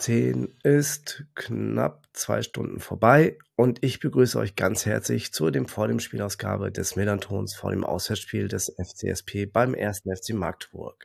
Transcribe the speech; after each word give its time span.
19.10 0.00 0.42
Uhr, 0.42 0.48
ist 0.62 1.24
knapp 1.34 2.06
zwei 2.14 2.42
Stunden 2.42 2.80
vorbei 2.80 3.36
und 3.56 3.84
ich 3.84 4.00
begrüße 4.00 4.38
euch 4.38 4.56
ganz 4.56 4.86
herzlich 4.86 5.32
zu 5.32 5.50
dem 5.50 5.66
vor 5.66 5.88
dem 5.88 6.00
Spielausgabe 6.00 6.72
des 6.72 6.96
Medantons 6.96 7.54
vor 7.54 7.70
dem 7.70 7.84
Auswärtsspiel 7.84 8.48
des 8.48 8.74
FCSP 8.78 9.46
beim 9.46 9.74
ersten 9.74 10.14
FC 10.14 10.30
Magdeburg. 10.30 11.04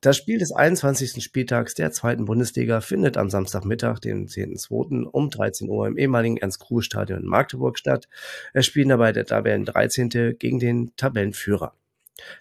Das 0.00 0.16
Spiel 0.16 0.38
des 0.38 0.52
21. 0.52 1.22
Spieltags 1.22 1.74
der 1.74 1.92
zweiten 1.92 2.24
Bundesliga 2.24 2.80
findet 2.80 3.16
am 3.16 3.30
Samstagmittag, 3.30 4.00
den 4.00 4.26
10.2. 4.26 5.04
um 5.04 5.30
13 5.30 5.68
Uhr 5.68 5.86
im 5.86 5.96
ehemaligen 5.96 6.36
Ernst-Kruse-Stadion 6.36 7.20
in 7.20 7.26
Magdeburg 7.26 7.78
statt. 7.78 8.08
Es 8.52 8.66
spielen 8.66 8.90
dabei 8.90 9.12
der 9.12 9.24
Tabellen 9.24 9.64
13. 9.64 10.36
gegen 10.38 10.58
den 10.58 10.94
Tabellenführer. 10.96 11.74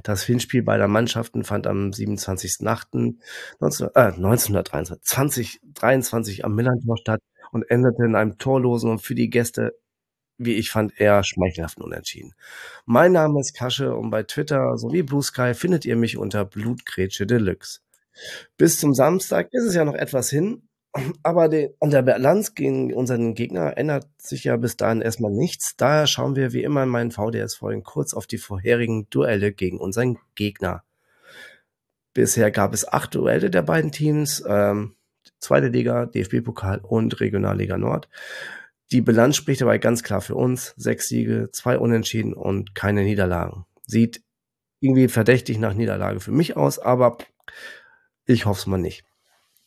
Das 0.03 0.23
Hinspiel 0.23 0.63
beider 0.63 0.87
Mannschaften 0.87 1.43
fand 1.43 1.67
am 1.67 1.91
27.8. 1.91 3.15
äh, 3.59 3.99
1923 3.99 5.01
2023 5.03 6.45
am 6.45 6.55
Millantor 6.55 6.97
statt 6.97 7.21
und 7.51 7.69
endete 7.69 8.03
in 8.05 8.15
einem 8.15 8.37
torlosen 8.37 8.91
und 8.91 8.99
für 8.99 9.15
die 9.15 9.29
Gäste 9.29 9.73
wie 10.43 10.55
ich 10.55 10.71
fand, 10.71 10.99
eher 10.99 11.23
schmeichelhaften 11.23 11.83
Unentschieden. 11.83 12.33
Mein 12.85 13.11
Name 13.11 13.39
ist 13.39 13.55
Kasche 13.55 13.95
und 13.95 14.09
bei 14.09 14.23
Twitter 14.23 14.75
sowie 14.77 15.03
Blue 15.03 15.21
Sky 15.21 15.53
findet 15.53 15.85
ihr 15.85 15.95
mich 15.95 16.17
unter 16.17 16.45
Blutgrätsche 16.45 17.27
Deluxe. 17.27 17.81
Bis 18.57 18.79
zum 18.79 18.93
Samstag 18.93 19.49
ist 19.51 19.65
es 19.65 19.75
ja 19.75 19.85
noch 19.85 19.93
etwas 19.93 20.29
hin, 20.29 20.67
aber 21.23 21.49
an 21.79 21.89
der 21.89 22.01
Balance 22.01 22.51
gegen 22.53 22.93
unseren 22.93 23.33
Gegner 23.33 23.77
ändert 23.77 24.07
sich 24.17 24.43
ja 24.43 24.57
bis 24.57 24.75
dahin 24.75 25.01
erstmal 25.01 25.31
nichts. 25.31 25.75
Daher 25.77 26.07
schauen 26.07 26.35
wir 26.35 26.51
wie 26.51 26.63
immer 26.63 26.83
in 26.83 26.89
meinen 26.89 27.11
VDS-Folgen 27.11 27.83
kurz 27.83 28.13
auf 28.13 28.27
die 28.27 28.37
vorherigen 28.37 29.09
Duelle 29.09 29.53
gegen 29.53 29.79
unseren 29.79 30.17
Gegner. 30.35 30.83
Bisher 32.13 32.51
gab 32.51 32.73
es 32.73 32.85
acht 32.87 33.15
Duelle 33.15 33.49
der 33.49 33.61
beiden 33.61 33.91
Teams, 33.91 34.43
ähm, 34.45 34.95
zweite 35.39 35.69
Liga, 35.69 36.07
DFB-Pokal 36.07 36.79
und 36.79 37.21
Regionalliga 37.21 37.77
Nord. 37.77 38.09
Die 38.91 38.99
Bilanz 39.01 39.37
spricht 39.37 39.61
dabei 39.61 39.77
ganz 39.77 40.03
klar 40.03 40.19
für 40.19 40.35
uns. 40.35 40.73
Sechs 40.75 41.07
Siege, 41.07 41.49
zwei 41.53 41.77
Unentschieden 41.77 42.33
und 42.33 42.75
keine 42.75 43.03
Niederlagen. 43.03 43.65
Sieht 43.85 44.21
irgendwie 44.81 45.07
verdächtig 45.07 45.57
nach 45.57 45.73
Niederlage 45.73 46.19
für 46.19 46.31
mich 46.31 46.57
aus, 46.57 46.79
aber 46.79 47.17
ich 48.25 48.45
hoffe 48.45 48.59
es 48.59 48.67
mal 48.67 48.77
nicht. 48.77 49.05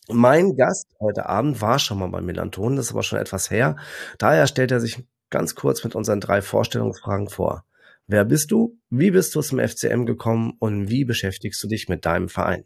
Mein 0.08 0.54
Gast 0.56 0.88
heute 1.00 1.26
Abend 1.26 1.60
war 1.62 1.78
schon 1.78 1.98
mal 1.98 2.08
bei 2.08 2.20
Melanton, 2.20 2.76
das 2.76 2.86
ist 2.86 2.92
aber 2.92 3.02
schon 3.02 3.18
etwas 3.18 3.50
her. 3.50 3.76
Daher 4.18 4.46
stellt 4.46 4.70
er 4.70 4.80
sich 4.80 5.02
ganz 5.30 5.54
kurz 5.54 5.82
mit 5.82 5.94
unseren 5.94 6.20
drei 6.20 6.42
Vorstellungsfragen 6.42 7.28
vor. 7.28 7.64
Wer 8.06 8.26
bist 8.26 8.50
du? 8.50 8.78
Wie 8.90 9.10
bist 9.10 9.34
du 9.34 9.40
zum 9.40 9.58
FCM 9.58 10.04
gekommen 10.04 10.52
und 10.58 10.90
wie 10.90 11.06
beschäftigst 11.06 11.62
du 11.62 11.68
dich 11.68 11.88
mit 11.88 12.04
deinem 12.04 12.28
Verein? 12.28 12.64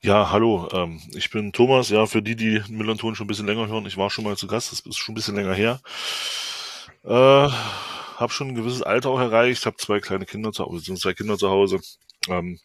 Ja, 0.00 0.30
hallo, 0.30 0.68
ähm, 0.72 1.00
ich 1.14 1.30
bin 1.30 1.52
Thomas. 1.52 1.88
Ja, 1.90 2.06
für 2.06 2.22
die, 2.22 2.34
die 2.34 2.62
Millanton 2.68 3.14
schon 3.14 3.24
ein 3.24 3.28
bisschen 3.28 3.46
länger 3.46 3.68
hören, 3.68 3.86
ich 3.86 3.96
war 3.96 4.10
schon 4.10 4.24
mal 4.24 4.36
zu 4.36 4.48
Gast, 4.48 4.72
das 4.72 4.80
ist 4.80 4.96
schon 4.96 5.12
ein 5.12 5.16
bisschen 5.16 5.36
länger 5.36 5.54
her. 5.54 5.80
Äh, 7.04 7.48
habe 8.18 8.32
schon 8.32 8.48
ein 8.48 8.54
gewisses 8.56 8.82
Alter 8.82 9.10
auch 9.10 9.20
erreicht, 9.20 9.66
habe 9.66 9.76
zwei 9.76 10.00
kleine 10.00 10.26
Kinder 10.26 10.50
zu 10.50 10.64
Hause, 10.64 10.84
sind 10.84 10.98
zwei 10.98 11.14
Kinder 11.14 11.38
zu 11.38 11.48
Hause 11.48 11.80
ähm, 12.28 12.58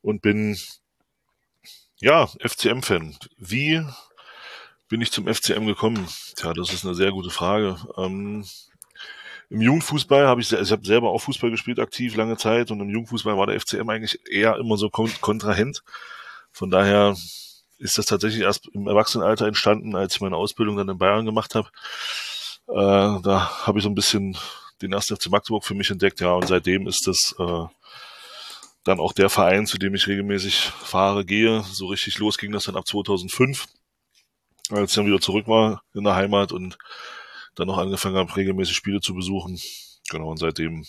und 0.00 0.22
bin 0.22 0.58
ja 2.00 2.26
FCM-Fan. 2.40 3.16
Wie 3.38 3.84
bin 4.88 5.00
ich 5.00 5.12
zum 5.12 5.32
FCM 5.32 5.66
gekommen? 5.66 6.08
Tja, 6.36 6.52
das 6.52 6.72
ist 6.72 6.84
eine 6.84 6.94
sehr 6.94 7.12
gute 7.12 7.30
Frage. 7.30 7.76
Ähm, 7.96 8.44
im 9.50 9.60
Jugendfußball 9.60 10.26
habe 10.26 10.40
ich, 10.40 10.52
ich 10.52 10.72
habe 10.72 10.86
selber 10.86 11.10
auch 11.10 11.18
Fußball 11.22 11.50
gespielt, 11.50 11.80
aktiv 11.80 12.16
lange 12.16 12.36
Zeit 12.36 12.70
und 12.70 12.80
im 12.80 12.88
Jugendfußball 12.88 13.36
war 13.36 13.46
der 13.46 13.60
FCM 13.60 13.88
eigentlich 13.88 14.20
eher 14.30 14.56
immer 14.56 14.76
so 14.76 14.90
kontrahent. 14.90 15.82
Von 16.52 16.70
daher 16.70 17.16
ist 17.78 17.98
das 17.98 18.06
tatsächlich 18.06 18.42
erst 18.42 18.68
im 18.72 18.86
Erwachsenenalter 18.86 19.46
entstanden, 19.46 19.96
als 19.96 20.14
ich 20.14 20.20
meine 20.20 20.36
Ausbildung 20.36 20.76
dann 20.76 20.88
in 20.88 20.98
Bayern 20.98 21.26
gemacht 21.26 21.54
habe. 21.54 21.68
Äh, 22.68 23.22
da 23.22 23.66
habe 23.66 23.78
ich 23.78 23.84
so 23.84 23.90
ein 23.90 23.94
bisschen 23.94 24.36
den 24.82 24.92
ersten 24.92 25.16
FC 25.16 25.30
Magdeburg 25.30 25.64
für 25.64 25.74
mich 25.74 25.90
entdeckt, 25.90 26.20
ja, 26.20 26.32
und 26.32 26.46
seitdem 26.46 26.86
ist 26.86 27.06
das 27.06 27.34
äh, 27.38 27.64
dann 28.84 29.00
auch 29.00 29.12
der 29.12 29.30
Verein, 29.30 29.66
zu 29.66 29.78
dem 29.78 29.94
ich 29.94 30.06
regelmäßig 30.06 30.64
fahre, 30.64 31.24
gehe. 31.24 31.62
So 31.62 31.86
richtig 31.86 32.18
los 32.18 32.38
ging 32.38 32.52
das 32.52 32.64
dann 32.64 32.76
ab 32.76 32.86
2005, 32.86 33.66
als 34.70 34.90
ich 34.90 34.96
dann 34.96 35.06
wieder 35.06 35.20
zurück 35.20 35.46
war 35.48 35.82
in 35.94 36.04
der 36.04 36.14
Heimat 36.14 36.52
und 36.52 36.78
dann 37.54 37.66
noch 37.66 37.78
angefangen 37.78 38.16
habe, 38.16 38.34
regelmäßig 38.34 38.76
Spiele 38.76 39.00
zu 39.00 39.14
besuchen. 39.14 39.60
Genau, 40.10 40.30
und 40.30 40.38
seitdem 40.38 40.84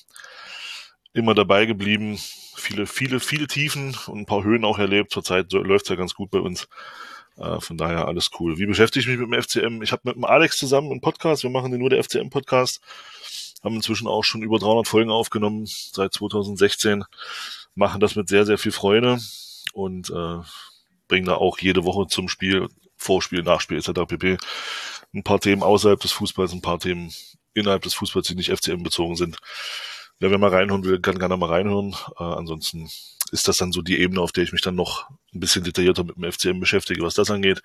immer 1.13 1.33
dabei 1.33 1.65
geblieben. 1.65 2.17
Viele, 2.55 2.85
viele, 2.85 3.19
viele 3.19 3.47
Tiefen 3.47 3.95
und 4.07 4.19
ein 4.19 4.25
paar 4.25 4.43
Höhen 4.43 4.65
auch 4.65 4.77
erlebt. 4.77 5.11
Zurzeit 5.11 5.51
läuft's 5.51 5.89
ja 5.89 5.95
ganz 5.95 6.13
gut 6.13 6.31
bei 6.31 6.39
uns. 6.39 6.67
Äh, 7.37 7.59
von 7.59 7.77
daher 7.77 8.07
alles 8.07 8.29
cool. 8.39 8.57
Wie 8.57 8.65
beschäftige 8.65 9.01
ich 9.01 9.07
mich 9.07 9.27
mit 9.27 9.33
dem 9.33 9.41
FCM? 9.41 9.81
Ich 9.81 9.91
habe 9.91 10.01
mit 10.05 10.15
dem 10.15 10.25
Alex 10.25 10.57
zusammen 10.57 10.91
einen 10.91 11.01
Podcast. 11.01 11.43
Wir 11.43 11.49
machen 11.49 11.71
den 11.71 11.79
nur 11.79 11.89
der 11.89 12.03
FCM-Podcast. 12.03 12.81
Haben 13.63 13.75
inzwischen 13.75 14.07
auch 14.07 14.23
schon 14.23 14.41
über 14.41 14.59
300 14.59 14.87
Folgen 14.87 15.11
aufgenommen 15.11 15.65
seit 15.65 16.13
2016. 16.13 17.03
Machen 17.75 18.01
das 18.01 18.15
mit 18.15 18.27
sehr, 18.27 18.45
sehr 18.45 18.57
viel 18.57 18.71
Freude 18.71 19.19
und 19.73 20.09
äh, 20.09 20.39
bringen 21.07 21.25
da 21.25 21.35
auch 21.35 21.59
jede 21.59 21.83
Woche 21.83 22.07
zum 22.07 22.29
Spiel, 22.29 22.67
Vorspiel, 22.97 23.43
Nachspiel 23.43 23.77
etc. 23.77 23.91
pp. 24.07 24.37
Ein 25.13 25.23
paar 25.23 25.39
Themen 25.39 25.63
außerhalb 25.63 25.99
des 25.99 26.11
Fußballs, 26.11 26.53
ein 26.53 26.61
paar 26.61 26.79
Themen 26.79 27.13
innerhalb 27.53 27.81
des 27.83 27.93
Fußballs, 27.93 28.27
die 28.27 28.35
nicht 28.35 28.49
FCM 28.49 28.83
bezogen 28.83 29.15
sind. 29.15 29.37
Ja, 30.19 30.29
wer 30.29 30.37
mal 30.37 30.51
reinhören 30.51 30.83
will, 30.83 30.99
kann 30.99 31.17
gerne 31.17 31.35
mal 31.35 31.49
reinhören. 31.49 31.95
Äh, 32.17 32.23
ansonsten 32.23 32.89
ist 33.31 33.47
das 33.47 33.57
dann 33.57 33.71
so 33.71 33.81
die 33.81 33.99
Ebene, 33.99 34.21
auf 34.21 34.31
der 34.31 34.43
ich 34.43 34.51
mich 34.51 34.61
dann 34.61 34.75
noch 34.75 35.09
ein 35.33 35.39
bisschen 35.39 35.63
detaillierter 35.63 36.03
mit 36.03 36.15
dem 36.15 36.31
FCM 36.31 36.59
beschäftige, 36.59 37.01
was 37.01 37.15
das 37.15 37.31
angeht. 37.31 37.61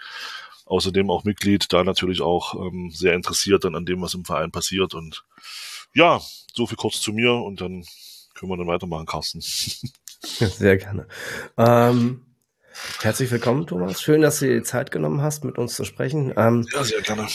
Außerdem 0.64 1.10
auch 1.10 1.24
Mitglied, 1.24 1.72
da 1.72 1.84
natürlich 1.84 2.22
auch 2.22 2.54
ähm, 2.54 2.90
sehr 2.90 3.14
interessiert 3.14 3.64
dann 3.64 3.76
an 3.76 3.86
dem, 3.86 4.00
was 4.00 4.14
im 4.14 4.24
Verein 4.24 4.50
passiert. 4.50 4.94
Und 4.94 5.24
ja, 5.94 6.20
so 6.54 6.66
viel 6.66 6.76
kurz 6.76 7.00
zu 7.00 7.12
mir 7.12 7.34
und 7.34 7.60
dann 7.60 7.84
können 8.38 8.50
wir 8.50 8.56
dann 8.56 8.66
weitermachen, 8.66 9.06
Carsten. 9.06 9.40
Sehr 9.40 10.76
gerne. 10.76 11.06
Ähm, 11.56 12.22
herzlich 13.00 13.30
willkommen, 13.30 13.66
Thomas. 13.66 14.02
Schön, 14.02 14.22
dass 14.22 14.38
du 14.38 14.46
dir 14.46 14.56
die 14.56 14.62
Zeit 14.62 14.90
genommen 14.90 15.22
hast, 15.22 15.44
mit 15.44 15.58
uns 15.58 15.74
zu 15.74 15.84
sprechen. 15.84 16.32
Ähm, 16.36 16.66
ja, 16.72 16.84
sehr 16.84 17.02
gerne. 17.02 17.26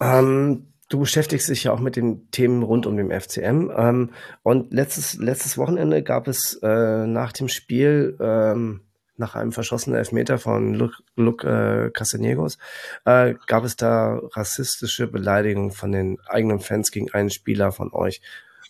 Ähm, 0.00 0.68
Du 0.90 1.00
beschäftigst 1.00 1.50
dich 1.50 1.64
ja 1.64 1.72
auch 1.72 1.80
mit 1.80 1.96
den 1.96 2.30
Themen 2.30 2.62
rund 2.62 2.86
um 2.86 2.96
den 2.96 3.10
FCM. 3.10 3.70
Ähm, 3.76 4.10
und 4.42 4.72
letztes, 4.72 5.16
letztes 5.18 5.58
Wochenende 5.58 6.02
gab 6.02 6.28
es 6.28 6.58
äh, 6.62 7.06
nach 7.06 7.32
dem 7.32 7.48
Spiel, 7.48 8.16
ähm, 8.20 8.80
nach 9.18 9.34
einem 9.34 9.52
verschossenen 9.52 9.98
Elfmeter 9.98 10.38
von 10.38 10.72
Luke, 10.72 11.02
Luke 11.14 11.46
äh, 11.46 11.90
Castanegos, 11.90 12.56
äh, 13.04 13.34
gab 13.46 13.64
es 13.64 13.76
da 13.76 14.18
rassistische 14.32 15.08
Beleidigungen 15.08 15.72
von 15.72 15.92
den 15.92 16.18
eigenen 16.26 16.60
Fans 16.60 16.90
gegen 16.90 17.12
einen 17.12 17.28
Spieler 17.28 17.70
von 17.70 17.92
euch. 17.92 18.22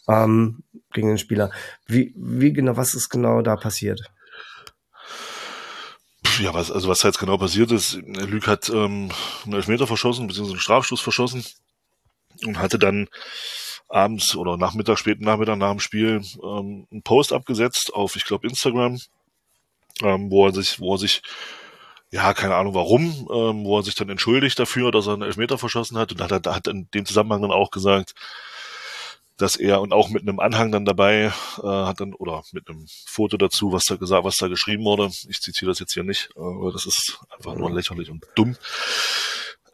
Ähm, 0.09 0.63
gegen 0.93 1.09
den 1.09 1.19
Spieler. 1.19 1.51
Wie, 1.87 2.15
wie 2.17 2.53
genau, 2.53 2.77
was 2.77 2.95
ist 2.95 3.09
genau 3.11 3.43
da 3.43 3.57
passiert? 3.57 4.11
Ja, 6.41 6.55
was, 6.55 6.71
also 6.71 6.89
was 6.89 7.03
jetzt 7.03 7.19
genau 7.19 7.37
passiert 7.37 7.73
ist, 7.73 7.95
Luke 8.05 8.51
hat 8.51 8.69
ähm, 8.69 9.11
einen 9.45 9.55
Elfmeter 9.55 9.87
verschossen, 9.87 10.27
beziehungsweise 10.27 10.55
einen 10.55 10.61
Strafstoß 10.61 11.01
verschossen 11.01 11.45
und 12.45 12.59
hatte 12.59 12.79
dann 12.79 13.09
abends 13.89 14.37
oder 14.37 14.57
Nachmittag, 14.57 14.99
späten 14.99 15.25
Nachmittag 15.25 15.57
nach 15.59 15.71
dem 15.71 15.81
Spiel 15.81 16.23
ähm, 16.43 16.87
einen 16.91 17.03
Post 17.03 17.33
abgesetzt 17.33 17.93
auf, 17.93 18.17
ich 18.17 18.25
glaube, 18.25 18.47
Instagram, 18.47 19.01
ähm, 20.03 20.31
wo 20.31 20.47
er 20.47 20.53
sich, 20.53 20.79
wo 20.79 20.95
er 20.95 20.99
sich, 20.99 21.23
ja, 22.11 22.33
keine 22.35 22.55
Ahnung 22.55 22.75
warum, 22.75 23.29
ähm, 23.33 23.65
wo 23.65 23.79
er 23.79 23.83
sich 23.83 23.95
dann 23.95 24.09
entschuldigt 24.09 24.59
dafür, 24.59 24.93
dass 24.93 25.07
er 25.07 25.15
einen 25.15 25.23
Elfmeter 25.23 25.59
verschossen 25.59 25.99
hat 25.99 26.13
und 26.13 26.21
hat, 26.21 26.47
hat 26.47 26.67
in 26.69 26.89
dem 26.93 27.05
Zusammenhang 27.05 27.43
dann 27.43 27.53
auch 27.53 27.71
gesagt, 27.71 28.15
dass 29.39 29.57
er 29.57 29.81
und 29.81 29.93
auch 29.93 30.11
mit 30.11 30.23
einem 30.23 30.41
Anhang 30.41 30.73
dann 30.73 30.85
dabei 30.85 31.33
äh, 31.63 31.63
hat 31.63 32.01
dann 32.01 32.13
oder 32.13 32.43
mit 32.53 32.69
einem 32.69 32.87
Foto 33.07 33.37
dazu, 33.37 33.73
was 33.73 33.85
da 33.85 33.97
gesagt, 33.97 34.25
was 34.25 34.37
da 34.37 34.49
geschrieben 34.49 34.85
wurde. 34.85 35.11
Ich 35.29 35.41
zitiere 35.41 35.71
das 35.71 35.79
jetzt 35.79 35.95
hier 35.95 36.05
nicht, 36.05 36.31
aber 36.37 36.73
das 36.73 36.87
ist 36.87 37.21
einfach 37.31 37.55
nur 37.55 37.71
lächerlich 37.71 38.11
und 38.11 38.27
dumm. 38.35 38.57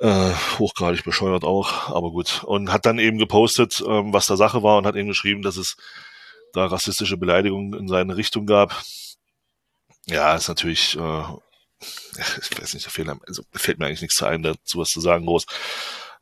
Äh, 0.00 0.34
hochgradig 0.58 1.04
bescheuert 1.04 1.44
auch, 1.44 1.88
aber 1.88 2.10
gut. 2.10 2.44
Und 2.44 2.72
hat 2.72 2.84
dann 2.84 2.98
eben 2.98 3.18
gepostet, 3.18 3.82
ähm, 3.86 4.12
was 4.12 4.26
da 4.26 4.36
Sache 4.36 4.62
war 4.62 4.76
und 4.76 4.86
hat 4.86 4.96
eben 4.96 5.08
geschrieben, 5.08 5.42
dass 5.42 5.56
es 5.56 5.76
da 6.52 6.66
rassistische 6.66 7.16
Beleidigungen 7.16 7.78
in 7.78 7.88
seine 7.88 8.16
Richtung 8.16 8.46
gab. 8.46 8.82
Ja, 10.06 10.34
ist 10.34 10.48
natürlich, 10.48 10.96
äh, 10.96 11.22
ich 11.80 12.60
weiß 12.60 12.74
nicht, 12.74 12.86
da 12.86 12.90
fehlt, 12.90 13.08
also, 13.26 13.42
fällt 13.52 13.78
mir 13.78 13.86
eigentlich 13.86 14.02
nichts 14.02 14.16
zu 14.16 14.26
ein, 14.26 14.42
dazu 14.42 14.78
was 14.78 14.88
zu 14.88 15.00
sagen 15.00 15.26
groß. 15.26 15.46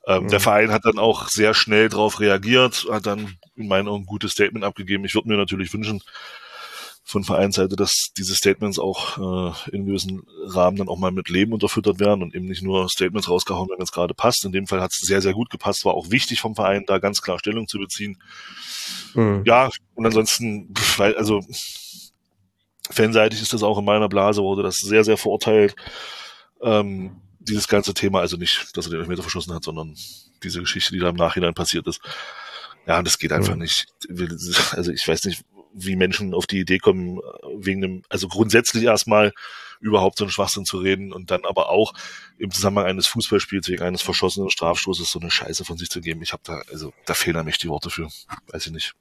Ähm, 0.07 0.25
mhm. 0.25 0.29
Der 0.29 0.41
Verein 0.41 0.73
hat 0.73 0.85
dann 0.85 0.99
auch 0.99 1.29
sehr 1.29 1.55
schnell 1.55 1.89
darauf 1.89 2.21
reagiert, 2.21 2.87
hat 2.91 3.07
dann 3.07 3.37
in 3.57 3.69
meinen 3.69 3.89
Augen 3.89 4.03
ein 4.03 4.07
gutes 4.07 4.33
Statement 4.33 4.65
abgegeben. 4.65 5.05
Ich 5.05 5.15
würde 5.15 5.29
mir 5.29 5.37
natürlich 5.37 5.73
wünschen, 5.73 6.03
von 7.05 7.25
Vereinsseite, 7.25 7.77
dass 7.77 8.13
diese 8.17 8.35
Statements 8.35 8.79
auch 8.79 9.19
äh, 9.19 9.71
in 9.73 9.87
gewissen 9.87 10.23
Rahmen 10.47 10.77
dann 10.77 10.89
auch 10.89 10.99
mal 10.99 11.11
mit 11.11 11.29
Leben 11.29 11.53
unterfüttert 11.53 11.99
werden 11.99 12.23
und 12.23 12.35
eben 12.35 12.47
nicht 12.47 12.63
nur 12.63 12.89
Statements 12.89 13.29
rausgehauen, 13.29 13.69
wenn 13.71 13.83
es 13.83 13.93
gerade 13.93 14.15
passt. 14.15 14.45
In 14.45 14.53
dem 14.53 14.67
Fall 14.67 14.81
hat 14.81 14.93
es 14.93 15.01
sehr, 15.01 15.21
sehr 15.21 15.33
gut 15.33 15.51
gepasst, 15.51 15.85
war 15.85 15.95
auch 15.95 16.11
wichtig 16.11 16.41
vom 16.41 16.55
Verein, 16.55 16.85
da 16.87 16.99
ganz 16.99 17.21
klar 17.21 17.39
Stellung 17.39 17.67
zu 17.67 17.79
beziehen. 17.79 18.23
Mhm. 19.15 19.43
Ja, 19.45 19.71
und 19.95 20.07
ansonsten, 20.07 20.73
weil, 20.97 21.17
also 21.17 21.41
fanseitig 22.91 23.43
ist 23.43 23.53
das 23.53 23.63
auch 23.63 23.79
in 23.79 23.85
meiner 23.85 24.09
Blase, 24.09 24.43
wurde 24.43 24.63
das 24.63 24.77
sehr, 24.77 25.05
sehr 25.05 25.17
verurteilt. 25.17 25.75
Ähm, 26.63 27.17
dieses 27.49 27.69
ganze 27.69 27.95
Thema, 27.95 28.21
also 28.21 28.37
nicht, 28.37 28.77
dass 28.77 28.87
er 28.87 28.91
den 28.91 29.01
Elfmeter 29.01 29.23
verschossen 29.23 29.55
hat, 29.55 29.65
sondern 29.65 29.97
diese 30.43 30.61
Geschichte, 30.61 30.93
die 30.93 31.01
da 31.01 31.09
im 31.11 31.17
Nachhinein 31.17 31.55
passiert 31.55 31.87
ist. 31.87 32.01
Ja, 32.87 33.03
das 33.03 33.19
geht 33.19 33.33
einfach 33.33 33.55
mhm. 33.55 33.63
nicht. 33.63 33.87
Also 34.73 34.91
ich 34.91 35.07
weiß 35.07 35.25
nicht, 35.25 35.45
wie 35.73 35.97
Menschen 35.97 36.35
auf 36.35 36.47
die 36.47 36.61
Idee 36.61 36.79
kommen, 36.79 37.21
wegen 37.59 37.81
dem, 37.81 38.03
also 38.09 38.29
grundsätzlich 38.29 38.85
erstmal 38.85 39.33
überhaupt 39.83 40.19
so 40.19 40.25
einen 40.25 40.31
Schwachsinn 40.31 40.65
zu 40.65 40.79
reden 40.79 41.13
und 41.13 41.31
dann 41.31 41.45
aber 41.45 41.69
auch 41.69 41.93
im 42.39 42.51
Zusammenhang 42.51 42.87
eines 42.87 43.07
Fußballspiels 43.09 43.69
wegen 43.69 43.83
eines 43.83 44.01
verschossenen 44.03 44.51
Strafstoßes 44.51 45.11
so 45.11 45.21
eine 45.21 45.31
Scheiße 45.31 45.65
von 45.65 45.77
sich 45.77 45.91
zu 45.91 46.01
geben. 46.01 46.23
Ich 46.23 46.33
habe 46.33 46.43
da, 46.45 46.63
also 46.71 46.93
da 47.05 47.15
fehlen 47.15 47.45
mir 47.45 47.53
die 47.53 47.69
Worte 47.69 47.91
für. 47.91 48.09
Weiß 48.51 48.67
ich 48.67 48.73
nicht. 48.73 48.95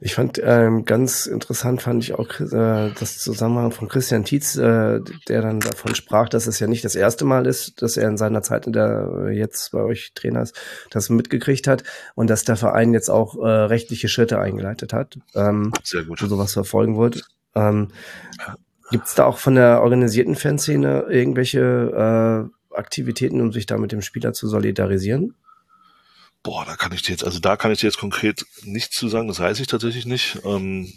Ich 0.00 0.14
fand 0.14 0.40
ähm, 0.42 0.84
ganz 0.84 1.26
interessant 1.26 1.82
fand 1.82 2.02
ich 2.02 2.14
auch 2.14 2.28
äh, 2.40 2.92
das 2.98 3.18
Zusammenhang 3.18 3.72
von 3.72 3.88
Christian 3.88 4.24
Tietz, 4.24 4.56
äh, 4.56 5.00
der 5.28 5.42
dann 5.42 5.60
davon 5.60 5.94
sprach, 5.94 6.28
dass 6.28 6.46
es 6.46 6.58
ja 6.58 6.66
nicht 6.66 6.84
das 6.84 6.94
erste 6.94 7.24
Mal 7.24 7.46
ist, 7.46 7.82
dass 7.82 7.96
er 7.96 8.08
in 8.08 8.16
seiner 8.16 8.42
Zeit, 8.42 8.66
in 8.66 8.72
der 8.72 9.08
äh, 9.26 9.30
jetzt 9.30 9.72
bei 9.72 9.80
euch 9.80 10.12
Trainer 10.14 10.42
ist, 10.42 10.58
das 10.90 11.08
mitgekriegt 11.08 11.66
hat 11.66 11.84
und 12.14 12.28
dass 12.30 12.44
der 12.44 12.56
Verein 12.56 12.92
jetzt 12.92 13.10
auch 13.10 13.36
äh, 13.36 13.48
rechtliche 13.48 14.08
Schritte 14.08 14.38
eingeleitet 14.38 14.92
hat, 14.92 15.18
ähm, 15.34 15.72
Sehr 15.84 16.04
gut. 16.04 16.18
sowas 16.18 16.52
verfolgen 16.52 16.98
wird. 16.98 17.24
Ähm, 17.54 17.88
Gibt 18.92 19.06
es 19.06 19.14
da 19.14 19.24
auch 19.24 19.38
von 19.38 19.54
der 19.54 19.80
organisierten 19.80 20.36
Fanszene 20.36 21.06
irgendwelche 21.08 22.50
äh, 22.70 22.76
Aktivitäten, 22.76 23.40
um 23.40 23.50
sich 23.50 23.64
da 23.64 23.78
mit 23.78 23.90
dem 23.90 24.02
Spieler 24.02 24.34
zu 24.34 24.48
solidarisieren? 24.48 25.34
Boah, 26.42 26.66
da 26.66 26.76
kann 26.76 26.92
ich 26.92 27.00
dir 27.00 27.12
jetzt, 27.12 27.24
also 27.24 27.38
da 27.38 27.56
kann 27.56 27.72
ich 27.72 27.80
dir 27.80 27.86
jetzt 27.86 27.98
konkret 27.98 28.44
nichts 28.64 28.96
zu 28.98 29.08
sagen, 29.08 29.28
das 29.28 29.40
weiß 29.40 29.60
ich 29.60 29.66
tatsächlich 29.66 30.04
nicht. 30.04 30.40
Ähm, 30.44 30.92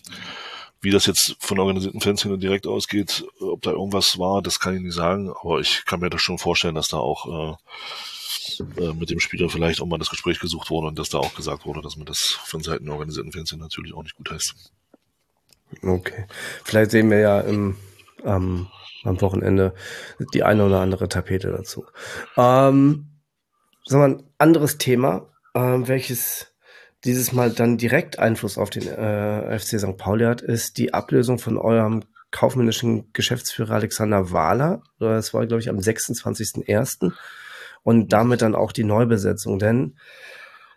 wie 0.82 0.92
das 0.92 1.06
jetzt 1.06 1.38
von 1.40 1.58
organisierten 1.58 2.02
Fanszene 2.02 2.38
direkt 2.38 2.68
ausgeht, 2.68 3.26
ob 3.40 3.62
da 3.62 3.72
irgendwas 3.72 4.20
war, 4.20 4.42
das 4.42 4.60
kann 4.60 4.76
ich 4.76 4.82
nicht 4.82 4.94
sagen, 4.94 5.30
aber 5.30 5.60
ich 5.60 5.86
kann 5.86 6.02
mir 6.02 6.10
das 6.10 6.22
schon 6.22 6.38
vorstellen, 6.38 6.76
dass 6.76 6.90
da 6.90 6.98
auch 6.98 7.58
äh, 7.58 8.84
äh, 8.84 8.94
mit 8.94 9.10
dem 9.10 9.22
Spieler 9.22 9.50
vielleicht 9.50 9.82
auch 9.82 9.86
mal 9.86 10.00
das 10.00 10.10
Gespräch 10.10 10.40
gesucht 10.40 10.70
wurde 10.70 10.88
und 10.88 11.00
dass 11.00 11.10
da 11.10 11.20
auch 11.20 11.34
gesagt 11.34 11.66
wurde, 11.66 11.82
dass 11.82 11.96
man 11.96 12.06
das 12.06 12.38
von 12.44 12.62
Seiten 12.62 12.86
der 12.86 12.94
organisierten 12.94 13.32
Fanszene 13.32 13.64
natürlich 13.64 13.94
auch 13.94 14.04
nicht 14.04 14.16
gut 14.16 14.32
heißt. 14.32 14.54
Okay. 15.84 16.26
Vielleicht 16.64 16.92
sehen 16.92 17.10
wir 17.10 17.20
ja 17.20 17.42
im, 17.42 17.78
ähm, 18.24 18.68
am 19.04 19.22
Wochenende 19.22 19.74
die 20.34 20.44
eine 20.44 20.66
oder 20.66 20.80
andere 20.80 21.08
Tapete 21.10 21.52
dazu. 21.52 21.86
Ähm, 22.38 23.08
sagen 23.86 24.02
wir 24.02 24.06
ein 24.06 24.24
anderes 24.38 24.78
Thema 24.78 25.30
äh, 25.56 25.88
welches 25.88 26.52
dieses 27.04 27.32
Mal 27.32 27.52
dann 27.52 27.78
direkt 27.78 28.20
Einfluss 28.20 28.58
auf 28.58 28.70
den 28.70 28.88
äh, 28.88 29.60
FC 29.60 29.80
St. 29.80 29.98
Pauli 29.98 30.26
hat, 30.26 30.42
ist 30.42 30.78
die 30.78 30.94
Ablösung 30.94 31.40
von 31.40 31.58
eurem 31.58 32.04
kaufmännischen 32.32 33.14
Geschäftsführer 33.14 33.76
Alexander 33.76 34.32
Wahler. 34.32 34.82
Das 35.00 35.34
war, 35.34 35.46
glaube 35.46 35.62
ich, 35.62 35.70
am 35.70 35.78
26.01. 35.78 37.14
Und 37.84 38.12
damit 38.12 38.42
dann 38.42 38.56
auch 38.56 38.72
die 38.72 38.84
Neubesetzung. 38.84 39.60
Denn 39.60 39.98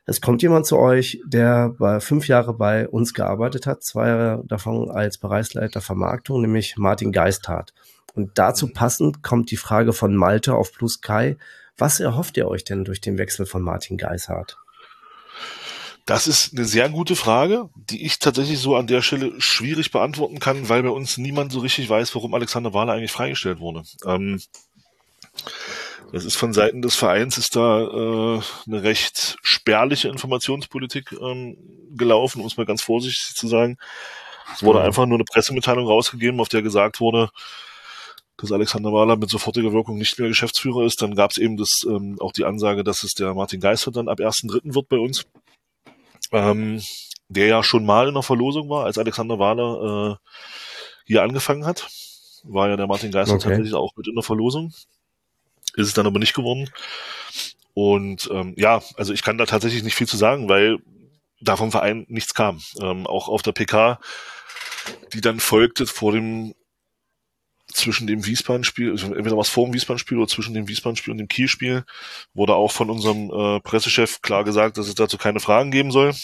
es 0.09 0.23
kommt 0.23 0.41
jemand 0.41 0.67
zu 0.67 0.79
euch, 0.79 1.21
der 1.27 1.75
bei 1.79 2.01
fünf 2.01 2.29
Jahre 2.29 2.55
bei 2.55 2.89
uns 2.89 3.13
gearbeitet 3.13 3.67
hat, 3.67 3.83
zwei 3.83 4.09
Jahre 4.09 4.43
davon 4.47 4.91
als 4.91 5.19
Bereichsleiter 5.19 5.83
Vermarktung, 5.83 6.41
nämlich 6.41 6.79
Martin 6.79 7.13
Geisthardt. 7.13 7.75
Und 8.15 8.39
dazu 8.39 8.69
mhm. 8.69 8.73
passend 8.73 9.23
kommt 9.23 9.51
die 9.51 9.59
Frage 9.59 9.93
von 9.93 10.17
Malte 10.17 10.55
auf 10.55 10.73
Plus 10.73 11.03
Kai. 11.03 11.37
Was 11.77 12.01
erhofft 12.01 12.39
ihr 12.39 12.49
euch 12.49 12.65
denn 12.65 12.87
durch 12.87 13.03
den 13.03 13.19
Wechsel 13.19 13.45
von 13.45 13.61
Martin 13.61 13.99
Geisthardt? 13.99 14.57
Das 16.07 16.27
ist 16.27 16.55
eine 16.55 16.65
sehr 16.65 16.89
gute 16.89 17.15
Frage, 17.15 17.69
die 17.77 18.07
ich 18.07 18.19
tatsächlich 18.19 18.61
so 18.61 18.77
an 18.77 18.87
der 18.87 19.03
Stelle 19.03 19.39
schwierig 19.43 19.91
beantworten 19.91 20.39
kann, 20.39 20.71
weil 20.71 20.83
bei 20.83 20.89
uns 20.89 21.19
niemand 21.19 21.53
so 21.53 21.59
richtig 21.59 21.91
weiß, 21.91 22.15
warum 22.15 22.33
Alexander 22.33 22.73
Wahler 22.73 22.95
eigentlich 22.95 23.13
freigestellt 23.13 23.61
wurde. 23.61 23.83
Ähm, 24.07 24.41
das 26.13 26.25
ist 26.25 26.37
von 26.37 26.53
Seiten 26.53 26.83
des 26.83 26.95
Vereins 26.95 27.39
ist 27.39 27.57
da 27.57 27.81
äh, 27.81 28.41
eine 28.67 28.83
recht 28.83 29.37
spärliche 29.43 30.09
Informationspolitik 30.09 31.13
ähm, 31.13 31.57
gelaufen, 31.97 32.41
um 32.41 32.47
es 32.47 32.57
mal 32.57 32.67
ganz 32.67 32.83
vorsichtig 32.83 33.35
zu 33.35 33.49
sagen. 33.49 33.77
Es 34.55 34.63
wurde 34.63 34.81
mhm. 34.81 34.87
einfach 34.87 35.07
nur 35.07 35.19
eine 35.19 35.25
Pressemitteilung 35.25 35.87
rausgegeben, 35.87 36.41
auf 36.41 36.49
der 36.49 36.63
gesagt 36.63 37.01
wurde, 37.01 37.31
dass 38.39 38.53
Alexander 38.53 38.93
Wahler 38.93 39.17
mit 39.17 39.29
sofortiger 39.29 39.73
Wirkung 39.73 39.99
nicht 39.99 40.19
mehr 40.19 40.29
Geschäftsführer 40.29 40.85
ist. 40.85 41.03
Dann 41.03 41.15
gab 41.15 41.33
es 41.33 41.39
eben 41.39 41.57
das, 41.57 41.85
ähm, 41.87 42.17
auch 42.21 42.33
die 42.33 42.45
Ansage, 42.45 42.85
dass 42.85 43.03
es 43.03 43.15
der 43.15 43.35
Martin 43.35 43.61
Geister 43.61 43.91
dann 43.91 44.09
ab 44.09 44.21
1.3. 44.21 44.75
wird 44.75 44.89
bei 44.89 44.99
uns 44.99 45.27
ähm, 46.33 46.83
der 47.29 47.47
ja 47.47 47.63
schon 47.63 47.85
mal 47.85 48.09
in 48.09 48.15
der 48.15 48.23
Verlosung 48.23 48.69
war, 48.69 48.85
als 48.85 48.99
Alexander 48.99 49.39
Wahler 49.39 50.13
äh, 50.13 50.29
hier 51.07 51.23
angefangen 51.23 51.67
hat. 51.67 51.89
War 52.45 52.69
ja 52.69 52.77
der 52.77 52.87
Martin 52.87 53.11
Geisler 53.11 53.35
okay. 53.35 53.45
tatsächlich 53.45 53.75
auch 53.75 53.93
mit 53.97 54.07
in 54.07 54.15
der 54.15 54.23
Verlosung. 54.23 54.73
Ist 55.79 55.87
es 55.87 55.95
dann 55.95 56.07
aber 56.07 56.19
nicht 56.19 56.35
geworden. 56.35 56.69
Und 57.73 58.29
ähm, 58.33 58.55
ja, 58.57 58.83
also 58.97 59.13
ich 59.13 59.23
kann 59.23 59.39
da 59.39 59.47
tatsächlich 59.47 59.85
nicht 59.85 59.95
viel 59.95 60.09
zu 60.09 60.17
sagen, 60.17 60.49
weil 60.49 60.79
da 61.41 61.57
vom 61.57 61.71
Verein 61.71 62.05
nichts 62.09 62.35
kam. 62.35 62.61
Ähm, 62.83 63.07
auch 63.07 63.29
auf 63.29 63.43
der 63.43 63.53
PK, 63.53 64.01
die 65.13 65.21
dann 65.21 65.39
folgte 65.39 65.87
vor 65.87 66.13
dem 66.13 66.55
zwischen 67.73 68.09
dem 68.09 68.27
Wiesbaden-Spiel, 68.27 68.91
also 68.91 69.15
entweder 69.15 69.37
was 69.37 69.49
vor 69.49 69.67
dem 69.67 69.75
Wiesbaden-Spiel 69.75 70.19
oder 70.19 70.27
zwischen 70.27 70.55
dem 70.55 70.67
Wiesbaden-Spiel 70.67 71.13
und 71.13 71.19
dem 71.19 71.29
Kiel-Spiel, 71.29 71.85
wurde 72.35 72.55
auch 72.55 72.73
von 72.73 72.91
unserem 72.91 73.31
äh, 73.31 73.61
Pressechef 73.61 74.23
klar 74.23 74.43
gesagt, 74.43 74.79
dass 74.79 74.89
es 74.89 74.97
dazu 74.97 75.19
keine 75.19 75.39
Fragen 75.39 75.71
geben 75.71 75.93
soll. 75.93 76.15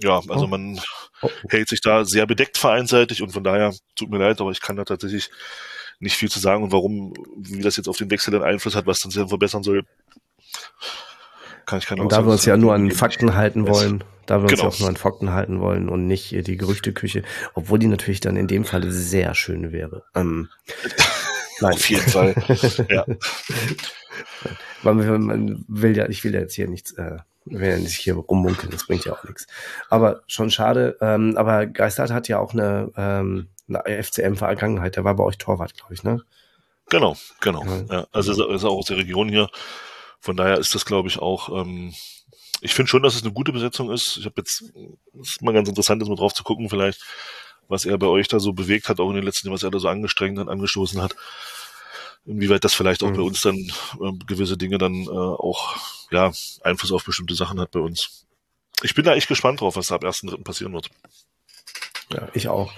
Ja, 0.00 0.20
also 0.28 0.44
oh. 0.44 0.46
man 0.46 0.80
oh. 1.22 1.30
hält 1.48 1.68
sich 1.68 1.80
da 1.80 2.04
sehr 2.04 2.26
bedeckt 2.26 2.58
vereinseitig 2.58 3.22
und 3.22 3.30
von 3.30 3.42
daher 3.42 3.74
tut 3.96 4.10
mir 4.10 4.18
leid, 4.18 4.40
aber 4.40 4.52
ich 4.52 4.60
kann 4.60 4.76
da 4.76 4.84
tatsächlich 4.84 5.30
nicht 6.02 6.16
viel 6.16 6.30
zu 6.30 6.40
sagen 6.40 6.64
und 6.64 6.72
warum, 6.72 7.14
wie 7.36 7.62
das 7.62 7.76
jetzt 7.76 7.88
auf 7.88 7.96
den 7.96 8.10
Wechsel 8.10 8.34
einen 8.34 8.44
Einfluss 8.44 8.74
hat, 8.74 8.86
was 8.86 9.00
das 9.00 9.14
dann 9.14 9.28
verbessern 9.28 9.62
soll, 9.62 9.84
kann 11.64 11.78
ich 11.78 11.86
keine 11.86 12.02
Und 12.02 12.12
da 12.12 12.26
wir 12.26 12.32
uns 12.32 12.44
ja 12.44 12.56
nur 12.56 12.74
an 12.74 12.90
Fakten 12.90 13.34
halten 13.34 13.68
wollen, 13.68 14.02
da 14.26 14.42
wir 14.42 14.48
genau. 14.48 14.64
uns 14.64 14.74
auch 14.74 14.80
nur 14.80 14.88
an 14.88 14.96
Fakten 14.96 15.30
halten 15.30 15.60
wollen 15.60 15.88
und 15.88 16.08
nicht 16.08 16.32
die 16.32 16.56
Gerüchteküche, 16.56 17.22
obwohl 17.54 17.78
die 17.78 17.86
natürlich 17.86 18.20
dann 18.20 18.36
in 18.36 18.48
dem 18.48 18.64
Fall 18.64 18.90
sehr 18.90 19.34
schön 19.34 19.70
wäre. 19.72 20.02
Ähm, 20.14 20.48
nein. 21.60 21.72
Auf 21.74 21.88
jeden 21.88 22.08
Fall. 22.10 22.34
ja. 22.88 23.06
Man, 24.82 25.26
man, 25.26 25.64
will 25.68 25.96
ja, 25.96 26.08
ich 26.08 26.24
will 26.24 26.34
ja 26.34 26.40
jetzt 26.40 26.54
hier 26.54 26.66
nichts, 26.66 26.90
äh, 26.94 27.18
will 27.44 27.68
ja 27.68 27.78
nicht 27.78 27.94
hier 27.94 28.14
rummunkeln, 28.14 28.72
das 28.72 28.88
bringt 28.88 29.04
ja 29.04 29.12
auch 29.12 29.22
nichts. 29.22 29.46
Aber 29.88 30.22
schon 30.26 30.50
schade. 30.50 30.96
Ähm, 31.00 31.36
aber 31.36 31.66
Geistert 31.66 32.10
hat 32.10 32.26
ja 32.26 32.40
auch 32.40 32.52
eine, 32.52 32.90
ähm, 32.96 33.46
eine 33.61 33.61
FCM-Vergangenheit. 33.80 34.96
Der 34.96 35.04
war 35.04 35.14
bei 35.14 35.24
euch 35.24 35.38
Torwart, 35.38 35.74
glaube 35.74 35.94
ich, 35.94 36.02
ne? 36.02 36.22
Genau, 36.88 37.16
genau. 37.40 37.64
Ja. 37.64 37.84
ja. 37.90 38.06
Also 38.12 38.32
ist 38.48 38.64
auch 38.64 38.76
aus 38.76 38.86
der 38.86 38.98
Region 38.98 39.28
hier. 39.28 39.48
Von 40.20 40.36
daher 40.36 40.58
ist 40.58 40.74
das, 40.74 40.84
glaube 40.84 41.08
ich, 41.08 41.18
auch, 41.18 41.48
ähm, 41.48 41.94
ich 42.60 42.74
finde 42.74 42.88
schon, 42.90 43.02
dass 43.02 43.16
es 43.16 43.22
eine 43.22 43.32
gute 43.32 43.52
Besetzung 43.52 43.90
ist. 43.90 44.18
Ich 44.18 44.24
habe 44.24 44.34
jetzt, 44.36 44.62
es 45.20 45.30
ist 45.30 45.42
mal 45.42 45.52
ganz 45.52 45.68
interessant, 45.68 46.00
ist 46.00 46.08
mal 46.08 46.14
drauf 46.14 46.34
zu 46.34 46.44
gucken, 46.44 46.70
vielleicht, 46.70 47.02
was 47.68 47.84
er 47.84 47.98
bei 47.98 48.06
euch 48.06 48.28
da 48.28 48.38
so 48.38 48.52
bewegt 48.52 48.88
hat, 48.88 49.00
auch 49.00 49.08
in 49.08 49.16
den 49.16 49.24
letzten 49.24 49.48
Jahren, 49.48 49.54
was 49.54 49.62
er 49.62 49.70
da 49.70 49.78
so 49.78 49.88
angestrengt 49.88 50.38
hat, 50.38 50.48
angestoßen 50.48 51.02
hat. 51.02 51.16
Inwieweit 52.24 52.62
das 52.62 52.74
vielleicht 52.74 53.02
auch 53.02 53.10
mhm. 53.10 53.16
bei 53.16 53.22
uns 53.22 53.40
dann 53.40 53.56
äh, 53.56 54.12
gewisse 54.26 54.56
Dinge 54.56 54.78
dann 54.78 54.94
äh, 55.06 55.08
auch 55.08 55.76
ja 56.12 56.30
Einfluss 56.62 56.92
auf 56.92 57.04
bestimmte 57.04 57.34
Sachen 57.34 57.58
hat 57.58 57.72
bei 57.72 57.80
uns. 57.80 58.26
Ich 58.82 58.94
bin 58.94 59.04
da 59.04 59.14
echt 59.14 59.28
gespannt 59.28 59.60
drauf, 59.60 59.76
was 59.76 59.88
da 59.88 59.96
ab 59.96 60.04
1.3. 60.04 60.44
passieren 60.44 60.72
wird. 60.72 60.90
Ja, 62.12 62.28
ich 62.34 62.48
auch. 62.48 62.72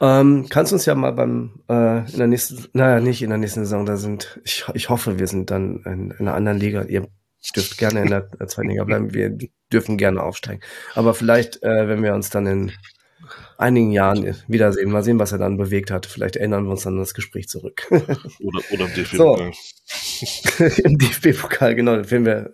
Ähm, 0.00 0.46
kannst 0.48 0.72
uns 0.72 0.86
ja 0.86 0.94
mal 0.94 1.12
beim 1.12 1.62
äh, 1.68 2.10
in 2.10 2.18
der 2.18 2.26
nächsten, 2.26 2.66
naja, 2.72 3.00
nicht 3.00 3.22
in 3.22 3.30
der 3.30 3.38
nächsten 3.38 3.60
Saison, 3.60 3.86
da 3.86 3.96
sind, 3.96 4.40
ich, 4.44 4.64
ich 4.74 4.88
hoffe, 4.88 5.18
wir 5.18 5.26
sind 5.26 5.50
dann 5.50 5.82
in, 5.84 6.10
in 6.10 6.20
einer 6.20 6.34
anderen 6.34 6.58
Liga. 6.58 6.82
Ihr 6.82 7.06
dürft 7.54 7.78
gerne 7.78 8.02
in 8.02 8.08
der 8.08 8.28
zweiten 8.48 8.68
Liga 8.68 8.84
bleiben, 8.84 9.14
wir 9.14 9.36
dürfen 9.72 9.96
gerne 9.96 10.22
aufsteigen. 10.22 10.62
Aber 10.94 11.14
vielleicht, 11.14 11.62
äh, 11.62 11.88
wenn 11.88 12.02
wir 12.02 12.14
uns 12.14 12.30
dann 12.30 12.46
in 12.46 12.72
einigen 13.58 13.92
Jahren 13.92 14.36
wiedersehen, 14.48 14.90
mal 14.90 15.04
sehen, 15.04 15.18
was 15.18 15.32
er 15.32 15.38
dann 15.38 15.58
bewegt 15.58 15.90
hat. 15.90 16.06
Vielleicht 16.06 16.36
erinnern 16.36 16.64
wir 16.64 16.70
uns 16.70 16.82
dann 16.82 16.94
an 16.94 17.00
das 17.00 17.14
Gespräch 17.14 17.48
zurück. 17.48 17.86
oder, 17.90 18.60
oder 18.72 18.84
im 18.86 18.94
DFB-Pokal. 18.94 19.52
So. 19.52 20.64
Im 20.84 20.98
DFB-Pokal, 20.98 21.74
genau, 21.74 21.96
den 21.96 22.04
finden 22.04 22.26
wir, 22.26 22.50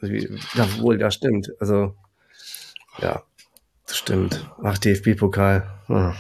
jawohl, 0.55 1.01
ja, 1.01 1.11
stimmt. 1.11 1.53
Also, 1.61 1.95
ja, 2.99 3.23
das 3.87 3.97
stimmt. 3.97 4.51
Ach, 4.63 4.79
DFB-Pokal. 4.79 5.67
Hm. 5.87 6.15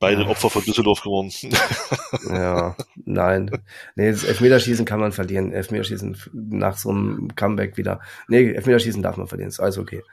Beide 0.00 0.22
ja. 0.22 0.28
Opfer 0.28 0.48
von 0.48 0.62
Düsseldorf 0.62 1.02
geworden. 1.02 1.32
ja, 2.28 2.76
nein. 3.04 3.50
Nee, 3.96 4.12
das 4.12 4.22
Elfmeterschießen 4.22 4.84
kann 4.84 5.00
man 5.00 5.10
verlieren. 5.10 5.52
Elfmeterschießen 5.52 6.16
nach 6.32 6.76
so 6.76 6.90
einem 6.90 7.34
Comeback 7.34 7.76
wieder. 7.76 8.00
Nee, 8.28 8.52
Elfmeterschießen 8.52 9.02
darf 9.02 9.16
man 9.16 9.26
verlieren. 9.26 9.48
Ist 9.48 9.58
alles 9.58 9.78
okay. 9.78 10.04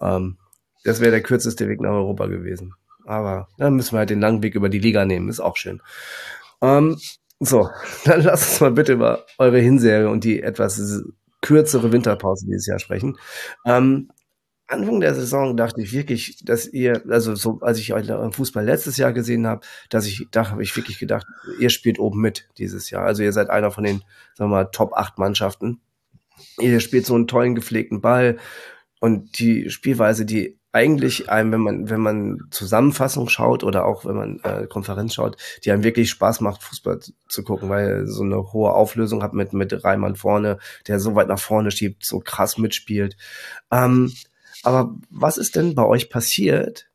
Ähm, 0.00 0.38
das 0.84 1.00
wäre 1.00 1.10
der 1.10 1.22
kürzeste 1.22 1.68
Weg 1.68 1.80
nach 1.80 1.90
Europa 1.90 2.26
gewesen. 2.26 2.74
aber 3.04 3.48
dann 3.58 3.74
müssen 3.74 3.92
wir 3.92 4.00
halt 4.00 4.10
den 4.10 4.20
langen 4.20 4.42
Weg 4.42 4.54
über 4.54 4.68
die 4.68 4.78
Liga 4.78 5.04
nehmen, 5.04 5.28
ist 5.28 5.40
auch 5.40 5.56
schön. 5.56 5.82
Ähm, 6.60 6.98
so, 7.40 7.70
dann 8.04 8.22
lasst 8.22 8.50
uns 8.50 8.60
mal 8.60 8.72
bitte 8.72 8.94
über 8.94 9.24
eure 9.38 9.58
Hinserie 9.58 10.08
und 10.08 10.24
die 10.24 10.42
etwas 10.42 11.02
kürzere 11.40 11.92
Winterpause 11.92 12.46
dieses 12.46 12.66
Jahr 12.66 12.78
sprechen. 12.78 13.16
Ähm, 13.64 14.10
Anfang 14.68 15.00
der 15.00 15.14
Saison 15.14 15.56
dachte 15.56 15.80
ich 15.80 15.92
wirklich, 15.92 16.44
dass 16.44 16.66
ihr, 16.66 17.02
also 17.08 17.34
so, 17.34 17.58
als 17.62 17.78
ich 17.78 17.94
euch 17.94 18.06
im 18.08 18.32
Fußball 18.32 18.64
letztes 18.64 18.98
Jahr 18.98 19.12
gesehen 19.12 19.46
habe, 19.46 19.62
dass 19.88 20.06
ich, 20.06 20.28
da 20.30 20.50
habe 20.50 20.62
ich 20.62 20.76
wirklich 20.76 20.98
gedacht, 20.98 21.26
ihr 21.58 21.70
spielt 21.70 21.98
oben 21.98 22.20
mit 22.20 22.48
dieses 22.58 22.90
Jahr. 22.90 23.04
Also 23.04 23.22
ihr 23.22 23.32
seid 23.32 23.48
einer 23.48 23.70
von 23.70 23.84
den, 23.84 24.02
sagen 24.34 24.50
wir 24.50 24.56
mal, 24.56 24.64
Top 24.66 24.92
8 24.92 25.18
Mannschaften. 25.18 25.80
Ihr 26.60 26.80
spielt 26.80 27.06
so 27.06 27.14
einen 27.14 27.26
tollen 27.26 27.54
gepflegten 27.54 28.02
Ball 28.02 28.36
und 29.00 29.38
die 29.38 29.70
Spielweise, 29.70 30.26
die 30.26 30.58
eigentlich 30.70 31.30
einem, 31.30 31.52
wenn 31.52 31.60
man, 31.60 31.90
wenn 31.90 32.00
man 32.00 32.38
Zusammenfassung 32.50 33.28
schaut 33.28 33.64
oder 33.64 33.86
auch 33.86 34.04
wenn 34.04 34.16
man 34.16 34.40
äh, 34.40 34.66
Konferenz 34.66 35.14
schaut, 35.14 35.38
die 35.64 35.72
einem 35.72 35.82
wirklich 35.82 36.10
Spaß 36.10 36.42
macht, 36.42 36.62
Fußball 36.62 37.00
zu 37.26 37.42
gucken, 37.42 37.70
weil 37.70 38.06
so 38.06 38.22
eine 38.22 38.52
hohe 38.52 38.72
Auflösung 38.72 39.22
hat 39.22 39.32
mit, 39.32 39.54
mit 39.54 39.82
Reimann 39.82 40.14
vorne, 40.14 40.58
der 40.86 41.00
so 41.00 41.14
weit 41.14 41.28
nach 41.28 41.38
vorne 41.38 41.70
schiebt, 41.70 42.04
so 42.04 42.20
krass 42.20 42.58
mitspielt. 42.58 43.16
Ähm, 43.72 44.12
aber 44.62 44.94
was 45.10 45.38
ist 45.38 45.56
denn 45.56 45.74
bei 45.74 45.84
euch 45.84 46.10
passiert, 46.10 46.88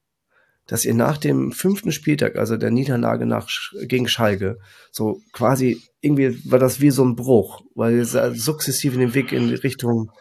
dass 0.67 0.85
ihr 0.85 0.93
nach 0.93 1.17
dem 1.17 1.51
fünften 1.51 1.91
Spieltag, 1.91 2.37
also 2.37 2.55
der 2.55 2.71
Niederlage 2.71 3.25
nach, 3.25 3.49
gegen 3.81 4.07
Schalke, 4.07 4.59
so 4.91 5.21
quasi 5.33 5.81
irgendwie 5.99 6.39
war 6.49 6.59
das 6.59 6.79
wie 6.79 6.91
so 6.91 7.03
ein 7.03 7.15
Bruch, 7.15 7.61
weil 7.75 7.95
ihr 7.95 8.05
seid 8.05 8.37
sukzessive 8.37 8.97
den 8.97 9.13
Weg 9.13 9.31
in 9.31 9.49
Richtung 9.49 10.11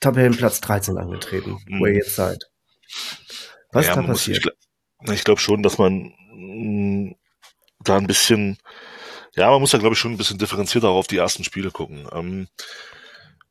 Tabellenplatz 0.00 0.60
13 0.60 0.98
angetreten, 0.98 1.58
mhm. 1.66 1.80
wo 1.80 1.86
ihr 1.86 1.94
jetzt 1.94 2.16
seid. 2.16 2.50
Was 3.72 3.86
ja, 3.86 3.92
ist 3.92 3.96
da 3.96 4.02
passiert? 4.02 4.44
Muss, 4.44 5.12
ich, 5.12 5.18
ich 5.18 5.24
glaube 5.24 5.40
schon, 5.40 5.62
dass 5.62 5.78
man 5.78 6.12
mh, 6.32 7.10
mm, 7.10 7.14
da 7.84 7.96
ein 7.96 8.06
bisschen, 8.06 8.58
ja, 9.36 9.50
man 9.50 9.60
muss 9.60 9.70
da 9.70 9.78
glaube 9.78 9.94
ich 9.94 9.98
schon 9.98 10.12
ein 10.12 10.18
bisschen 10.18 10.38
differenzierter 10.38 10.88
auf 10.88 11.06
die 11.06 11.18
ersten 11.18 11.44
Spiele 11.44 11.70
gucken. 11.70 12.08
Ähm, 12.12 12.48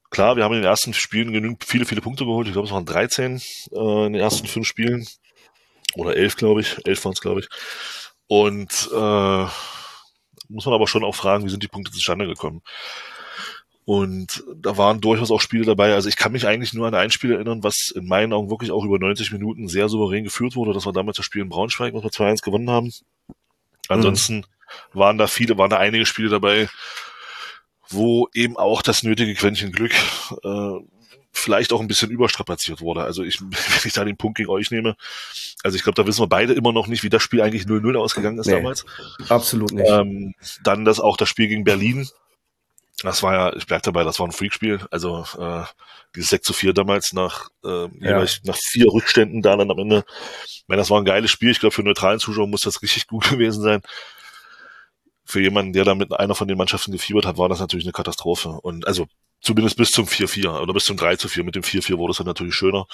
Klar, 0.10 0.36
wir 0.36 0.44
haben 0.44 0.54
in 0.54 0.62
den 0.62 0.70
ersten 0.70 0.94
Spielen 0.94 1.32
genügend 1.32 1.63
viele, 1.63 1.86
viele 1.86 2.01
Punkte 2.01 2.25
geholt. 2.25 2.48
Ich 2.48 2.54
glaube, 2.54 2.68
es 2.68 2.74
waren 2.74 2.86
13 2.86 3.42
äh, 3.72 4.06
in 4.06 4.13
den 4.13 4.22
ersten 4.22 4.48
fünf 4.48 4.68
Spielen. 4.68 5.08
Oder 5.96 6.16
elf, 6.16 6.36
glaube 6.36 6.62
ich. 6.62 6.78
Elf 6.86 7.04
waren 7.06 7.13
es, 7.13 7.22
glaube 7.22 7.42
ich. 7.42 7.50
Und 8.28 8.89
äh, 8.92 9.46
muss 10.50 10.66
man 10.66 10.74
aber 10.74 10.88
schon 10.88 11.04
auch 11.04 11.16
fragen, 11.16 11.46
wie 11.46 11.50
sind 11.50 11.63
die 11.63 11.68
Punkte 11.68 11.92
zustande 11.92 12.25
gekommen? 12.25 12.62
Und 13.86 14.44
da 14.56 14.78
waren 14.78 15.01
durchaus 15.01 15.32
auch 15.32 15.42
Spiele 15.42 15.66
dabei. 15.66 15.94
Also 15.94 16.10
ich 16.10 16.16
kann 16.16 16.32
mich 16.32 16.46
eigentlich 16.46 16.74
nur 16.74 16.88
an 16.88 16.94
ein 16.94 17.10
Spiel 17.10 17.32
erinnern, 17.32 17.63
was 17.63 17.89
in 17.89 18.08
meinen 18.08 18.34
Augen 18.34 18.51
wirklich 18.51 18.72
auch 18.72 18.84
über 18.84 19.00
90 19.00 19.32
Minuten 19.32 19.68
sehr 19.68 19.89
souverän 19.89 20.24
geführt 20.24 20.56
wurde. 20.56 20.74
Das 20.74 20.86
war 20.86 20.94
damals 20.94 21.18
das 21.18 21.25
Spiel 21.25 21.42
in 21.42 21.50
Braunschweig, 21.50 21.94
was 21.94 22.04
wir 22.04 22.12
2-1 22.12 22.44
gewonnen 22.44 22.70
haben. 22.70 22.92
Ansonsten 23.88 24.38
mhm. 24.38 24.44
waren 24.94 25.18
da 25.18 25.25
viele, 25.25 25.58
waren 25.58 25.72
da 25.72 25.78
einige 25.78 26.06
Spiele 26.06 26.30
dabei, 26.30 26.70
wo 27.89 28.29
eben 28.34 28.58
auch 28.58 28.81
das 28.81 29.03
nötige 29.03 29.34
Quäntchen 29.34 29.72
Glück 29.72 29.93
äh, 30.43 30.79
vielleicht 31.31 31.74
auch 31.74 31.81
ein 31.81 31.88
bisschen 31.88 32.12
überstrapaziert 32.12 32.81
wurde. 32.81 33.03
Also 33.03 33.24
ich, 33.24 33.41
wenn 33.41 33.51
ich 33.84 33.93
da 33.93 34.05
den 34.05 34.17
Punkt 34.17 34.38
gegen 34.38 34.50
euch 34.50 34.72
nehme, 34.72 34.96
also 35.63 35.75
ich 35.75 35.84
glaube, 35.84 36.01
da 36.01 36.08
wissen 36.08 36.22
wir 36.22 36.27
beide 36.27 36.53
immer 36.53 36.72
noch 36.72 36.88
nicht, 36.88 37.03
wie 37.03 37.10
das 37.10 37.24
Spiel 37.24 37.41
eigentlich 37.41 37.63
0-0 37.63 37.98
ausgegangen 37.98 38.39
ist 38.39 38.48
nee, 38.48 38.53
damals. 38.53 38.86
Absolut 39.27 39.72
nicht. 39.72 39.89
Ähm, 39.89 40.34
dann 40.63 40.86
das 40.86 41.00
auch 41.00 41.17
das 41.17 41.29
Spiel 41.29 41.48
gegen 41.48 41.63
Berlin. 41.63 42.08
Das 43.01 43.24
war 43.24 43.34
ja, 43.34 43.55
ich 43.55 43.65
bleib 43.65 43.84
dabei, 43.84 44.03
das 44.03 44.19
war 44.19 44.27
ein 44.27 44.34
Freakspiel. 44.34 44.86
Also 44.91 45.25
äh, 45.38 45.63
dieses 46.15 46.29
6 46.31 46.46
zu 46.46 46.53
4 46.53 46.74
damals 46.74 47.13
nach, 47.13 47.50
äh, 47.63 47.88
ja. 48.00 48.25
nach 48.43 48.58
vier 48.58 48.88
Rückständen 48.88 49.41
da 49.41 49.55
dann 49.55 49.72
am 49.72 49.79
Ende. 49.79 50.03
Ich 50.46 50.65
meine, 50.67 50.81
das 50.81 50.89
war 50.89 51.00
ein 51.00 51.05
geiles 51.05 51.31
Spiel. 51.31 51.51
Ich 51.51 51.60
glaube, 51.60 51.74
für 51.74 51.84
neutralen 51.84 52.19
Zuschauer 52.19 52.48
muss 52.48 52.62
das 52.62 52.81
richtig 52.81 53.08
gut 53.08 53.29
gewesen 53.29 53.62
sein 53.62 53.81
für 55.30 55.42
jemanden, 55.42 55.74
der 55.74 55.86
da 55.86 55.94
mit 55.94 56.12
einer 56.12 56.34
von 56.34 56.48
den 56.48 56.58
Mannschaften 56.58 56.92
gefiebert 56.92 57.28
hat, 57.28 57.38
war 57.38 57.50
das 57.50 57.60
natürlich 57.60 57.86
eine 57.86 57.94
Katastrophe. 57.94 58.50
Und 58.50 58.88
also 58.88 59.06
zumindest 59.42 59.78
bis 59.78 59.92
zum 59.92 60.08
4-4 60.08 60.60
oder 60.60 60.74
bis 60.74 60.86
zum 60.86 60.98
3 60.98 61.18
4. 61.18 61.44
Mit 61.44 61.54
dem 61.54 61.62
4-4 61.62 62.00
wurde 62.00 62.12
es 62.12 62.18
dann 62.18 62.26
natürlich 62.26 62.56
schöner. 62.56 62.88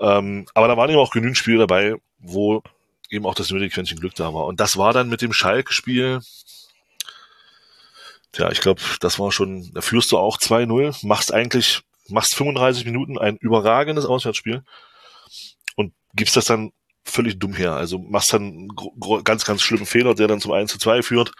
Ähm, 0.00 0.46
aber 0.54 0.66
da 0.66 0.78
waren 0.78 0.88
eben 0.88 0.98
auch 0.98 1.10
genügend 1.10 1.36
Spiele 1.36 1.58
dabei, 1.58 1.96
wo 2.18 2.62
eben 3.10 3.26
auch 3.26 3.34
das 3.34 3.50
nötige 3.50 3.68
Quäntchen 3.68 4.00
Glück 4.00 4.14
da 4.14 4.32
war. 4.32 4.46
Und 4.46 4.60
das 4.60 4.78
war 4.78 4.94
dann 4.94 5.10
mit 5.10 5.20
dem 5.20 5.34
Schalke-Spiel, 5.34 6.20
Tja, 8.32 8.50
ich 8.50 8.60
glaube, 8.62 8.80
das 9.00 9.18
war 9.18 9.30
schon, 9.30 9.70
da 9.74 9.82
führst 9.82 10.10
du 10.10 10.16
auch 10.16 10.38
2-0, 10.38 11.06
machst 11.06 11.34
eigentlich, 11.34 11.82
machst 12.08 12.34
35 12.34 12.86
Minuten 12.86 13.18
ein 13.18 13.36
überragendes 13.36 14.06
Auswärtsspiel 14.06 14.62
und 15.76 15.92
gibst 16.14 16.34
das 16.36 16.46
dann 16.46 16.72
völlig 17.08 17.38
dumm 17.38 17.54
her. 17.54 17.74
Also 17.74 17.98
machst 17.98 18.32
dann 18.32 18.68
ganz, 19.24 19.44
ganz 19.44 19.62
schlimmen 19.62 19.86
Fehler, 19.86 20.14
der 20.14 20.28
dann 20.28 20.40
zum 20.40 20.52
1 20.52 20.70
zu 20.70 20.78
2 20.78 21.02
führt. 21.02 21.32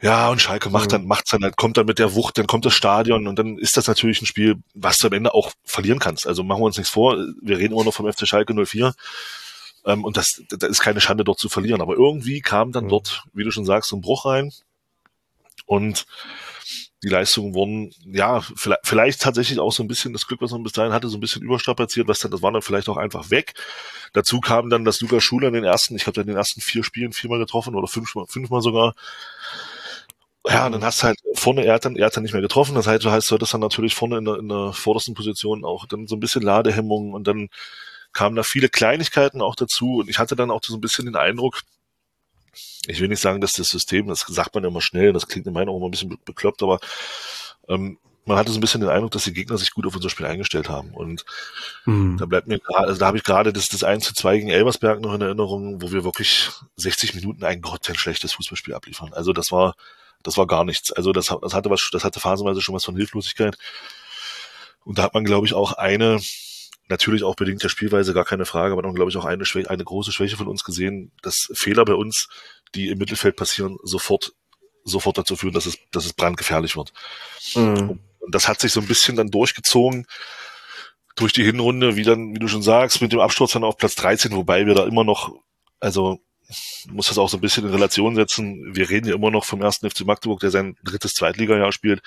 Ja, 0.00 0.30
und 0.30 0.40
Schalke 0.40 0.70
macht 0.70 0.92
dann, 0.92 1.06
macht's 1.06 1.30
dann 1.30 1.42
halt, 1.42 1.56
kommt 1.56 1.76
dann 1.76 1.86
mit 1.86 1.98
der 1.98 2.14
Wucht, 2.14 2.38
dann 2.38 2.46
kommt 2.46 2.64
das 2.64 2.74
Stadion 2.74 3.26
und 3.26 3.36
dann 3.36 3.58
ist 3.58 3.76
das 3.76 3.88
natürlich 3.88 4.22
ein 4.22 4.26
Spiel, 4.26 4.54
was 4.72 4.98
du 4.98 5.08
am 5.08 5.12
Ende 5.12 5.34
auch 5.34 5.50
verlieren 5.64 5.98
kannst. 5.98 6.24
Also 6.28 6.44
machen 6.44 6.60
wir 6.60 6.66
uns 6.66 6.76
nichts 6.76 6.92
vor, 6.92 7.16
wir 7.42 7.58
reden 7.58 7.74
immer 7.74 7.82
noch 7.82 7.94
vom 7.94 8.10
FC 8.10 8.26
Schalke 8.26 8.54
04. 8.54 8.94
Ähm, 9.86 10.04
und 10.04 10.16
das, 10.16 10.42
das 10.50 10.70
ist 10.70 10.80
keine 10.80 11.00
Schande, 11.00 11.24
dort 11.24 11.40
zu 11.40 11.48
verlieren. 11.48 11.80
Aber 11.80 11.94
irgendwie 11.94 12.40
kam 12.40 12.70
dann 12.70 12.88
dort, 12.88 13.24
wie 13.32 13.42
du 13.42 13.50
schon 13.50 13.64
sagst, 13.64 13.90
so 13.90 13.96
ein 13.96 14.00
Bruch 14.00 14.24
rein. 14.24 14.52
Und 15.66 16.06
die 17.04 17.08
Leistungen 17.08 17.54
wurden, 17.54 17.92
ja, 18.04 18.40
vielleicht, 18.40 18.80
vielleicht 18.84 19.22
tatsächlich 19.22 19.60
auch 19.60 19.72
so 19.72 19.82
ein 19.84 19.88
bisschen 19.88 20.12
das 20.12 20.26
Glück, 20.26 20.40
was 20.40 20.50
man 20.50 20.64
bis 20.64 20.72
dahin 20.72 20.92
hatte, 20.92 21.08
so 21.08 21.16
ein 21.16 21.20
bisschen 21.20 21.42
überstrapaziert, 21.42 22.08
was 22.08 22.18
dann, 22.18 22.30
das 22.32 22.42
war 22.42 22.50
dann 22.50 22.62
vielleicht 22.62 22.88
auch 22.88 22.96
einfach 22.96 23.30
weg. 23.30 23.54
Dazu 24.12 24.40
kam 24.40 24.68
dann, 24.68 24.84
dass 24.84 25.00
Lukas 25.00 25.22
Schuler 25.22 25.48
in 25.48 25.54
den 25.54 25.64
ersten, 25.64 25.94
ich 25.94 26.04
glaube, 26.04 26.20
in 26.20 26.26
den 26.26 26.36
ersten 26.36 26.60
vier 26.60 26.82
Spielen 26.82 27.12
viermal 27.12 27.38
getroffen 27.38 27.76
oder 27.76 27.86
fünfmal, 27.86 28.26
fünfmal 28.26 28.62
sogar. 28.62 28.94
Ja, 30.46 30.68
dann 30.70 30.82
hast 30.82 31.02
du 31.02 31.08
halt 31.08 31.18
vorne, 31.34 31.64
er 31.64 31.74
hat 31.74 31.84
dann, 31.84 31.96
er 31.96 32.06
hat 32.06 32.16
dann 32.16 32.22
nicht 32.22 32.32
mehr 32.32 32.42
getroffen. 32.42 32.74
Das 32.74 32.86
heißt, 32.86 33.04
du 33.04 33.10
heißt, 33.10 33.30
du 33.30 33.34
hattest 33.34 33.54
dann 33.54 33.60
natürlich 33.60 33.94
vorne 33.94 34.18
in 34.18 34.24
der, 34.24 34.36
in 34.36 34.48
der 34.48 34.72
vordersten 34.72 35.14
Position 35.14 35.64
auch 35.64 35.86
dann 35.86 36.06
so 36.06 36.16
ein 36.16 36.20
bisschen 36.20 36.42
Ladehemmung 36.42 37.12
und 37.12 37.28
dann 37.28 37.48
kamen 38.12 38.34
da 38.34 38.42
viele 38.42 38.68
Kleinigkeiten 38.68 39.42
auch 39.42 39.54
dazu 39.54 39.98
und 39.98 40.08
ich 40.08 40.18
hatte 40.18 40.34
dann 40.36 40.50
auch 40.50 40.60
so 40.64 40.74
ein 40.76 40.80
bisschen 40.80 41.04
den 41.04 41.16
Eindruck, 41.16 41.60
ich 42.86 43.00
will 43.00 43.08
nicht 43.08 43.20
sagen, 43.20 43.40
dass 43.40 43.52
das 43.52 43.68
System, 43.68 44.08
das 44.08 44.20
sagt 44.20 44.54
man 44.54 44.64
immer 44.64 44.80
schnell, 44.80 45.12
das 45.12 45.28
klingt 45.28 45.46
in 45.46 45.52
meinen 45.52 45.68
Augen 45.68 45.78
immer 45.78 45.88
ein 45.88 45.90
bisschen 45.90 46.18
bekloppt, 46.24 46.62
aber 46.62 46.80
ähm, 47.68 47.98
man 48.28 48.36
hatte 48.36 48.52
so 48.52 48.58
ein 48.58 48.60
bisschen 48.60 48.82
den 48.82 48.90
Eindruck, 48.90 49.10
dass 49.10 49.24
die 49.24 49.32
Gegner 49.32 49.56
sich 49.56 49.72
gut 49.72 49.86
auf 49.86 49.96
unser 49.96 50.10
Spiel 50.10 50.26
eingestellt 50.26 50.68
haben. 50.68 50.92
Und 50.92 51.24
mhm. 51.86 52.18
da 52.18 52.26
bleibt 52.26 52.46
mir 52.46 52.58
gerade, 52.58 52.86
also 52.86 53.00
da 53.00 53.06
habe 53.06 53.16
ich 53.16 53.24
gerade 53.24 53.52
das, 53.52 53.68
das 53.70 53.82
1 53.82 54.04
zu 54.04 54.14
2 54.14 54.36
gegen 54.38 54.50
Elversberg 54.50 55.00
noch 55.00 55.14
in 55.14 55.22
Erinnerung, 55.22 55.82
wo 55.82 55.90
wir 55.90 56.04
wirklich 56.04 56.50
60 56.76 57.14
Minuten 57.14 57.42
ein 57.42 57.62
grottenschlechtes 57.62 58.34
Fußballspiel 58.34 58.74
abliefern. 58.74 59.12
Also 59.14 59.32
das 59.32 59.50
war, 59.50 59.74
das 60.22 60.36
war 60.36 60.46
gar 60.46 60.64
nichts. 60.64 60.92
Also 60.92 61.12
das, 61.12 61.34
das 61.40 61.54
hatte 61.54 61.70
was, 61.70 61.88
das 61.90 62.04
hatte 62.04 62.20
phasenweise 62.20 62.60
schon 62.60 62.74
was 62.74 62.84
von 62.84 62.96
Hilflosigkeit. 62.96 63.56
Und 64.84 64.98
da 64.98 65.04
hat 65.04 65.14
man, 65.14 65.24
glaube 65.24 65.46
ich, 65.46 65.54
auch 65.54 65.72
eine, 65.72 66.20
natürlich 66.88 67.22
auch 67.22 67.34
bedingt 67.34 67.62
der 67.62 67.68
Spielweise, 67.68 68.14
gar 68.14 68.24
keine 68.24 68.46
Frage, 68.46 68.72
aber 68.72 68.82
dann, 68.82 68.94
glaube 68.94 69.10
ich, 69.10 69.16
auch 69.16 69.24
eine, 69.24 69.44
Schwäche, 69.44 69.70
eine 69.70 69.84
große 69.84 70.12
Schwäche 70.12 70.36
von 70.36 70.48
uns 70.48 70.64
gesehen, 70.64 71.12
dass 71.22 71.48
Fehler 71.52 71.84
bei 71.84 71.94
uns 71.94 72.28
die 72.74 72.88
im 72.88 72.98
Mittelfeld 72.98 73.36
passieren, 73.36 73.78
sofort, 73.82 74.32
sofort 74.84 75.18
dazu 75.18 75.36
führen, 75.36 75.54
dass 75.54 75.66
es, 75.66 75.78
dass 75.90 76.04
es 76.04 76.12
brandgefährlich 76.12 76.76
wird. 76.76 76.92
Mhm. 77.54 78.00
Und 78.20 78.34
das 78.34 78.48
hat 78.48 78.60
sich 78.60 78.72
so 78.72 78.80
ein 78.80 78.86
bisschen 78.86 79.16
dann 79.16 79.30
durchgezogen 79.30 80.06
durch 81.16 81.32
die 81.32 81.44
Hinrunde, 81.44 81.96
wie 81.96 82.04
dann, 82.04 82.34
wie 82.34 82.38
du 82.38 82.48
schon 82.48 82.62
sagst, 82.62 83.00
mit 83.00 83.12
dem 83.12 83.20
Absturz 83.20 83.52
dann 83.52 83.64
auf 83.64 83.76
Platz 83.76 83.94
13, 83.96 84.32
wobei 84.32 84.66
wir 84.66 84.74
da 84.74 84.86
immer 84.86 85.04
noch, 85.04 85.34
also 85.80 86.20
muss 86.88 87.08
das 87.08 87.18
auch 87.18 87.28
so 87.28 87.36
ein 87.36 87.40
bisschen 87.40 87.64
in 87.64 87.72
Relation 87.72 88.14
setzen. 88.14 88.74
Wir 88.74 88.88
reden 88.88 89.08
ja 89.08 89.14
immer 89.14 89.30
noch 89.30 89.44
vom 89.44 89.60
ersten 89.60 89.88
FC 89.90 90.06
Magdeburg, 90.06 90.40
der 90.40 90.50
sein 90.50 90.76
drittes 90.82 91.12
Zweitligajahr 91.12 91.72
spielt. 91.72 92.02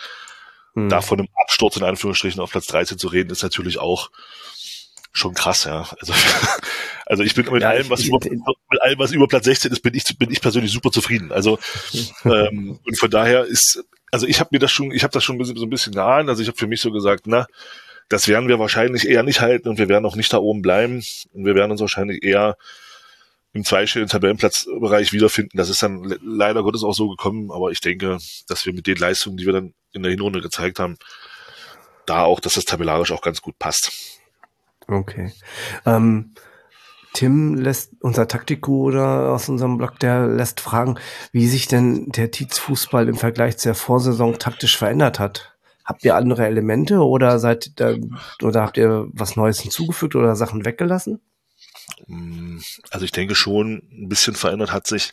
Mhm. 0.74 0.90
Da 0.90 1.02
von 1.02 1.20
einem 1.20 1.28
Absturz 1.44 1.76
in 1.76 1.84
Anführungsstrichen 1.84 2.42
auf 2.42 2.52
Platz 2.52 2.68
13 2.68 2.98
zu 2.98 3.08
reden, 3.10 3.30
ist 3.30 3.44
natürlich 3.44 3.78
auch 3.78 4.10
schon 5.12 5.34
krass, 5.34 5.66
ja. 5.66 5.88
Also, 6.00 6.14
also 7.06 7.24
ich 7.24 7.36
bin 7.36 7.52
mit 7.52 7.62
ja, 7.62 7.70
allem, 7.70 7.90
was 7.90 8.02
ich, 8.02 8.08
über, 8.08 8.20
mit 8.20 8.82
allem, 8.82 9.00
was 9.00 9.12
über 9.12 9.28
Platz 9.28 9.46
16 9.46 9.72
ist, 9.72 9.82
bin 9.82 9.94
ich, 9.94 10.18
bin 10.18 10.32
ich 10.32 10.42
persönlich 10.42 10.72
super 10.72 10.92
zufrieden. 10.92 11.32
Also 11.32 11.60
ähm, 12.26 12.80
und 12.86 13.00
von 13.00 13.10
daher 13.10 13.46
ist, 13.46 13.84
also 14.12 14.28
ich 14.28 14.40
habe 14.40 14.50
mir 14.52 14.60
das 14.60 14.72
schon, 14.72 14.92
ich 14.92 15.04
habe 15.04 15.14
das 15.14 15.24
schon 15.24 15.44
so 15.44 15.64
ein 15.64 15.70
bisschen 15.70 15.94
geahnt. 15.94 16.30
Also 16.30 16.42
ich 16.42 16.48
habe 16.48 16.58
für 16.58 16.68
mich 16.68 16.82
so 16.82 16.92
gesagt, 16.92 17.24
na, 17.26 17.48
das 18.10 18.28
werden 18.28 18.50
wir 18.50 18.60
wahrscheinlich 18.60 19.08
eher 19.08 19.24
nicht 19.24 19.42
halten 19.42 19.70
und 19.70 19.78
wir 19.78 19.88
werden 19.88 20.06
auch 20.06 20.16
nicht 20.16 20.34
da 20.34 20.38
oben 20.38 20.62
bleiben 20.62 21.04
und 21.34 21.46
wir 21.46 21.56
werden 21.56 21.72
uns 21.72 21.82
wahrscheinlich 21.82 22.24
eher 22.24 22.58
im 23.54 23.64
zweistelligen 23.64 24.10
Tabellenplatzbereich 24.10 25.14
wiederfinden. 25.14 25.58
Das 25.58 25.70
ist 25.70 25.84
dann 25.84 26.18
leider 26.22 26.64
Gottes 26.64 26.84
auch 26.84 26.94
so 26.94 27.10
gekommen, 27.10 27.52
aber 27.52 27.72
ich 27.72 27.82
denke, 27.82 28.18
dass 28.48 28.66
wir 28.66 28.74
mit 28.74 28.88
den 28.88 28.98
Leistungen, 28.98 29.38
die 29.38 29.46
wir 29.46 29.54
dann 29.54 29.74
in 29.94 30.04
der 30.04 30.12
Hinrunde 30.12 30.42
gezeigt 30.42 30.80
haben, 30.80 30.98
da 32.06 32.24
auch, 32.24 32.40
dass 32.40 32.54
das 32.56 32.66
tabellarisch 32.66 33.12
auch 33.12 33.22
ganz 33.22 33.42
gut 33.42 33.60
passt. 33.60 34.21
Okay. 34.88 35.32
Ähm, 35.86 36.34
Tim 37.14 37.56
lässt, 37.56 37.92
unser 38.00 38.28
Taktiko 38.28 38.84
oder 38.84 39.32
aus 39.32 39.50
unserem 39.50 39.78
Blog, 39.78 40.00
der 40.00 40.28
lässt 40.28 40.62
fragen, 40.62 40.98
wie 41.32 41.48
sich 41.48 41.68
denn 41.68 42.10
der 42.10 42.32
Tietz-Fußball 42.32 43.10
im 43.10 43.18
Vergleich 43.18 43.58
zur 43.58 43.76
Vorsaison 43.76 44.40
taktisch 44.40 44.78
verändert 44.78 45.20
hat. 45.20 45.54
Habt 45.84 46.06
ihr 46.06 46.16
andere 46.16 46.46
Elemente 46.46 47.00
oder 47.00 47.40
seid 47.40 47.80
da, 47.80 47.96
oder 48.42 48.62
habt 48.62 48.78
ihr 48.78 49.08
was 49.12 49.36
Neues 49.36 49.60
hinzugefügt 49.60 50.16
oder 50.16 50.36
Sachen 50.36 50.64
weggelassen? 50.64 51.20
Mm, 52.08 52.60
also 52.92 53.04
ich 53.04 53.12
denke 53.12 53.36
schon, 53.36 53.82
ein 53.92 54.08
bisschen 54.08 54.36
verändert 54.36 54.72
hat 54.72 54.88
sich, 54.88 55.12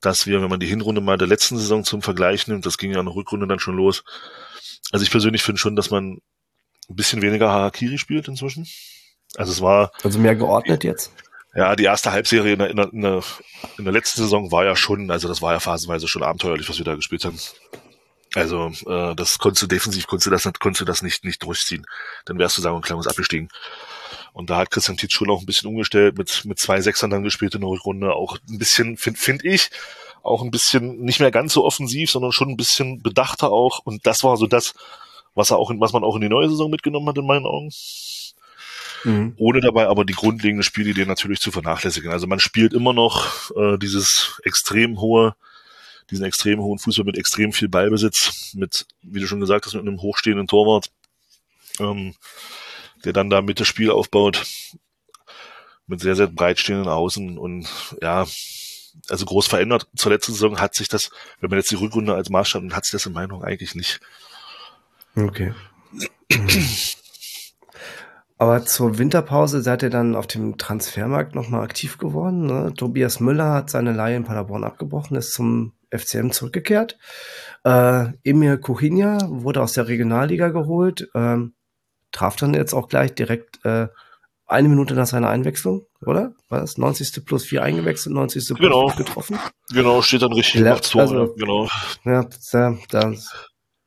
dass 0.00 0.26
wir, 0.26 0.40
wenn 0.40 0.48
man 0.48 0.60
die 0.60 0.66
Hinrunde 0.66 1.00
mal 1.00 1.18
der 1.18 1.28
letzten 1.28 1.58
Saison 1.58 1.84
zum 1.84 2.00
Vergleich 2.00 2.46
nimmt, 2.46 2.64
das 2.64 2.78
ging 2.78 2.92
ja 2.92 3.00
in 3.00 3.06
der 3.06 3.14
Rückrunde 3.14 3.46
dann 3.46 3.58
schon 3.58 3.76
los. 3.76 4.04
Also 4.92 5.02
ich 5.02 5.10
persönlich 5.10 5.42
finde 5.42 5.58
schon, 5.58 5.76
dass 5.76 5.90
man 5.90 6.20
ein 6.88 6.96
bisschen 6.96 7.22
weniger 7.22 7.50
Harakiri 7.50 7.98
spielt 7.98 8.28
inzwischen. 8.28 8.66
Also 9.36 9.52
es 9.52 9.60
war. 9.60 9.92
Also 10.02 10.18
mehr 10.18 10.36
geordnet 10.36 10.84
jetzt? 10.84 11.12
Ja, 11.54 11.74
die 11.76 11.84
erste 11.84 12.12
Halbserie 12.12 12.52
in 12.52 12.58
der, 12.58 12.70
in 12.70 12.76
der, 12.76 13.22
in 13.78 13.84
der, 13.84 13.92
letzten 13.92 14.20
Saison 14.20 14.52
war 14.52 14.64
ja 14.64 14.76
schon, 14.76 15.10
also 15.10 15.28
das 15.28 15.42
war 15.42 15.52
ja 15.52 15.60
phasenweise 15.60 16.06
schon 16.06 16.22
abenteuerlich, 16.22 16.68
was 16.68 16.78
wir 16.78 16.84
da 16.84 16.94
gespielt 16.94 17.24
haben. 17.24 17.38
Also 18.34 18.70
äh, 18.86 19.14
das 19.16 19.38
konntest 19.38 19.62
du 19.62 19.66
defensiv, 19.66 20.06
konntest 20.06 20.26
du 20.26 20.30
das, 20.30 20.44
konntest 20.60 20.82
du 20.82 20.84
das 20.84 21.02
nicht, 21.02 21.24
nicht 21.24 21.42
durchziehen. 21.42 21.86
Dann 22.26 22.38
wärst 22.38 22.58
du 22.58 22.62
sagen 22.62 22.76
und 22.76 22.84
klar 22.84 23.04
abgestiegen. 23.04 23.48
Und 24.32 24.50
da 24.50 24.58
hat 24.58 24.70
Christian 24.70 24.96
Tietz 24.96 25.12
schon 25.12 25.30
auch 25.30 25.40
ein 25.40 25.46
bisschen 25.46 25.68
umgestellt, 25.68 26.18
mit, 26.18 26.44
mit 26.44 26.58
zwei 26.58 26.80
Sechsern 26.80 27.10
dann 27.10 27.24
gespielt 27.24 27.54
in 27.54 27.62
der 27.62 27.70
Rückrunde. 27.70 28.12
Auch 28.12 28.38
ein 28.48 28.58
bisschen, 28.58 28.96
finde 28.96 29.18
find 29.18 29.44
ich, 29.44 29.70
auch 30.22 30.42
ein 30.42 30.50
bisschen 30.50 31.00
nicht 31.00 31.20
mehr 31.20 31.30
ganz 31.30 31.54
so 31.54 31.64
offensiv, 31.64 32.10
sondern 32.10 32.32
schon 32.32 32.50
ein 32.50 32.56
bisschen 32.56 33.02
bedachter 33.02 33.50
auch. 33.50 33.80
Und 33.80 34.06
das 34.06 34.22
war 34.22 34.36
so 34.36 34.46
das, 34.46 34.74
was 35.38 35.50
er 35.50 35.58
auch 35.58 35.70
in, 35.70 35.80
was 35.80 35.92
man 35.92 36.04
auch 36.04 36.16
in 36.16 36.20
die 36.20 36.28
neue 36.28 36.48
Saison 36.48 36.70
mitgenommen 36.70 37.08
hat, 37.08 37.16
in 37.16 37.26
meinen 37.26 37.46
Augen. 37.46 37.70
Mhm. 39.04 39.34
Ohne 39.38 39.60
dabei 39.60 39.88
aber 39.88 40.04
die 40.04 40.14
grundlegende 40.14 40.62
Spielidee 40.64 41.06
natürlich 41.06 41.40
zu 41.40 41.50
vernachlässigen. 41.50 42.10
Also 42.10 42.26
man 42.26 42.40
spielt 42.40 42.74
immer 42.74 42.92
noch 42.92 43.50
äh, 43.56 43.78
dieses 43.78 44.40
extrem 44.44 45.00
hohe, 45.00 45.34
diesen 46.10 46.26
extrem 46.26 46.60
hohen 46.60 46.78
Fußball 46.78 47.06
mit 47.06 47.16
extrem 47.16 47.52
viel 47.52 47.68
Ballbesitz, 47.68 48.52
mit, 48.54 48.86
wie 49.02 49.20
du 49.20 49.26
schon 49.26 49.40
gesagt 49.40 49.64
hast, 49.64 49.74
mit 49.74 49.82
einem 49.86 50.02
hochstehenden 50.02 50.46
Torwart. 50.46 50.90
Ähm, 51.80 52.14
der 53.04 53.12
dann 53.12 53.30
da 53.30 53.42
mit 53.42 53.60
das 53.60 53.68
Spiel 53.68 53.90
aufbaut, 53.90 54.44
mit 55.86 56.00
sehr, 56.00 56.16
sehr 56.16 56.26
breit 56.26 56.58
stehenden 56.58 56.88
Außen 56.88 57.38
und 57.38 57.68
ja, 58.02 58.26
also 59.08 59.24
groß 59.24 59.46
verändert. 59.46 59.86
Zur 59.96 60.12
letzten 60.12 60.32
Saison 60.32 60.60
hat 60.60 60.74
sich 60.74 60.88
das, 60.88 61.10
wenn 61.40 61.50
man 61.50 61.58
jetzt 61.58 61.70
die 61.70 61.76
Rückrunde 61.76 62.14
als 62.14 62.30
Maßstab 62.30 62.62
nimmt, 62.62 62.74
hat 62.74 62.84
sich 62.84 62.92
das 62.92 63.06
in 63.06 63.12
Meinung 63.12 63.42
eigentlich 63.42 63.74
nicht. 63.74 64.00
Okay. 65.18 65.52
Aber 68.38 68.64
zur 68.64 68.98
Winterpause 68.98 69.62
seid 69.62 69.82
ihr 69.82 69.90
dann 69.90 70.14
auf 70.14 70.28
dem 70.28 70.58
Transfermarkt 70.58 71.34
nochmal 71.34 71.64
aktiv 71.64 71.98
geworden. 71.98 72.46
Ne? 72.46 72.72
Tobias 72.76 73.18
Müller 73.18 73.52
hat 73.52 73.70
seine 73.70 73.92
Leihe 73.92 74.16
in 74.16 74.24
Paderborn 74.24 74.62
abgebrochen, 74.62 75.16
ist 75.16 75.32
zum 75.32 75.72
FCM 75.90 76.30
zurückgekehrt. 76.30 76.98
Äh, 77.64 78.12
Emil 78.22 78.58
Kuchinja 78.58 79.18
wurde 79.24 79.60
aus 79.60 79.72
der 79.72 79.88
Regionalliga 79.88 80.50
geholt. 80.50 81.08
Ähm, 81.14 81.54
traf 82.12 82.36
dann 82.36 82.54
jetzt 82.54 82.74
auch 82.74 82.88
gleich 82.88 83.14
direkt 83.14 83.64
äh, 83.64 83.88
eine 84.46 84.68
Minute 84.68 84.94
nach 84.94 85.06
seiner 85.06 85.28
Einwechslung, 85.28 85.86
oder? 86.00 86.32
War 86.48 86.60
das 86.60 86.78
90. 86.78 87.24
plus 87.26 87.44
4 87.44 87.62
eingewechselt, 87.62 88.14
90. 88.14 88.46
plus 88.46 88.58
genau. 88.58 88.86
getroffen? 88.96 89.38
Genau, 89.70 90.00
steht 90.00 90.22
dann 90.22 90.32
richtig 90.32 90.62
ja, 90.62 90.74
Tor, 90.76 91.02
also, 91.02 91.34
genau. 91.36 91.68
Ja, 92.04 92.26
da, 92.52 92.78
da, 92.88 93.12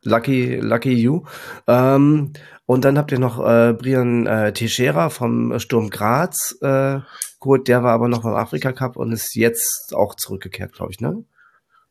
lucky, 0.03 0.55
lucky 0.55 0.93
you. 0.93 1.24
Ähm, 1.67 2.34
und 2.65 2.86
dann 2.86 2.98
habt 2.98 3.12
ihr 3.12 3.20
noch 3.20 3.39
äh, 3.39 3.74
Brian 3.74 4.25
äh, 4.25 4.53
Teixeira 4.53 5.10
vom 5.10 5.60
Sturm 5.60 5.89
Graz 5.89 6.58
äh, 6.62 7.00
geholt, 7.39 7.67
der 7.67 7.84
war 7.84 7.91
aber 7.93 8.08
noch 8.08 8.24
beim 8.24 8.36
Afrika 8.36 8.72
Cup 8.72 8.96
und 8.96 9.12
ist 9.12 9.36
jetzt 9.36 9.93
auch 9.93 10.15
zurückgekehrt, 10.15 10.74
glaube 10.74 10.91
ich, 10.91 11.01
ne? 11.01 11.25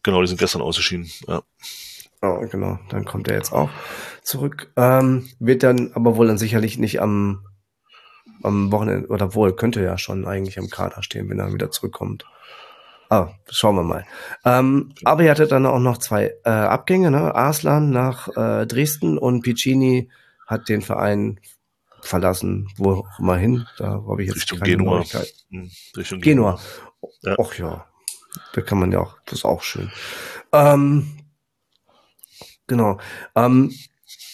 Genau, 0.02 0.23
die 0.23 0.29
sind 0.29 0.38
gestern 0.40 0.62
ausgeschieden, 0.62 1.11
ja. 1.26 1.43
Oh, 2.23 2.40
genau, 2.50 2.79
dann 2.90 3.05
kommt 3.05 3.29
er 3.29 3.37
jetzt 3.37 3.52
auch 3.52 3.71
zurück. 4.23 4.71
Ähm, 4.76 5.29
wird 5.38 5.62
dann 5.62 5.93
aber 5.95 6.17
wohl 6.17 6.26
dann 6.26 6.38
sicherlich 6.38 6.79
nicht 6.79 7.00
am, 7.00 7.46
am 8.42 8.70
Wochenende, 8.73 9.09
oder 9.09 9.35
wohl, 9.35 9.57
könnte 9.57 9.83
ja 9.83 9.99
schon 9.99 10.27
eigentlich 10.27 10.59
am 10.59 10.68
Kader 10.68 11.03
stehen, 11.03 11.29
wenn 11.31 11.38
er 11.38 11.53
wieder 11.53 11.70
zurückkommt. 11.70 12.25
Ah, 13.11 13.29
schauen 13.51 13.77
wir 13.77 13.83
mal. 13.83 14.07
Ähm, 14.44 14.94
aber 15.05 15.25
ihr 15.25 15.31
hattet 15.31 15.53
dann 15.53 15.66
auch 15.66 15.81
noch 15.81 15.99
zwei 15.99 16.35
äh, 16.44 16.51
Abgänge, 16.51 17.11
ne? 17.11 17.35
Arslan 17.35 17.90
nach 17.90 18.29
äh, 18.37 18.66
Dresden 18.66 19.18
und 19.18 19.42
Piccini 19.42 20.09
hat 20.46 20.68
den 20.68 20.81
Verein 20.81 21.40
verlassen, 22.01 22.68
wo 22.77 22.92
auch 22.92 23.18
immer 23.18 23.37
hin. 23.37 23.66
Da 23.79 24.03
habe 24.09 24.23
ich 24.23 24.29
jetzt 24.29 24.37
Richtung 24.37 24.61
keine 24.61 24.77
Genua. 24.77 25.05
Hm, 25.51 25.70
Richtung 25.96 26.20
Genua. 26.20 26.53
Genua. 26.53 27.12
Ja. 27.23 27.37
Ach 27.38 27.55
ja, 27.59 27.87
da 28.55 28.61
kann 28.62 28.79
man 28.79 28.92
ja 28.92 29.01
auch, 29.01 29.16
das 29.27 29.40
ist 29.40 29.44
auch 29.44 29.62
schön. 29.62 29.90
Ähm, 30.53 31.20
Genau. 32.70 32.99
Ähm, 33.35 33.75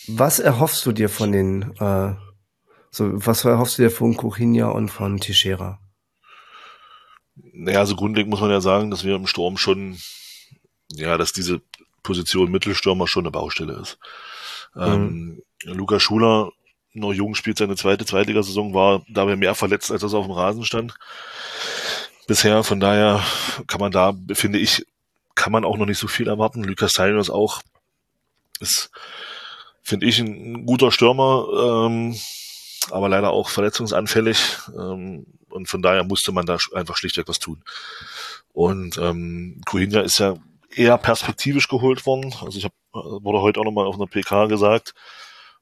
was 0.09 0.41
erhoffst 0.41 0.85
du 0.85 0.93
dir 0.93 1.09
von 1.09 1.33
den, 1.33 1.75
äh, 1.81 2.15
so, 2.91 3.27
was 3.27 3.47
erhoffst 3.47 3.79
du 3.79 3.85
dir 3.85 3.91
von 3.91 4.15
Kuchinia 4.15 4.67
und 4.69 4.91
von 4.91 5.17
Teixeira? 5.17 5.81
Naja, 7.37 7.81
also 7.81 7.97
grundlegend 7.97 8.31
muss 8.31 8.41
man 8.41 8.51
ja 8.51 8.61
sagen, 8.61 8.91
dass 8.91 9.05
wir 9.05 9.15
im 9.15 9.27
Sturm 9.27 9.57
schon, 9.57 9.99
ja, 10.93 11.19
dass 11.19 11.33
diese 11.33 11.61
Position 12.03 12.51
Mittelstürmer 12.51 13.07
schon 13.07 13.25
eine 13.25 13.31
Baustelle 13.31 13.75
ist. 13.75 13.99
Ähm, 14.77 15.43
mhm. 15.65 15.75
Luca 15.75 16.01
Schuler, 16.01 16.51
noch 16.93 17.13
jung, 17.13 17.35
spielt 17.35 17.59
seine 17.59 17.77
zweite 17.77 18.07
Zweitligasaison, 18.07 18.75
war 18.75 19.03
dabei 19.09 19.37
mehr 19.37 19.55
verletzt, 19.55 19.91
als 19.91 20.03
er 20.03 20.15
auf 20.15 20.27
dem 20.27 20.35
Rasen 20.35 20.65
stand. 20.65 20.95
Bisher, 22.27 22.65
von 22.65 22.81
daher 22.81 23.23
kann 23.67 23.81
man 23.81 23.93
da, 23.93 24.15
finde 24.33 24.59
ich, 24.59 24.87
kann 25.35 25.53
man 25.53 25.65
auch 25.65 25.77
noch 25.77 25.87
nicht 25.87 25.99
so 25.99 26.09
viel 26.09 26.29
erwarten. 26.29 26.65
Lukas 26.65 26.93
Steiner 26.93 27.21
ist 27.21 27.31
auch 27.31 27.61
ist, 28.61 28.91
finde 29.83 30.07
ich, 30.07 30.19
ein 30.19 30.67
guter 30.67 30.91
Stürmer, 30.91 31.47
ähm, 31.87 32.17
aber 32.91 33.09
leider 33.09 33.31
auch 33.31 33.49
verletzungsanfällig. 33.49 34.59
Ähm, 34.77 35.27
und 35.57 35.69
von 35.69 35.83
daher 35.83 36.05
musste 36.05 36.31
man 36.31 36.47
da 36.47 36.59
einfach 36.75 36.97
schlichtweg 36.97 37.27
was 37.29 37.39
tun. 37.39 37.63
Und 38.53 38.97
ähm, 38.99 39.61
Kuhinja 39.67 40.03
ist 40.03 40.19
ja 40.19 40.37
eher 40.75 40.99
perspektivisch 40.99 41.69
geholt 41.69 42.07
worden. 42.07 42.35
Also 42.41 42.59
ich 42.59 42.65
habe 42.65 42.75
wurde 42.93 43.41
heute 43.41 43.61
auch 43.61 43.65
nochmal 43.65 43.87
auf 43.87 43.97
einer 43.97 44.07
PK 44.07 44.47
gesagt, 44.47 44.95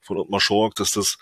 von 0.00 0.18
Ottmar 0.18 0.40
Schork, 0.40 0.74
dass 0.74 0.90
das 0.90 1.16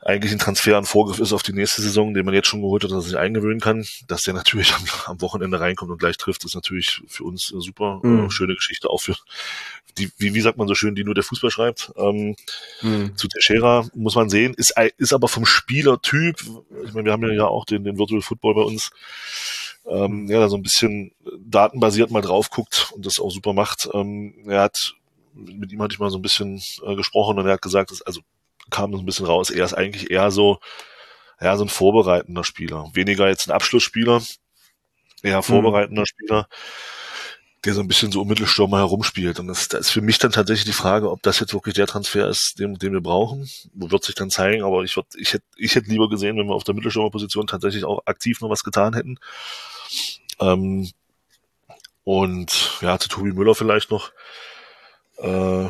eigentlich 0.00 0.32
ein 0.32 0.40
Transfer, 0.40 0.76
ein 0.76 0.84
Vorgriff 0.84 1.20
ist 1.20 1.32
auf 1.32 1.44
die 1.44 1.52
nächste 1.52 1.80
Saison, 1.80 2.12
den 2.12 2.24
man 2.24 2.34
jetzt 2.34 2.48
schon 2.48 2.60
geholt 2.60 2.82
hat, 2.82 2.90
dass 2.90 3.04
er 3.04 3.08
sich 3.10 3.18
eingewöhnen 3.18 3.60
kann. 3.60 3.86
Dass 4.08 4.22
der 4.22 4.34
natürlich 4.34 4.74
am, 4.74 4.84
am 5.06 5.20
Wochenende 5.20 5.60
reinkommt 5.60 5.92
und 5.92 5.98
gleich 5.98 6.16
trifft, 6.16 6.44
ist 6.44 6.56
natürlich 6.56 7.02
für 7.06 7.24
uns 7.24 7.52
eine 7.52 7.62
super 7.62 8.00
mhm. 8.02 8.26
äh, 8.26 8.30
schöne 8.30 8.54
Geschichte, 8.54 8.90
auch 8.90 9.00
für 9.00 9.16
die, 9.98 10.10
wie, 10.18 10.34
wie 10.34 10.40
sagt 10.40 10.58
man 10.58 10.68
so 10.68 10.74
schön, 10.74 10.94
die 10.94 11.04
nur 11.04 11.14
der 11.14 11.24
Fußball 11.24 11.50
schreibt. 11.50 11.92
Ähm, 11.96 12.36
mhm. 12.82 13.16
Zu 13.16 13.28
Teixeira 13.28 13.86
muss 13.94 14.14
man 14.14 14.30
sehen, 14.30 14.54
ist, 14.54 14.74
ist 14.98 15.12
aber 15.12 15.28
vom 15.28 15.46
Spielertyp, 15.46 16.36
ich 16.84 16.92
meine, 16.92 17.06
wir 17.06 17.12
haben 17.12 17.32
ja 17.32 17.46
auch 17.46 17.64
den, 17.64 17.84
den 17.84 17.98
Virtual 17.98 18.22
Football 18.22 18.54
bei 18.54 18.62
uns, 18.62 18.90
ähm, 19.86 20.26
ja, 20.28 20.48
so 20.48 20.56
ein 20.56 20.62
bisschen 20.62 21.12
datenbasiert 21.38 22.10
mal 22.10 22.22
drauf 22.22 22.50
guckt 22.50 22.92
und 22.94 23.06
das 23.06 23.18
auch 23.18 23.30
super 23.30 23.52
macht. 23.52 23.88
Ähm, 23.92 24.34
er 24.46 24.62
hat 24.62 24.94
mit 25.34 25.72
ihm 25.72 25.82
hatte 25.82 25.94
ich 25.94 26.00
mal 26.00 26.10
so 26.10 26.18
ein 26.18 26.22
bisschen 26.22 26.62
äh, 26.84 26.94
gesprochen 26.96 27.38
und 27.38 27.46
er 27.46 27.54
hat 27.54 27.62
gesagt, 27.62 27.90
dass, 27.90 28.02
also 28.02 28.20
kam 28.70 28.92
so 28.92 28.98
ein 28.98 29.06
bisschen 29.06 29.26
raus, 29.26 29.50
er 29.50 29.64
ist 29.64 29.74
eigentlich 29.74 30.10
eher 30.10 30.30
so, 30.30 30.58
ja, 31.40 31.56
so 31.56 31.64
ein 31.64 31.68
vorbereitender 31.68 32.44
Spieler. 32.44 32.90
Weniger 32.92 33.28
jetzt 33.28 33.48
ein 33.48 33.52
Abschlussspieler, 33.52 34.22
eher 35.22 35.38
mhm. 35.38 35.42
vorbereitender 35.42 36.02
mhm. 36.02 36.06
Spieler, 36.06 36.48
der 37.64 37.74
so 37.74 37.80
ein 37.80 37.88
bisschen 37.88 38.10
so 38.10 38.22
um 38.22 38.28
Mittelstürmer 38.28 38.78
herumspielt. 38.78 39.38
Und 39.38 39.48
das, 39.48 39.68
das 39.68 39.80
ist 39.80 39.90
für 39.90 40.00
mich 40.00 40.18
dann 40.18 40.32
tatsächlich 40.32 40.64
die 40.64 40.72
Frage, 40.72 41.10
ob 41.10 41.22
das 41.22 41.40
jetzt 41.40 41.52
wirklich 41.52 41.74
der 41.74 41.86
Transfer 41.86 42.28
ist, 42.28 42.58
den, 42.58 42.76
den 42.76 42.92
wir 42.92 43.02
brauchen. 43.02 43.50
Wird 43.74 44.04
sich 44.04 44.14
dann 44.14 44.30
zeigen, 44.30 44.62
aber 44.62 44.82
ich, 44.82 44.96
würd, 44.96 45.06
ich 45.16 45.34
hätte 45.34 45.44
ich 45.56 45.74
hätte 45.74 45.90
lieber 45.90 46.08
gesehen, 46.08 46.36
wenn 46.38 46.46
wir 46.46 46.54
auf 46.54 46.64
der 46.64 46.74
Mittelstürmerposition 46.74 47.46
tatsächlich 47.46 47.84
auch 47.84 48.00
aktiv 48.06 48.40
noch 48.40 48.50
was 48.50 48.64
getan 48.64 48.94
hätten. 48.94 49.18
Ähm, 50.40 50.90
und 52.04 52.78
ja, 52.80 52.98
zu 52.98 53.08
Tobi 53.08 53.32
Müller 53.32 53.54
vielleicht 53.54 53.90
noch. 53.90 54.10
Äh, 55.18 55.68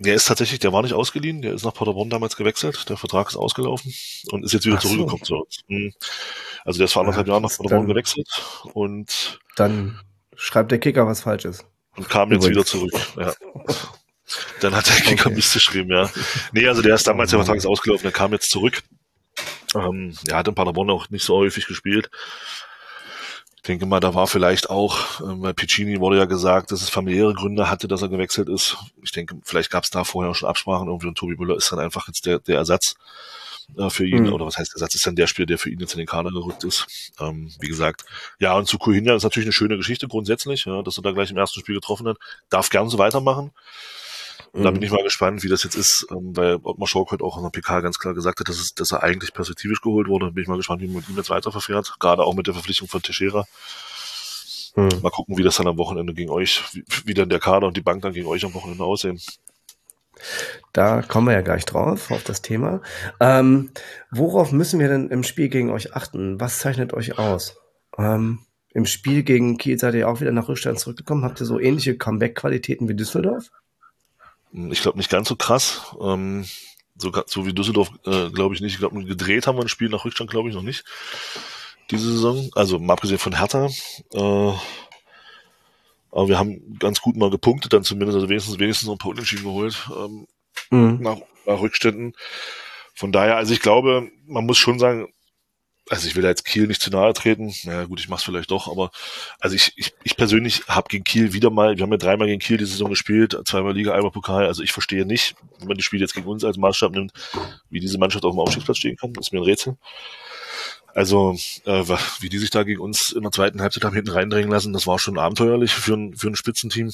der 0.00 0.14
ist 0.14 0.26
tatsächlich, 0.28 0.60
der 0.60 0.72
war 0.72 0.82
nicht 0.82 0.94
ausgeliehen, 0.94 1.42
der 1.42 1.54
ist 1.54 1.64
nach 1.64 1.74
Paderborn 1.74 2.10
damals 2.10 2.36
gewechselt, 2.36 2.88
der 2.88 2.96
Vertrag 2.96 3.28
ist 3.28 3.36
ausgelaufen 3.36 3.92
und 4.30 4.44
ist 4.44 4.52
jetzt 4.52 4.64
wieder 4.64 4.76
Ach 4.76 4.82
zurückgekommen 4.82 5.24
so. 5.24 5.46
zu 5.50 5.64
uns. 5.68 5.94
Also 6.64 6.78
der 6.78 6.84
ist 6.84 6.92
vor 6.92 7.00
anderthalb 7.00 7.26
ja, 7.26 7.32
Jahren 7.32 7.42
nach 7.42 7.50
Paderborn 7.50 7.80
dann, 7.80 7.88
gewechselt 7.88 8.28
und 8.74 9.40
dann 9.56 9.98
schreibt 10.38 10.70
der 10.70 10.78
Kicker 10.78 11.06
was 11.06 11.20
Falsches. 11.20 11.64
Und 11.96 12.08
kam 12.08 12.32
jetzt 12.32 12.48
wieder 12.48 12.64
zurück. 12.64 12.92
Ja. 13.16 13.34
Dann 14.60 14.74
hat 14.74 14.86
der 14.88 14.96
Kicker 14.96 15.26
okay. 15.26 15.34
Mist 15.34 15.54
geschrieben, 15.54 15.90
ja. 15.90 16.10
Nee, 16.52 16.68
also 16.68 16.82
der 16.82 16.94
ist 16.94 17.06
damals, 17.06 17.30
der 17.30 17.38
Vertrag 17.38 17.56
ist 17.56 17.66
ausgelaufen, 17.66 18.02
der 18.02 18.12
kam 18.12 18.32
jetzt 18.32 18.50
zurück. 18.50 18.82
Ähm, 19.74 20.14
er 20.28 20.36
hat 20.36 20.48
in 20.48 20.54
Paderborn 20.54 20.90
auch 20.90 21.08
nicht 21.10 21.24
so 21.24 21.36
häufig 21.36 21.66
gespielt 21.66 22.10
denke 23.68 23.86
mal, 23.86 24.00
da 24.00 24.14
war 24.14 24.26
vielleicht 24.26 24.70
auch, 24.70 25.20
äh, 25.20 25.34
bei 25.34 25.52
Piccini 25.52 26.00
wurde 26.00 26.18
ja 26.18 26.24
gesagt, 26.24 26.72
dass 26.72 26.82
es 26.82 26.88
familiäre 26.88 27.34
Gründe 27.34 27.70
hatte, 27.70 27.86
dass 27.86 28.02
er 28.02 28.08
gewechselt 28.08 28.48
ist. 28.48 28.76
Ich 29.02 29.12
denke, 29.12 29.36
vielleicht 29.44 29.70
gab 29.70 29.84
es 29.84 29.90
da 29.90 30.04
vorher 30.04 30.30
auch 30.30 30.34
schon 30.34 30.48
Absprachen 30.48 30.88
irgendwie 30.88 31.08
und 31.08 31.18
Tobi 31.18 31.36
Müller 31.36 31.56
ist 31.56 31.70
dann 31.70 31.78
einfach 31.78 32.08
jetzt 32.08 32.26
der, 32.26 32.38
der 32.40 32.56
Ersatz 32.56 32.96
äh, 33.76 33.90
für 33.90 34.06
ihn, 34.06 34.24
mhm. 34.24 34.32
oder 34.32 34.46
was 34.46 34.58
heißt 34.58 34.74
Ersatz, 34.74 34.94
ist 34.94 35.06
dann 35.06 35.16
der 35.16 35.26
Spieler, 35.26 35.46
der 35.46 35.58
für 35.58 35.70
ihn 35.70 35.80
jetzt 35.80 35.92
in 35.94 35.98
den 35.98 36.06
Kader 36.06 36.30
gerückt 36.30 36.64
ist. 36.64 36.86
Ähm, 37.20 37.52
wie 37.60 37.68
gesagt, 37.68 38.04
ja, 38.38 38.56
und 38.56 38.66
zu 38.66 38.78
Kuhinja 38.78 39.14
ist 39.14 39.24
natürlich 39.24 39.46
eine 39.46 39.52
schöne 39.52 39.76
Geschichte 39.76 40.08
grundsätzlich, 40.08 40.64
ja, 40.64 40.82
dass 40.82 40.98
er 40.98 41.02
da 41.02 41.12
gleich 41.12 41.30
im 41.30 41.36
ersten 41.36 41.60
Spiel 41.60 41.74
getroffen 41.74 42.08
hat. 42.08 42.18
Darf 42.50 42.70
gern 42.70 42.88
so 42.88 42.98
weitermachen. 42.98 43.52
Und 44.52 44.62
da 44.62 44.70
bin 44.70 44.82
ich 44.82 44.90
mal 44.90 45.02
gespannt, 45.02 45.42
wie 45.42 45.48
das 45.48 45.62
jetzt 45.62 45.74
ist, 45.74 46.06
ähm, 46.10 46.36
weil 46.36 46.58
Ottmar 46.62 46.88
Schork 46.88 47.10
heute 47.10 47.24
auch 47.24 47.36
in 47.36 47.42
der 47.42 47.50
PK 47.50 47.80
ganz 47.80 47.98
klar 47.98 48.14
gesagt 48.14 48.40
hat, 48.40 48.48
dass, 48.48 48.58
es, 48.58 48.74
dass 48.74 48.92
er 48.92 49.02
eigentlich 49.02 49.34
perspektivisch 49.34 49.80
geholt 49.80 50.08
wurde. 50.08 50.32
Bin 50.32 50.42
ich 50.42 50.48
mal 50.48 50.56
gespannt, 50.56 50.80
wie 50.80 50.88
man 50.88 51.04
ihm 51.08 51.16
jetzt 51.16 51.30
weiterverfährt, 51.30 51.96
gerade 51.98 52.24
auch 52.24 52.34
mit 52.34 52.46
der 52.46 52.54
Verpflichtung 52.54 52.88
von 52.88 53.02
Teixeira. 53.02 53.46
Mhm. 54.74 54.88
Mal 55.02 55.10
gucken, 55.10 55.36
wie 55.36 55.42
das 55.42 55.56
dann 55.56 55.66
am 55.66 55.76
Wochenende 55.76 56.14
gegen 56.14 56.30
euch, 56.30 56.62
wie, 56.72 56.84
wie 57.04 57.14
dann 57.14 57.28
der 57.28 57.40
Kader 57.40 57.66
und 57.66 57.76
die 57.76 57.82
Bank 57.82 58.02
dann 58.02 58.12
gegen 58.12 58.26
euch 58.26 58.44
am 58.44 58.54
Wochenende 58.54 58.84
aussehen. 58.84 59.20
Da 60.72 61.02
kommen 61.02 61.26
wir 61.26 61.34
ja 61.34 61.40
gleich 61.40 61.64
drauf, 61.64 62.10
auf 62.10 62.22
das 62.24 62.42
Thema. 62.42 62.82
Ähm, 63.20 63.70
worauf 64.10 64.52
müssen 64.52 64.80
wir 64.80 64.88
denn 64.88 65.08
im 65.08 65.24
Spiel 65.24 65.48
gegen 65.48 65.70
euch 65.70 65.94
achten? 65.94 66.40
Was 66.40 66.58
zeichnet 66.58 66.92
euch 66.92 67.18
aus? 67.18 67.56
Ähm, 67.96 68.40
Im 68.70 68.86
Spiel 68.86 69.22
gegen 69.22 69.58
Kiel 69.58 69.78
seid 69.78 69.94
ihr 69.94 70.08
auch 70.08 70.20
wieder 70.20 70.32
nach 70.32 70.48
Rückstand 70.48 70.78
zurückgekommen. 70.78 71.24
Habt 71.24 71.40
ihr 71.40 71.46
so 71.46 71.58
ähnliche 71.58 71.96
Comeback-Qualitäten 71.96 72.88
wie 72.88 72.94
Düsseldorf? 72.94 73.50
Ich 74.52 74.82
glaube 74.82 74.98
nicht 74.98 75.10
ganz 75.10 75.28
so 75.28 75.36
krass. 75.36 75.96
Ähm, 76.00 76.44
so, 76.96 77.12
so 77.26 77.46
wie 77.46 77.52
Düsseldorf 77.52 77.90
äh, 78.06 78.30
glaube 78.30 78.54
ich 78.54 78.60
nicht. 78.60 78.74
Ich 78.74 78.78
glaube, 78.78 79.02
gedreht 79.04 79.46
haben 79.46 79.56
wir 79.56 79.62
ein 79.62 79.68
Spiel 79.68 79.88
nach 79.88 80.04
Rückstand, 80.04 80.30
glaube 80.30 80.48
ich, 80.48 80.54
noch 80.54 80.62
nicht. 80.62 80.84
Diese 81.90 82.12
Saison. 82.12 82.50
Also 82.54 82.78
mal 82.78 82.94
abgesehen 82.94 83.18
von 83.18 83.36
Hertha. 83.36 83.68
Äh, 84.12 84.52
aber 86.10 86.28
wir 86.28 86.38
haben 86.38 86.78
ganz 86.78 87.00
gut 87.00 87.16
mal 87.16 87.30
gepunktet, 87.30 87.72
dann 87.72 87.84
zumindest, 87.84 88.16
also 88.16 88.28
wenigstens, 88.28 88.58
wenigstens 88.58 88.86
noch 88.86 88.94
ein 88.94 88.98
paar 88.98 89.10
Unentschieden 89.10 89.44
geholt 89.44 89.88
ähm, 89.96 90.26
mhm. 90.70 91.02
nach, 91.02 91.18
nach 91.46 91.60
Rückständen. 91.60 92.14
Von 92.94 93.12
daher, 93.12 93.36
also 93.36 93.52
ich 93.52 93.60
glaube, 93.60 94.10
man 94.26 94.46
muss 94.46 94.58
schon 94.58 94.78
sagen, 94.78 95.08
also 95.90 96.06
ich 96.06 96.16
will 96.16 96.22
da 96.22 96.28
jetzt 96.28 96.44
Kiel 96.44 96.66
nicht 96.66 96.82
zu 96.82 96.90
nahe 96.90 97.12
treten. 97.12 97.54
Naja 97.64 97.84
gut, 97.84 98.00
ich 98.00 98.08
mach's 98.08 98.24
vielleicht 98.24 98.50
doch, 98.50 98.68
aber 98.68 98.90
also 99.40 99.56
ich, 99.56 99.72
ich, 99.76 99.94
ich 100.04 100.16
persönlich 100.16 100.64
habe 100.68 100.88
gegen 100.88 101.04
Kiel 101.04 101.32
wieder 101.32 101.50
mal, 101.50 101.76
wir 101.76 101.82
haben 101.82 101.92
ja 101.92 101.96
dreimal 101.96 102.26
gegen 102.26 102.40
Kiel 102.40 102.58
die 102.58 102.64
Saison 102.64 102.90
gespielt, 102.90 103.38
zweimal 103.44 103.74
Liga, 103.74 103.94
einmal 103.94 104.10
Pokal. 104.10 104.46
Also 104.46 104.62
ich 104.62 104.72
verstehe 104.72 105.06
nicht, 105.06 105.36
wenn 105.58 105.68
man 105.68 105.76
die 105.76 105.82
Spiele 105.82 106.02
jetzt 106.02 106.14
gegen 106.14 106.26
uns 106.26 106.44
als 106.44 106.56
Maßstab 106.56 106.92
nimmt, 106.92 107.12
wie 107.70 107.80
diese 107.80 107.98
Mannschaft 107.98 108.24
auf 108.24 108.34
dem 108.34 108.40
Aufstiegsplatz 108.40 108.78
stehen 108.78 108.96
kann. 108.96 109.12
Das 109.14 109.28
ist 109.28 109.32
mir 109.32 109.40
ein 109.40 109.44
Rätsel. 109.44 109.76
Also, 110.94 111.36
äh, 111.64 111.84
wie 112.20 112.28
die 112.28 112.38
sich 112.38 112.50
da 112.50 112.62
gegen 112.62 112.80
uns 112.80 113.12
in 113.12 113.22
der 113.22 113.32
zweiten 113.32 113.60
Halbzeit 113.60 113.84
haben 113.84 113.94
hinten 113.94 114.10
reindrängen 114.10 114.50
lassen, 114.50 114.72
das 114.72 114.86
war 114.86 114.98
schon 114.98 115.18
abenteuerlich 115.18 115.72
für 115.72 115.94
ein, 115.94 116.16
für 116.16 116.28
ein 116.28 116.36
Spitzenteam. 116.36 116.92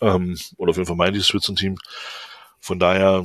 Ähm, 0.00 0.38
oder 0.56 0.74
für 0.74 0.80
ein 0.80 0.86
vermeintliches 0.86 1.28
Spitzenteam. 1.28 1.76
Von 2.60 2.78
daher 2.78 3.24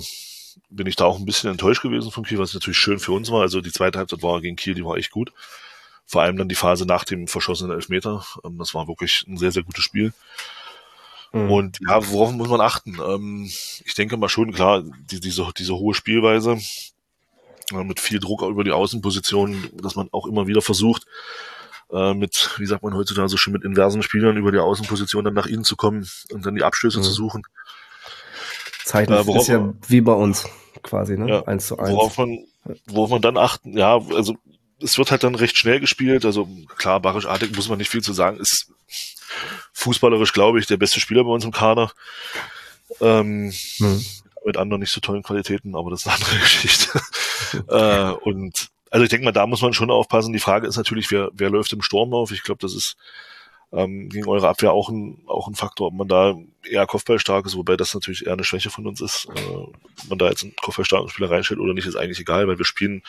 bin 0.69 0.87
ich 0.87 0.95
da 0.95 1.05
auch 1.05 1.17
ein 1.17 1.25
bisschen 1.25 1.49
enttäuscht 1.49 1.81
gewesen 1.81 2.11
von 2.11 2.25
Kiel, 2.25 2.39
was 2.39 2.53
natürlich 2.53 2.77
schön 2.77 2.99
für 2.99 3.11
uns 3.13 3.31
war. 3.31 3.41
Also 3.41 3.61
die 3.61 3.71
zweite 3.71 3.99
Halbzeit 3.99 4.21
war 4.21 4.41
gegen 4.41 4.55
Kiel, 4.55 4.75
die 4.75 4.85
war 4.85 4.97
echt 4.97 5.11
gut. 5.11 5.31
Vor 6.05 6.21
allem 6.21 6.37
dann 6.37 6.49
die 6.49 6.55
Phase 6.55 6.85
nach 6.85 7.03
dem 7.03 7.27
verschossenen 7.27 7.71
Elfmeter. 7.71 8.25
Ähm, 8.43 8.57
das 8.57 8.73
war 8.73 8.87
wirklich 8.87 9.25
ein 9.27 9.37
sehr, 9.37 9.51
sehr 9.51 9.63
gutes 9.63 9.83
Spiel. 9.83 10.13
Mhm. 11.31 11.51
Und 11.51 11.79
ja, 11.87 12.05
worauf 12.09 12.31
muss 12.31 12.49
man 12.49 12.61
achten? 12.61 12.97
Ähm, 12.99 13.45
ich 13.45 13.93
denke 13.95 14.17
mal 14.17 14.29
schon, 14.29 14.51
klar, 14.51 14.83
die, 15.11 15.19
diese, 15.19 15.47
diese 15.57 15.75
hohe 15.75 15.93
Spielweise, 15.93 16.59
mit 17.71 17.99
viel 17.99 18.19
Druck 18.19 18.41
über 18.41 18.63
die 18.63 18.71
Außenposition, 18.71 19.69
dass 19.73 19.95
man 19.95 20.09
auch 20.11 20.25
immer 20.25 20.47
wieder 20.47 20.61
versucht, 20.61 21.05
äh, 21.91 22.13
mit, 22.13 22.51
wie 22.57 22.65
sagt 22.65 22.83
man 22.83 22.93
heutzutage 22.93 23.29
so 23.29 23.37
schön, 23.37 23.53
mit 23.53 23.63
inversen 23.63 24.03
Spielern 24.03 24.37
über 24.37 24.51
die 24.51 24.59
Außenposition 24.59 25.25
dann 25.25 25.33
nach 25.33 25.45
innen 25.45 25.63
zu 25.63 25.75
kommen 25.75 26.07
und 26.31 26.45
dann 26.45 26.55
die 26.55 26.63
Abstöße 26.63 26.99
mhm. 26.99 27.03
zu 27.03 27.11
suchen. 27.11 27.43
Zeichen 28.85 29.13
äh, 29.13 29.37
ist 29.37 29.47
ja 29.47 29.73
wie 29.87 30.01
bei 30.01 30.13
uns 30.13 30.47
quasi, 30.83 31.17
ne? 31.17 31.29
Ja, 31.29 31.43
eins 31.43 31.67
zu 31.67 31.77
eins. 31.77 31.91
Worauf 31.91 32.17
man, 32.17 32.39
worauf 32.87 33.09
man 33.09 33.21
dann 33.21 33.37
achten, 33.37 33.77
ja, 33.77 33.97
also 33.97 34.35
es 34.81 34.97
wird 34.97 35.11
halt 35.11 35.23
dann 35.23 35.35
recht 35.35 35.57
schnell 35.57 35.79
gespielt. 35.79 36.25
Also 36.25 36.47
klar, 36.77 36.99
Barisch 36.99 37.25
Artig 37.25 37.55
muss 37.55 37.69
man 37.69 37.77
nicht 37.77 37.89
viel 37.89 38.01
zu 38.01 38.13
sagen, 38.13 38.39
ist 38.39 38.71
fußballerisch, 39.73 40.33
glaube 40.33 40.59
ich, 40.59 40.67
der 40.67 40.77
beste 40.77 40.99
Spieler 40.99 41.23
bei 41.23 41.31
uns 41.31 41.45
im 41.45 41.51
Kader. 41.51 41.91
Ähm, 43.01 43.51
hm 43.77 44.03
mit 44.45 44.57
anderen 44.57 44.81
nicht 44.81 44.91
so 44.91 45.01
tollen 45.01 45.23
Qualitäten, 45.23 45.75
aber 45.75 45.91
das 45.91 46.01
ist 46.01 46.07
eine 46.07 46.15
andere 46.15 46.37
Geschichte. 46.39 47.01
äh, 47.67 48.11
und 48.27 48.69
also 48.91 49.03
ich 49.03 49.09
denke 49.09 49.25
mal, 49.25 49.31
da 49.31 49.45
muss 49.45 49.61
man 49.61 49.73
schon 49.73 49.91
aufpassen. 49.91 50.33
Die 50.33 50.39
Frage 50.39 50.67
ist 50.67 50.77
natürlich, 50.77 51.11
wer, 51.11 51.29
wer 51.33 51.49
läuft 51.49 51.73
im 51.73 51.81
Sturm 51.81 52.13
auf? 52.13 52.31
Ich 52.31 52.43
glaube, 52.43 52.59
das 52.61 52.73
ist 52.73 52.97
ähm, 53.71 54.09
gegen 54.09 54.27
eure 54.27 54.47
Abwehr 54.47 54.71
auch 54.71 54.89
ein, 54.89 55.21
auch 55.27 55.47
ein 55.47 55.55
Faktor, 55.55 55.87
ob 55.87 55.93
man 55.93 56.07
da 56.07 56.35
eher 56.67 56.87
Kopfballstark 56.87 57.45
ist, 57.45 57.55
wobei 57.55 57.77
das 57.77 57.93
natürlich 57.93 58.25
eher 58.25 58.33
eine 58.33 58.43
Schwäche 58.43 58.69
von 58.71 58.87
uns 58.87 58.99
ist. 58.99 59.27
Äh, 59.35 59.55
ob 59.55 60.09
man 60.09 60.17
da 60.17 60.29
jetzt 60.29 60.43
einen 60.43 60.55
Kopfballstarken 60.55 61.09
Spieler 61.09 61.29
reinstellt 61.29 61.59
oder 61.59 61.73
nicht, 61.73 61.85
ist 61.85 61.95
eigentlich 61.95 62.19
egal, 62.19 62.47
weil 62.47 62.57
wir 62.57 62.65
spielen 62.65 63.03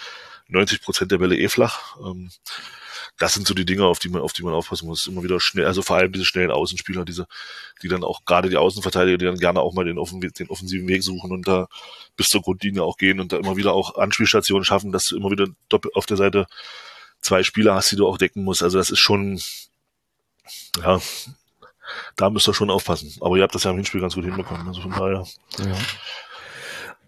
90 0.50 0.82
Prozent 0.82 1.12
der 1.12 1.18
Bälle 1.18 1.36
eh 1.36 1.48
flach. 1.48 1.96
Ähm, 2.04 2.30
das 3.18 3.34
sind 3.34 3.46
so 3.46 3.54
die 3.54 3.64
Dinge, 3.64 3.84
auf 3.84 3.98
die 3.98 4.08
man, 4.08 4.22
auf 4.22 4.32
die 4.32 4.42
man 4.42 4.54
aufpassen 4.54 4.86
muss. 4.86 5.06
Immer 5.06 5.22
wieder 5.22 5.40
schnell, 5.40 5.66
also 5.66 5.82
vor 5.82 5.96
allem 5.96 6.12
diese 6.12 6.24
schnellen 6.24 6.50
Außenspieler, 6.50 7.04
diese, 7.04 7.26
die 7.82 7.88
dann 7.88 8.02
auch 8.02 8.24
gerade 8.24 8.48
die 8.48 8.56
Außenverteidiger, 8.56 9.18
die 9.18 9.24
dann 9.26 9.38
gerne 9.38 9.60
auch 9.60 9.74
mal 9.74 9.84
den, 9.84 9.98
offen, 9.98 10.20
den 10.20 10.48
offensiven 10.48 10.88
Weg 10.88 11.02
suchen 11.02 11.30
und 11.30 11.46
da 11.46 11.68
bis 12.16 12.28
zur 12.28 12.42
Grundlinie 12.42 12.82
auch 12.82 12.96
gehen 12.96 13.20
und 13.20 13.32
da 13.32 13.36
immer 13.36 13.56
wieder 13.56 13.74
auch 13.74 13.96
Anspielstationen 13.96 14.64
schaffen, 14.64 14.92
dass 14.92 15.04
du 15.04 15.16
immer 15.16 15.30
wieder 15.30 15.48
doppelt 15.68 15.94
auf 15.96 16.06
der 16.06 16.16
Seite 16.16 16.46
zwei 17.20 17.42
Spieler 17.42 17.74
hast, 17.74 17.92
die 17.92 17.96
du 17.96 18.06
auch 18.06 18.18
decken 18.18 18.42
musst. 18.42 18.62
Also 18.62 18.78
das 18.78 18.90
ist 18.90 19.00
schon, 19.00 19.40
ja, 20.82 21.00
da 22.16 22.30
müsst 22.30 22.48
ihr 22.48 22.54
schon 22.54 22.70
aufpassen. 22.70 23.14
Aber 23.20 23.36
ihr 23.36 23.42
habt 23.42 23.54
das 23.54 23.64
ja 23.64 23.70
im 23.70 23.76
Hinspiel 23.76 24.00
ganz 24.00 24.14
gut 24.14 24.24
hinbekommen. 24.24 24.66
Also 24.66 24.80
von 24.80 24.92
daher. 24.92 25.26
Ja. 25.58 25.76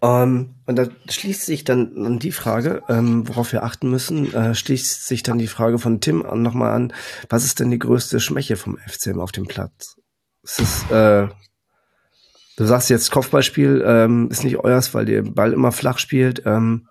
Ähm, 0.03 0.55
und 0.65 0.75
da 0.75 0.87
schließt 1.09 1.45
sich 1.45 1.63
dann 1.63 2.05
an 2.05 2.19
die 2.19 2.33
Frage, 2.33 2.83
ähm, 2.89 3.25
worauf 3.29 3.53
wir 3.53 3.63
achten 3.63 3.89
müssen, 3.89 4.33
äh, 4.33 4.53
schließt 4.53 5.07
sich 5.07 5.23
dann 5.23 5.37
die 5.37 5.47
Frage 5.47 5.79
von 5.79 6.01
Tim 6.01 6.25
an, 6.25 6.41
nochmal 6.41 6.73
an, 6.73 6.93
was 7.29 7.45
ist 7.45 7.61
denn 7.61 7.71
die 7.71 7.79
größte 7.79 8.19
Schwäche 8.19 8.57
vom 8.57 8.77
FCM 8.77 9.21
auf 9.21 9.31
dem 9.31 9.45
Platz? 9.45 9.95
Es 10.43 10.59
ist, 10.59 10.91
äh, 10.91 11.29
du 12.57 12.65
sagst 12.65 12.89
jetzt 12.89 13.11
Kopfballspiel 13.11 13.81
ähm, 13.87 14.27
ist 14.29 14.43
nicht 14.43 14.57
euers, 14.57 14.93
weil 14.93 15.07
ihr 15.07 15.23
Ball 15.23 15.53
immer 15.53 15.71
flach 15.71 15.99
spielt. 15.99 16.45
Ähm, 16.45 16.89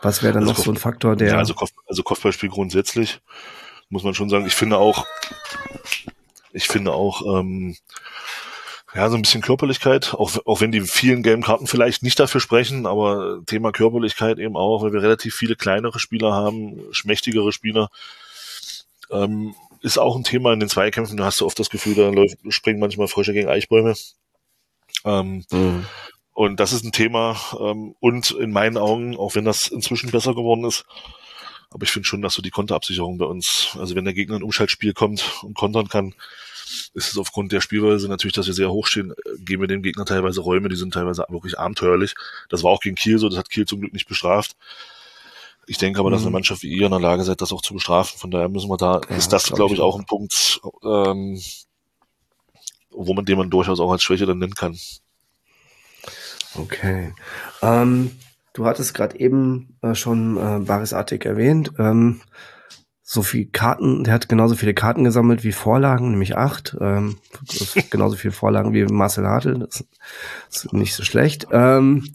was 0.00 0.22
wäre 0.22 0.32
dann 0.32 0.44
also 0.44 0.52
noch 0.52 0.56
Kopf 0.56 0.64
so 0.64 0.72
ein 0.72 0.78
Faktor, 0.78 1.14
der... 1.14 1.28
Ja, 1.28 1.36
also, 1.36 1.52
Kopf, 1.52 1.72
also 1.86 2.02
Kopfballspiel 2.02 2.48
grundsätzlich 2.48 3.20
muss 3.90 4.04
man 4.04 4.14
schon 4.14 4.30
sagen, 4.30 4.46
ich 4.46 4.54
finde 4.54 4.78
auch, 4.78 5.06
ich 6.52 6.68
finde 6.68 6.92
auch, 6.92 7.40
ähm, 7.40 7.76
ja, 8.94 9.10
so 9.10 9.16
ein 9.16 9.22
bisschen 9.22 9.42
Körperlichkeit, 9.42 10.14
auch, 10.14 10.38
auch 10.46 10.60
wenn 10.60 10.72
die 10.72 10.80
vielen 10.80 11.22
gelben 11.22 11.42
Karten 11.42 11.66
vielleicht 11.66 12.02
nicht 12.02 12.18
dafür 12.18 12.40
sprechen, 12.40 12.86
aber 12.86 13.40
Thema 13.46 13.70
Körperlichkeit 13.70 14.38
eben 14.38 14.56
auch, 14.56 14.82
weil 14.82 14.92
wir 14.92 15.02
relativ 15.02 15.34
viele 15.34 15.56
kleinere 15.56 15.98
Spieler 15.98 16.32
haben, 16.32 16.80
schmächtigere 16.90 17.52
Spieler, 17.52 17.90
ähm, 19.10 19.54
ist 19.82 19.98
auch 19.98 20.16
ein 20.16 20.24
Thema 20.24 20.52
in 20.52 20.60
den 20.60 20.68
Zweikämpfen. 20.68 21.16
Da 21.16 21.26
hast 21.26 21.40
du 21.40 21.46
oft 21.46 21.58
das 21.58 21.70
Gefühl, 21.70 21.94
da 21.94 22.08
läuft, 22.08 22.38
springen 22.48 22.80
manchmal 22.80 23.08
Frösche 23.08 23.32
gegen 23.32 23.48
Eichbäume. 23.48 23.94
Ähm, 25.04 25.44
mhm. 25.50 25.86
Und 26.32 26.60
das 26.60 26.72
ist 26.72 26.84
ein 26.84 26.92
Thema. 26.92 27.36
Ähm, 27.60 27.94
und 28.00 28.30
in 28.32 28.52
meinen 28.52 28.76
Augen, 28.76 29.16
auch 29.16 29.34
wenn 29.34 29.44
das 29.44 29.68
inzwischen 29.68 30.10
besser 30.10 30.34
geworden 30.34 30.64
ist, 30.64 30.84
aber 31.70 31.84
ich 31.84 31.90
finde 31.90 32.08
schon, 32.08 32.22
dass 32.22 32.34
so 32.34 32.42
die 32.42 32.50
Konterabsicherung 32.50 33.18
bei 33.18 33.26
uns, 33.26 33.76
also 33.78 33.94
wenn 33.94 34.04
der 34.04 34.14
Gegner 34.14 34.36
ein 34.36 34.42
Umschaltspiel 34.42 34.94
kommt 34.94 35.42
und 35.42 35.54
kontern 35.54 35.88
kann, 35.88 36.14
ist 36.94 37.10
es 37.12 37.18
aufgrund 37.18 37.52
der 37.52 37.60
Spielweise 37.60 38.08
natürlich, 38.08 38.34
dass 38.34 38.46
wir 38.46 38.54
sehr 38.54 38.70
hoch 38.70 38.86
stehen, 38.86 39.12
äh, 39.12 39.38
geben 39.38 39.62
wir 39.62 39.68
dem 39.68 39.82
Gegner 39.82 40.04
teilweise 40.04 40.40
Räume, 40.40 40.68
die 40.68 40.76
sind 40.76 40.94
teilweise 40.94 41.24
wirklich 41.28 41.58
abenteuerlich. 41.58 42.14
Das 42.48 42.62
war 42.62 42.70
auch 42.70 42.80
gegen 42.80 42.96
Kiel 42.96 43.18
so, 43.18 43.28
das 43.28 43.38
hat 43.38 43.50
Kiel 43.50 43.66
zum 43.66 43.80
Glück 43.80 43.92
nicht 43.92 44.08
bestraft. 44.08 44.56
Ich 45.66 45.76
denke 45.76 46.00
aber, 46.00 46.10
dass 46.10 46.22
eine 46.22 46.30
mhm. 46.30 46.34
Mannschaft 46.34 46.62
wie 46.62 46.74
ihr 46.74 46.86
in 46.86 46.90
der 46.90 47.00
Lage 47.00 47.24
seid, 47.24 47.42
das 47.42 47.52
auch 47.52 47.60
zu 47.60 47.74
bestrafen. 47.74 48.18
Von 48.18 48.30
daher 48.30 48.48
müssen 48.48 48.70
wir 48.70 48.78
da, 48.78 49.02
ja, 49.08 49.16
ist 49.16 49.32
das, 49.32 49.52
glaube 49.52 49.74
ich, 49.74 49.80
auch 49.80 49.98
ein 49.98 50.06
Punkt, 50.06 50.60
ähm, 50.82 51.38
wo 52.90 53.12
man 53.12 53.26
den 53.26 53.36
man 53.36 53.50
durchaus 53.50 53.78
auch 53.78 53.92
als 53.92 54.02
Schwäche 54.02 54.24
dann 54.24 54.38
nennen 54.38 54.54
kann. 54.54 54.78
Okay. 56.54 57.12
Ähm, 57.60 58.12
du 58.54 58.64
hattest 58.64 58.94
gerade 58.94 59.20
eben 59.20 59.76
äh, 59.82 59.94
schon 59.94 60.36
äh, 60.38 60.60
Baris 60.60 60.94
Artik 60.94 61.26
erwähnt. 61.26 61.72
Ähm, 61.78 62.22
so 63.10 63.22
viel 63.22 63.46
Karten, 63.46 64.04
der 64.04 64.12
hat 64.12 64.28
genauso 64.28 64.54
viele 64.54 64.74
Karten 64.74 65.02
gesammelt 65.02 65.42
wie 65.42 65.52
Vorlagen, 65.52 66.10
nämlich 66.10 66.36
acht. 66.36 66.76
Ähm, 66.78 67.16
genauso 67.90 68.16
viele 68.16 68.32
Vorlagen 68.32 68.74
wie 68.74 68.84
Marcel 68.84 69.26
Hartl, 69.26 69.60
das 69.60 69.86
ist 70.50 70.74
nicht 70.74 70.94
so 70.94 71.04
schlecht. 71.04 71.46
Ähm, 71.50 72.12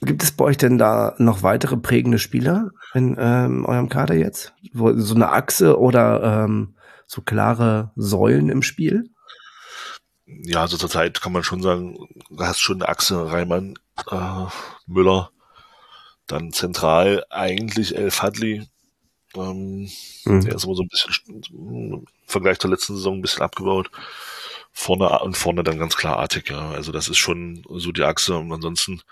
gibt 0.00 0.22
es 0.22 0.30
bei 0.30 0.44
euch 0.44 0.58
denn 0.58 0.78
da 0.78 1.16
noch 1.18 1.42
weitere 1.42 1.76
prägende 1.76 2.20
Spieler 2.20 2.70
in 2.94 3.16
ähm, 3.18 3.64
eurem 3.66 3.88
Kader 3.88 4.14
jetzt? 4.14 4.54
So 4.72 5.16
eine 5.16 5.32
Achse 5.32 5.80
oder 5.80 6.44
ähm, 6.44 6.76
so 7.08 7.20
klare 7.20 7.90
Säulen 7.96 8.48
im 8.48 8.62
Spiel? 8.62 9.10
Ja, 10.24 10.60
also 10.60 10.76
zurzeit 10.76 11.20
kann 11.20 11.32
man 11.32 11.42
schon 11.42 11.62
sagen, 11.62 11.96
du 12.30 12.44
hast 12.44 12.60
schon 12.60 12.80
eine 12.80 12.88
Achse, 12.88 13.32
Reimann, 13.32 13.74
äh, 14.08 14.44
Müller, 14.86 15.30
dann 16.28 16.52
zentral 16.52 17.24
eigentlich 17.28 17.96
El 17.96 18.12
Fadli, 18.12 18.68
ähm, 19.36 19.90
mhm. 20.24 20.40
Der 20.44 20.54
ist 20.54 20.64
immer 20.64 20.74
so 20.74 20.82
ein 20.82 20.88
bisschen 20.88 21.42
im 21.52 22.06
Vergleich 22.26 22.58
zur 22.58 22.70
letzten 22.70 22.96
Saison 22.96 23.18
ein 23.18 23.22
bisschen 23.22 23.42
abgebaut. 23.42 23.90
Vorne 24.72 25.18
und 25.20 25.36
vorne 25.36 25.62
dann 25.62 25.78
ganz 25.78 25.96
klar 25.96 26.18
Artig, 26.18 26.50
ja. 26.50 26.70
Also 26.70 26.92
das 26.92 27.08
ist 27.08 27.18
schon 27.18 27.64
so 27.68 27.92
die 27.92 28.02
Achse. 28.02 28.36
Und 28.36 28.52
ansonsten, 28.52 29.02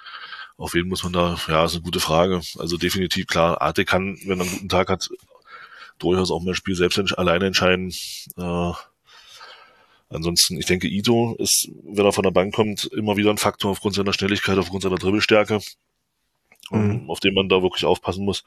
auf 0.57 0.75
wen 0.75 0.89
muss 0.89 1.05
man 1.05 1.13
da? 1.13 1.39
Ja, 1.49 1.65
ist 1.65 1.75
eine 1.75 1.83
gute 1.83 2.01
Frage. 2.01 2.41
Also 2.59 2.77
definitiv 2.77 3.27
klar, 3.27 3.61
Artig 3.61 3.89
kann, 3.89 4.19
wenn 4.25 4.41
er 4.41 4.45
einen 4.45 4.53
guten 4.53 4.69
Tag 4.69 4.89
hat, 4.89 5.09
durchaus 5.99 6.31
auch 6.31 6.43
mehr 6.43 6.55
Spiel 6.55 6.75
selbst 6.75 6.99
alleine 7.17 7.47
entscheiden. 7.47 7.93
Äh, 8.37 8.73
Ansonsten, 10.13 10.59
ich 10.59 10.67
denke, 10.67 10.89
Ito 10.89 11.37
ist, 11.39 11.71
wenn 11.85 12.05
er 12.05 12.13
von 12.13 12.25
der 12.25 12.33
Bank 12.33 12.55
kommt, 12.55 12.85
immer 12.85 13.17
wieder 13.17 13.31
ein 13.31 13.39
Faktor 13.39 13.71
aufgrund 13.71 13.95
seiner 13.95 14.13
Schnelligkeit, 14.13 14.59
aufgrund 14.59 14.83
seiner 14.83 14.97
Dribbelstärke, 14.97 15.61
mhm. 16.71 17.09
auf 17.09 17.21
den 17.21 17.35
man 17.35 17.49
da 17.49 17.63
wirklich 17.63 17.87
aufpassen 17.87 18.25
muss. 18.25 18.45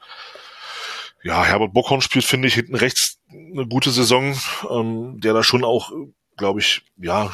Ja, 1.26 1.44
Herbert 1.44 1.72
Bockhorn 1.72 2.02
spielt, 2.02 2.24
finde 2.24 2.46
ich, 2.46 2.54
hinten 2.54 2.76
rechts 2.76 3.18
eine 3.28 3.66
gute 3.66 3.90
Saison, 3.90 4.38
ähm, 4.70 5.20
der 5.20 5.34
da 5.34 5.42
schon 5.42 5.64
auch, 5.64 5.90
glaube 6.36 6.60
ich, 6.60 6.82
ja, 6.98 7.32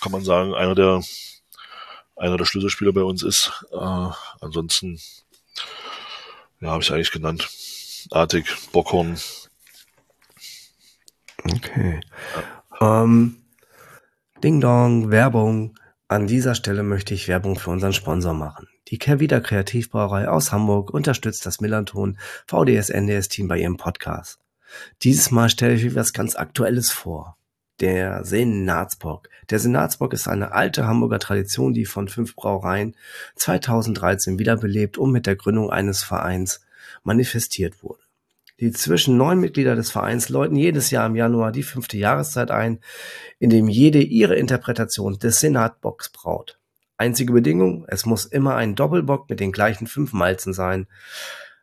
kann 0.00 0.10
man 0.10 0.24
sagen, 0.24 0.54
einer 0.54 0.74
der 0.74 1.00
einer 2.16 2.36
der 2.36 2.46
Schlüsselspieler 2.46 2.92
bei 2.92 3.04
uns 3.04 3.22
ist. 3.22 3.64
Äh, 3.70 4.08
ansonsten, 4.40 5.00
ja, 6.60 6.70
habe 6.70 6.82
ich 6.82 6.92
eigentlich 6.92 7.12
genannt. 7.12 7.48
Artig, 8.10 8.46
Bockhorn. 8.72 9.20
Okay. 11.44 12.00
Ja. 12.80 13.02
Ähm, 13.04 13.36
Ding 14.42 14.60
Dong, 14.60 15.12
Werbung. 15.12 15.78
An 16.08 16.26
dieser 16.26 16.56
Stelle 16.56 16.82
möchte 16.82 17.14
ich 17.14 17.28
Werbung 17.28 17.56
für 17.56 17.70
unseren 17.70 17.92
Sponsor 17.92 18.34
machen. 18.34 18.66
Die 18.90 18.98
Kervida 18.98 19.40
Kreativbrauerei 19.40 20.28
aus 20.28 20.50
Hamburg 20.50 20.90
unterstützt 20.90 21.46
das 21.46 21.60
Millanton 21.60 22.18
VDS 22.46 22.90
NDS 22.90 23.28
Team 23.28 23.46
bei 23.46 23.58
ihrem 23.58 23.76
Podcast. 23.76 24.40
Dieses 25.02 25.30
Mal 25.30 25.48
stelle 25.48 25.74
ich 25.74 25.84
euch 25.86 25.94
was 25.94 26.12
ganz 26.12 26.34
Aktuelles 26.36 26.90
vor 26.90 27.36
der 27.80 28.24
Senatsbock. 28.24 29.28
Der 29.48 29.58
Senatsbock 29.58 30.12
ist 30.12 30.28
eine 30.28 30.52
alte 30.52 30.86
Hamburger 30.86 31.18
Tradition, 31.18 31.72
die 31.72 31.86
von 31.86 32.08
fünf 32.08 32.36
Brauereien 32.36 32.94
2013 33.36 34.38
wiederbelebt 34.38 34.98
und 34.98 35.12
mit 35.12 35.26
der 35.26 35.36
Gründung 35.36 35.70
eines 35.70 36.02
Vereins 36.02 36.60
manifestiert 37.02 37.82
wurde. 37.82 38.02
Die 38.60 38.72
zwischen 38.72 39.16
neun 39.16 39.40
Mitglieder 39.40 39.74
des 39.74 39.90
Vereins 39.90 40.28
läuten 40.28 40.56
jedes 40.56 40.90
Jahr 40.90 41.06
im 41.06 41.16
Januar 41.16 41.52
die 41.52 41.62
fünfte 41.62 41.96
Jahreszeit 41.96 42.50
ein, 42.50 42.80
in 43.38 43.48
dem 43.48 43.68
jede 43.68 44.02
ihre 44.02 44.34
Interpretation 44.34 45.18
des 45.18 45.40
Senatbocks 45.40 46.10
braut. 46.10 46.59
Einzige 47.00 47.32
Bedingung, 47.32 47.86
es 47.88 48.04
muss 48.04 48.26
immer 48.26 48.56
ein 48.56 48.74
Doppelbock 48.74 49.30
mit 49.30 49.40
den 49.40 49.52
gleichen 49.52 49.86
fünf 49.86 50.12
Malzen 50.12 50.52
sein. 50.52 50.86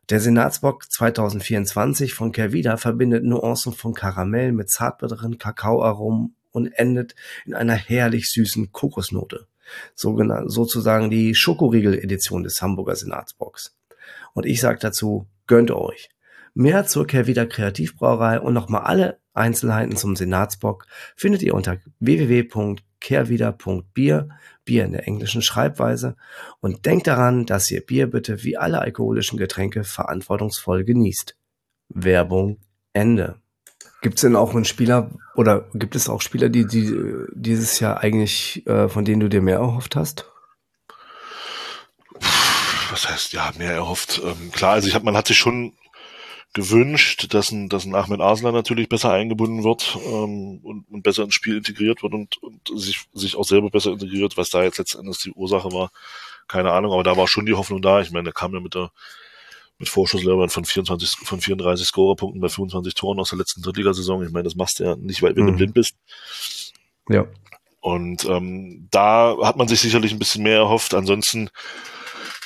Der 0.09 0.19
Senatsbock 0.19 0.91
2024 0.91 2.15
von 2.15 2.31
Kervida 2.31 2.75
verbindet 2.77 3.23
Nuancen 3.23 3.71
von 3.71 3.93
Karamell 3.93 4.51
mit 4.51 4.71
zartbitteren 4.71 5.37
Kakaoaromen 5.37 6.35
und 6.49 6.71
endet 6.71 7.13
in 7.45 7.53
einer 7.53 7.75
herrlich 7.75 8.31
süßen 8.31 8.71
Kokosnote. 8.71 9.45
Sozusagen 9.93 11.11
die 11.11 11.35
Schokoriegel-Edition 11.35 12.41
des 12.41 12.59
Hamburger 12.63 12.95
Senatsbocks. 12.95 13.77
Und 14.33 14.47
ich 14.47 14.59
sage 14.59 14.79
dazu, 14.79 15.27
gönnt 15.45 15.69
euch. 15.69 16.09
Mehr 16.55 16.87
zur 16.87 17.05
Kervida 17.05 17.45
Kreativbrauerei 17.45 18.39
und 18.39 18.55
nochmal 18.55 18.85
alle 18.85 19.19
Einzelheiten 19.35 19.97
zum 19.97 20.15
Senatsbock 20.15 20.87
findet 21.15 21.43
ihr 21.43 21.53
unter 21.53 21.77
www.kehrwieder.bier 22.99 24.29
Bier 24.65 24.85
in 24.85 24.91
der 24.91 25.07
englischen 25.07 25.41
Schreibweise 25.41 26.17
und 26.59 26.85
denkt 26.85 27.07
daran, 27.07 27.45
dass 27.45 27.71
ihr 27.71 27.85
Bier 27.85 28.07
bitte 28.07 28.43
wie 28.43 28.57
alle 28.57 28.79
alkoholischen 28.79 29.37
Getränke 29.37 29.83
verantwortungsvoll 29.83 30.83
genießt. 30.83 31.37
Werbung 31.89 32.57
Ende. 32.91 33.39
Gibt 34.01 34.15
es 34.15 34.21
denn 34.21 34.35
auch 34.35 34.53
einen 34.53 34.65
Spieler 34.65 35.11
oder 35.35 35.69
gibt 35.73 35.95
es 35.95 36.09
auch 36.09 36.21
Spieler, 36.21 36.49
die, 36.49 36.67
die 36.67 36.93
dieses 37.33 37.79
Jahr 37.79 38.01
eigentlich, 38.01 38.67
äh, 38.67 38.89
von 38.89 39.05
denen 39.05 39.21
du 39.21 39.29
dir 39.29 39.41
mehr 39.41 39.57
erhofft 39.57 39.95
hast? 39.95 40.25
Was 42.91 43.09
heißt 43.09 43.33
ja 43.33 43.51
mehr 43.57 43.73
erhofft? 43.73 44.21
Ähm, 44.23 44.51
klar, 44.51 44.73
also 44.73 44.87
ich 44.87 44.95
habe, 44.95 45.05
man 45.05 45.15
hat 45.15 45.27
sich 45.27 45.37
schon 45.37 45.73
gewünscht, 46.57 47.35
dass 47.35 47.51
ein, 47.51 47.69
dass 47.69 47.85
ein 47.85 47.93
Ahmed 47.93 48.19
Arslan 48.19 48.51
natürlich 48.51 48.89
besser 48.89 49.11
eingebunden 49.11 49.63
wird 49.63 49.95
ähm, 50.07 50.59
und, 50.63 50.85
und 50.89 51.03
besser 51.03 51.23
ins 51.23 51.35
Spiel 51.35 51.55
integriert 51.55 52.01
wird 52.01 52.15
und, 52.15 52.41
und 52.41 52.71
sich, 52.75 53.05
sich 53.13 53.35
auch 53.35 53.43
selber 53.43 53.69
besser 53.69 53.91
integriert, 53.91 54.37
was 54.37 54.49
da 54.49 54.63
jetzt 54.63 54.79
letztendlich 54.79 55.19
die 55.19 55.33
Ursache 55.33 55.71
war, 55.71 55.91
keine 56.47 56.71
Ahnung, 56.71 56.93
aber 56.93 57.03
da 57.03 57.15
war 57.15 57.27
schon 57.27 57.45
die 57.45 57.53
Hoffnung 57.53 57.83
da. 57.83 58.01
Ich 58.01 58.09
meine, 58.09 58.29
er 58.29 58.33
kam 58.33 58.55
ja 58.55 58.59
mit 58.59 58.73
der 58.73 58.91
mit 59.77 59.87
Vorschusslöbern 59.87 60.49
von 60.49 60.65
24, 60.65 61.11
von 61.27 61.39
34 61.39 61.85
Scorerpunkten 61.85 62.41
bei 62.41 62.49
25 62.49 62.95
Toren 62.95 63.19
aus 63.19 63.29
der 63.29 63.37
letzten 63.37 63.61
Drittligasaison. 63.61 64.25
Ich 64.25 64.31
meine, 64.31 64.45
das 64.45 64.55
machst 64.55 64.79
du 64.79 64.85
ja 64.85 64.95
nicht, 64.95 65.21
weil 65.21 65.35
wenn 65.35 65.43
mhm. 65.43 65.51
du 65.51 65.57
blind 65.57 65.73
bist. 65.75 65.95
Ja. 67.07 67.27
Und 67.79 68.25
ähm, 68.25 68.87
da 68.89 69.37
hat 69.43 69.57
man 69.57 69.67
sich 69.67 69.79
sicherlich 69.79 70.11
ein 70.11 70.17
bisschen 70.17 70.41
mehr 70.41 70.57
erhofft. 70.57 70.95
Ansonsten 70.95 71.51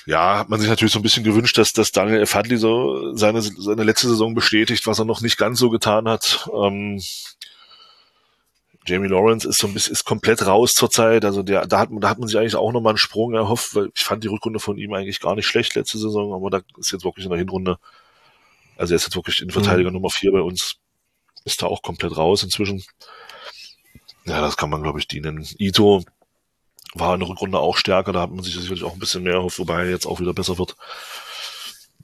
ja, 0.05 0.39
hat 0.39 0.49
man 0.49 0.59
sich 0.59 0.69
natürlich 0.69 0.93
so 0.93 0.99
ein 0.99 1.03
bisschen 1.03 1.23
gewünscht, 1.23 1.57
dass, 1.57 1.73
dass 1.73 1.91
Daniel 1.91 2.21
F. 2.21 2.33
Hadley 2.33 2.57
so 2.57 3.15
seine, 3.15 3.41
seine 3.41 3.83
letzte 3.83 4.07
Saison 4.07 4.33
bestätigt, 4.33 4.87
was 4.87 4.99
er 4.99 5.05
noch 5.05 5.21
nicht 5.21 5.37
ganz 5.37 5.59
so 5.59 5.69
getan 5.69 6.07
hat. 6.07 6.49
Ähm, 6.53 7.01
Jamie 8.85 9.07
Lawrence 9.07 9.47
ist 9.47 9.59
so 9.59 9.67
ein 9.67 9.73
bisschen, 9.73 9.93
ist 9.93 10.05
komplett 10.05 10.45
raus 10.45 10.73
zurzeit. 10.73 11.23
Also 11.23 11.43
der, 11.43 11.67
da 11.67 11.79
hat 11.79 11.91
man, 11.91 12.01
da 12.01 12.09
hat 12.09 12.17
man 12.17 12.27
sich 12.27 12.37
eigentlich 12.37 12.55
auch 12.55 12.71
nochmal 12.71 12.91
einen 12.91 12.97
Sprung 12.97 13.33
erhofft, 13.33 13.75
weil 13.75 13.91
ich 13.93 14.03
fand 14.03 14.23
die 14.23 14.27
Rückrunde 14.27 14.59
von 14.59 14.77
ihm 14.77 14.93
eigentlich 14.93 15.19
gar 15.19 15.35
nicht 15.35 15.45
schlecht 15.45 15.75
letzte 15.75 15.99
Saison, 15.99 16.33
aber 16.33 16.49
da 16.49 16.61
ist 16.77 16.91
jetzt 16.91 17.05
wirklich 17.05 17.25
in 17.25 17.31
der 17.31 17.39
Hinrunde, 17.39 17.77
also 18.77 18.93
er 18.93 18.95
ist 18.95 19.03
jetzt 19.03 19.15
wirklich 19.15 19.41
Innenverteidiger 19.41 19.89
mhm. 19.89 19.95
Nummer 19.95 20.09
vier 20.09 20.31
bei 20.31 20.41
uns, 20.41 20.77
ist 21.45 21.61
da 21.61 21.67
auch 21.67 21.83
komplett 21.83 22.17
raus 22.17 22.41
inzwischen. 22.41 22.83
Ja, 24.25 24.41
das 24.41 24.57
kann 24.57 24.69
man, 24.69 24.81
glaube 24.81 24.99
ich, 24.99 25.07
dienen. 25.07 25.47
Ito, 25.59 26.03
war 26.93 27.13
in 27.13 27.19
der 27.21 27.29
Rückrunde 27.29 27.59
auch 27.59 27.77
stärker, 27.77 28.11
da 28.11 28.21
hat 28.21 28.31
man 28.31 28.43
sich 28.43 28.53
sicherlich 28.53 28.83
auch 28.83 28.93
ein 28.93 28.99
bisschen 28.99 29.23
mehr 29.23 29.33
erhofft, 29.33 29.59
wobei 29.59 29.83
er 29.83 29.89
jetzt 29.89 30.05
auch 30.05 30.19
wieder 30.19 30.33
besser 30.33 30.57
wird. 30.57 30.75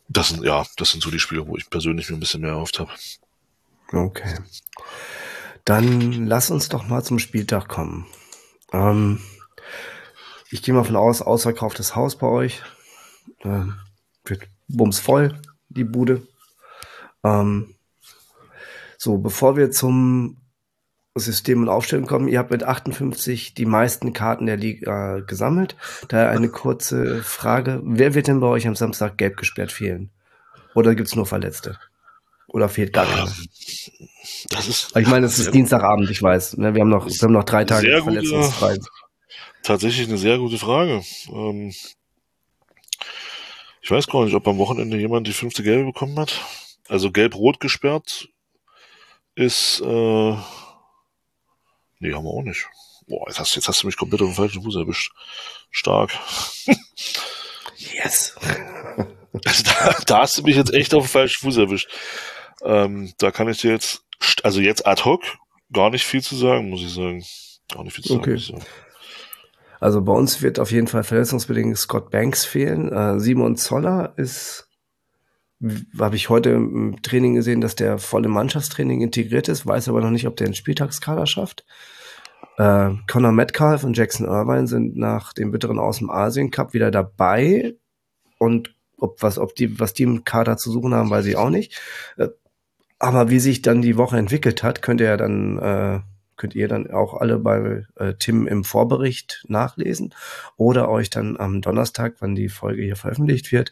Das 0.08 0.30
sind, 0.30 0.43
ja, 0.43 0.65
das 0.78 0.91
sind 0.91 1.04
so 1.04 1.12
die 1.12 1.19
Spiele, 1.19 1.47
wo 1.47 1.58
ich 1.58 1.69
persönlich 1.69 2.10
mir 2.10 2.15
ein 2.15 2.21
bisschen 2.21 2.41
mehr 2.41 2.52
erhofft 2.52 2.80
habe. 2.80 2.91
Okay. 3.91 4.39
Dann 5.65 6.26
lass 6.26 6.50
uns 6.50 6.69
doch 6.69 6.88
mal 6.88 7.04
zum 7.04 7.19
Spieltag 7.19 7.67
kommen. 7.67 8.08
Ähm, 8.71 9.19
ich 10.50 10.62
gehe 10.62 10.73
mal 10.73 10.86
von 10.86 10.95
aus, 10.95 11.21
ausverkauftes 11.21 11.95
Haus 11.95 12.17
bei 12.17 12.28
euch. 12.28 12.63
Ähm, 13.43 13.76
wird 14.23 14.47
bumsvoll, 14.69 15.41
die 15.67 15.84
Bude. 15.84 16.26
Ähm, 17.23 17.76
so, 18.97 19.17
bevor 19.17 19.58
wir 19.58 19.71
zum 19.71 20.38
System 21.19 21.62
und 21.62 21.69
Aufstellung 21.69 22.06
kommen. 22.06 22.27
Ihr 22.27 22.39
habt 22.39 22.51
mit 22.51 22.63
58 22.63 23.53
die 23.53 23.65
meisten 23.65 24.13
Karten 24.13 24.45
der 24.45 24.58
Liga 24.58 25.19
gesammelt. 25.19 25.75
Daher 26.08 26.30
eine 26.30 26.49
kurze 26.49 27.23
Frage. 27.23 27.82
Wer 27.84 28.13
wird 28.13 28.27
denn 28.27 28.39
bei 28.39 28.47
euch 28.47 28.67
am 28.67 28.75
Samstag 28.75 29.17
gelb 29.17 29.38
gesperrt 29.38 29.71
fehlen? 29.71 30.10
Oder 30.73 30.95
gibt 30.95 31.10
es 31.10 31.15
nur 31.15 31.25
Verletzte? 31.25 31.80
Oder 32.47 32.69
fehlt 32.69 32.93
gar 32.93 33.06
keiner? 33.06 33.32
Das 34.49 34.67
ist, 34.67 34.95
ich 34.95 35.08
meine, 35.08 35.25
es 35.25 35.38
ist 35.38 35.53
Dienstagabend, 35.53 36.10
ich 36.10 36.21
weiß. 36.21 36.58
Ne? 36.58 36.73
Wir 36.73 36.82
haben 36.82 36.89
noch, 36.89 37.08
wir 37.08 37.21
haben 37.21 37.34
noch 37.34 37.43
drei 37.43 37.65
Tage 37.65 38.01
gute, 38.01 38.80
Tatsächlich 39.63 40.08
eine 40.08 40.17
sehr 40.17 40.38
gute 40.38 40.58
Frage. 40.58 41.03
Ähm, 41.30 41.73
ich 43.82 43.91
weiß 43.91 44.08
gar 44.08 44.23
nicht, 44.23 44.34
ob 44.34 44.47
am 44.47 44.58
Wochenende 44.58 44.97
jemand 44.97 45.27
die 45.27 45.34
fünfte 45.34 45.63
Gelbe 45.63 45.86
bekommen 45.86 46.17
hat. 46.19 46.41
Also 46.88 47.12
gelb-rot 47.12 47.60
gesperrt 47.60 48.30
ist 49.36 49.82
äh, 49.82 50.36
Nee, 51.99 52.13
haben 52.13 52.23
wir 52.23 52.31
auch 52.31 52.43
nicht. 52.43 52.67
Boah, 53.07 53.25
jetzt 53.27 53.39
hast, 53.39 53.55
jetzt 53.55 53.67
hast 53.67 53.83
du 53.83 53.88
mich 53.88 53.97
komplett 53.97 54.21
auf 54.21 54.27
den 54.27 54.36
falschen 54.36 54.63
Fuß 54.63 54.75
erwischt. 54.75 55.12
Stark. 55.71 56.12
yes. 57.75 58.36
Also 59.45 59.63
da, 59.65 59.95
da 60.07 60.19
hast 60.21 60.38
du 60.39 60.43
mich 60.43 60.55
jetzt 60.55 60.73
echt 60.73 60.95
auf 60.95 61.03
den 61.03 61.10
falschen 61.10 61.41
Fuß 61.41 61.57
erwischt. 61.57 61.91
Ähm, 62.63 63.13
da 63.19 63.29
kann 63.29 63.47
ich 63.49 63.60
dir 63.60 63.71
jetzt, 63.71 64.03
also 64.41 64.62
jetzt 64.62 64.88
ad 64.88 65.03
hoc, 65.03 65.21
gar 65.71 65.91
nicht 65.91 66.05
viel 66.05 66.23
zu 66.23 66.36
sagen, 66.36 66.69
muss 66.71 66.81
ich 66.81 66.91
sagen. 66.91 67.23
Gar 67.71 67.83
nicht 67.83 67.93
viel 67.93 68.03
zu 68.03 68.15
okay. 68.15 68.38
sagen. 68.38 68.65
Also 69.79 70.01
bei 70.01 70.13
uns 70.13 70.41
wird 70.41 70.60
auf 70.60 70.71
jeden 70.71 70.88
Fall 70.88 71.03
verletzungsbedingt 71.03 71.77
Scott 71.77 72.10
Banks 72.10 72.45
fehlen. 72.45 72.91
Äh, 72.91 73.19
Simon 73.19 73.57
Zoller 73.57 74.13
ist, 74.17 74.66
habe 76.00 76.15
ich 76.15 76.30
heute 76.30 76.52
im 76.52 77.02
Training 77.02 77.36
gesehen, 77.36 77.62
dass 77.62 77.76
der 77.76 77.98
voll 77.98 78.26
im 78.26 78.32
Mannschaftstraining 78.32 79.02
integriert 79.02 79.48
ist, 79.48 79.65
weiß 79.65 79.89
aber 79.89 80.02
noch 80.02 80.12
nicht, 80.12 80.28
ob 80.28 80.36
der 80.38 80.46
einen 80.46 80.54
Spieltagskader 80.54 81.26
schafft. 81.26 81.65
Äh, 82.58 82.91
Conor 83.10 83.32
Metcalf 83.32 83.84
und 83.84 83.98
Jackson 83.98 84.28
Irvine 84.28 84.67
sind 84.67 84.98
nach 84.98 85.34
dem 85.34 85.52
bitteren 85.52 85.80
Aus 85.80 86.00
dem 86.00 86.10
Asien 86.10 86.52
Cup 86.52 86.74
wieder 86.74 86.91
dabei. 86.91 87.76
Und 88.38 88.76
ob 88.98 89.22
was, 89.22 89.38
ob 89.38 89.56
die, 89.56 89.80
was 89.80 89.93
die 89.93 90.04
im 90.04 90.24
Kader 90.24 90.58
zu 90.58 90.72
suchen 90.72 90.93
haben, 90.93 91.10
weiß 91.10 91.26
ich 91.26 91.38
auch 91.38 91.50
nicht. 91.50 91.80
Äh, 92.17 92.30
aber 93.00 93.30
wie 93.30 93.39
sich 93.39 93.62
dann 93.62 93.82
die 93.82 93.98
Woche 93.98 94.17
entwickelt 94.17 94.63
hat, 94.63 94.82
könnt 94.82 95.02
ihr 95.02 95.08
ja 95.08 95.17
dann, 95.17 95.60
äh, 95.60 96.00
könnt 96.36 96.56
ihr 96.56 96.67
dann 96.67 96.89
auch 96.89 97.13
alle 97.13 97.38
bei 97.38 97.86
äh, 97.96 98.13
Tim 98.17 98.48
im 98.48 98.63
Vorbericht 98.63 99.43
nachlesen 99.48 100.15
oder 100.56 100.89
euch 100.89 101.10
dann 101.12 101.38
am 101.38 101.62
Donnerstag, 101.62 102.15
wann 102.20 102.36
die 102.36 102.50
Folge 102.50 102.84
hier 102.84 102.96
veröffentlicht 102.96 103.52
wird, 103.52 103.72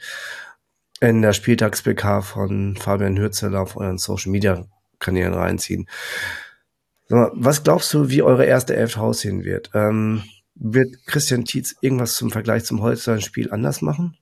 in 1.09 1.21
der 1.21 1.33
Spieltags-PK 1.33 2.21
von 2.21 2.75
Fabian 2.75 3.17
Hürzeler 3.17 3.61
auf 3.61 3.77
euren 3.77 3.97
Social 3.97 4.31
Media 4.31 4.65
Kanälen 4.99 5.33
reinziehen. 5.33 5.87
Was 7.09 7.63
glaubst 7.63 7.93
du, 7.93 8.09
wie 8.09 8.23
eure 8.23 8.45
erste 8.45 8.75
Elf 8.75 8.97
aussehen 8.97 9.43
wird? 9.43 9.69
Ähm, 9.73 10.23
wird 10.55 11.05
Christian 11.05 11.45
Tietz 11.45 11.75
irgendwas 11.81 12.15
zum 12.15 12.31
Vergleich 12.31 12.65
zum 12.65 12.81
Holstein-Spiel 12.81 13.51
anders 13.51 13.81
machen? 13.81 14.17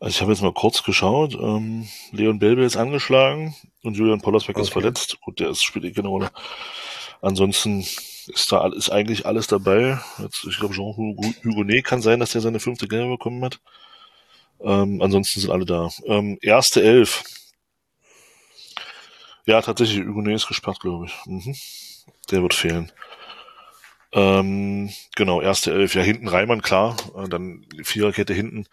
Also 0.00 0.10
ich 0.10 0.20
habe 0.20 0.32
jetzt 0.32 0.42
mal 0.42 0.54
kurz 0.54 0.82
geschaut. 0.84 1.34
Ähm, 1.34 1.88
Leon 2.12 2.38
Belbe 2.38 2.64
ist 2.64 2.76
angeschlagen 2.76 3.54
und 3.82 3.96
Julian 3.96 4.20
Pollersbeck 4.20 4.56
okay. 4.56 4.62
ist 4.62 4.72
verletzt. 4.72 5.18
Gut, 5.22 5.40
der 5.40 5.50
ist, 5.50 5.62
spielt 5.62 5.84
eh 5.84 5.92
keine 5.92 6.08
Rolle. 6.08 6.30
Ansonsten 7.20 7.80
ist 7.80 8.52
da 8.52 8.68
ist 8.68 8.90
eigentlich 8.90 9.26
alles 9.26 9.48
dabei. 9.48 9.98
Jetzt, 10.18 10.46
ich 10.48 10.58
glaube, 10.58 10.74
Jean 10.74 10.94
Hugonet 10.94 11.84
kann 11.84 12.00
sein, 12.00 12.20
dass 12.20 12.32
der 12.32 12.40
seine 12.40 12.60
fünfte 12.60 12.86
Gelbe 12.86 13.10
bekommen 13.10 13.44
hat. 13.44 13.60
Ähm, 14.60 15.00
ansonsten 15.02 15.40
sind 15.40 15.50
alle 15.50 15.64
da. 15.64 15.88
Ähm, 16.06 16.38
erste 16.40 16.82
Elf. 16.82 17.24
Ja, 19.46 19.62
tatsächlich, 19.62 20.06
Hugonet 20.06 20.34
ist 20.34 20.48
gesperrt, 20.48 20.80
glaube 20.80 21.06
ich. 21.06 21.14
Mhm. 21.26 21.54
Der 22.30 22.42
wird 22.42 22.54
fehlen. 22.54 22.92
Ähm, 24.12 24.90
genau, 25.16 25.40
erste 25.40 25.72
Elf. 25.72 25.94
Ja, 25.94 26.02
hinten 26.02 26.28
Reimann, 26.28 26.62
klar. 26.62 26.96
Äh, 27.16 27.28
dann 27.28 27.66
Viererkette 27.82 28.34
hinten. 28.34 28.66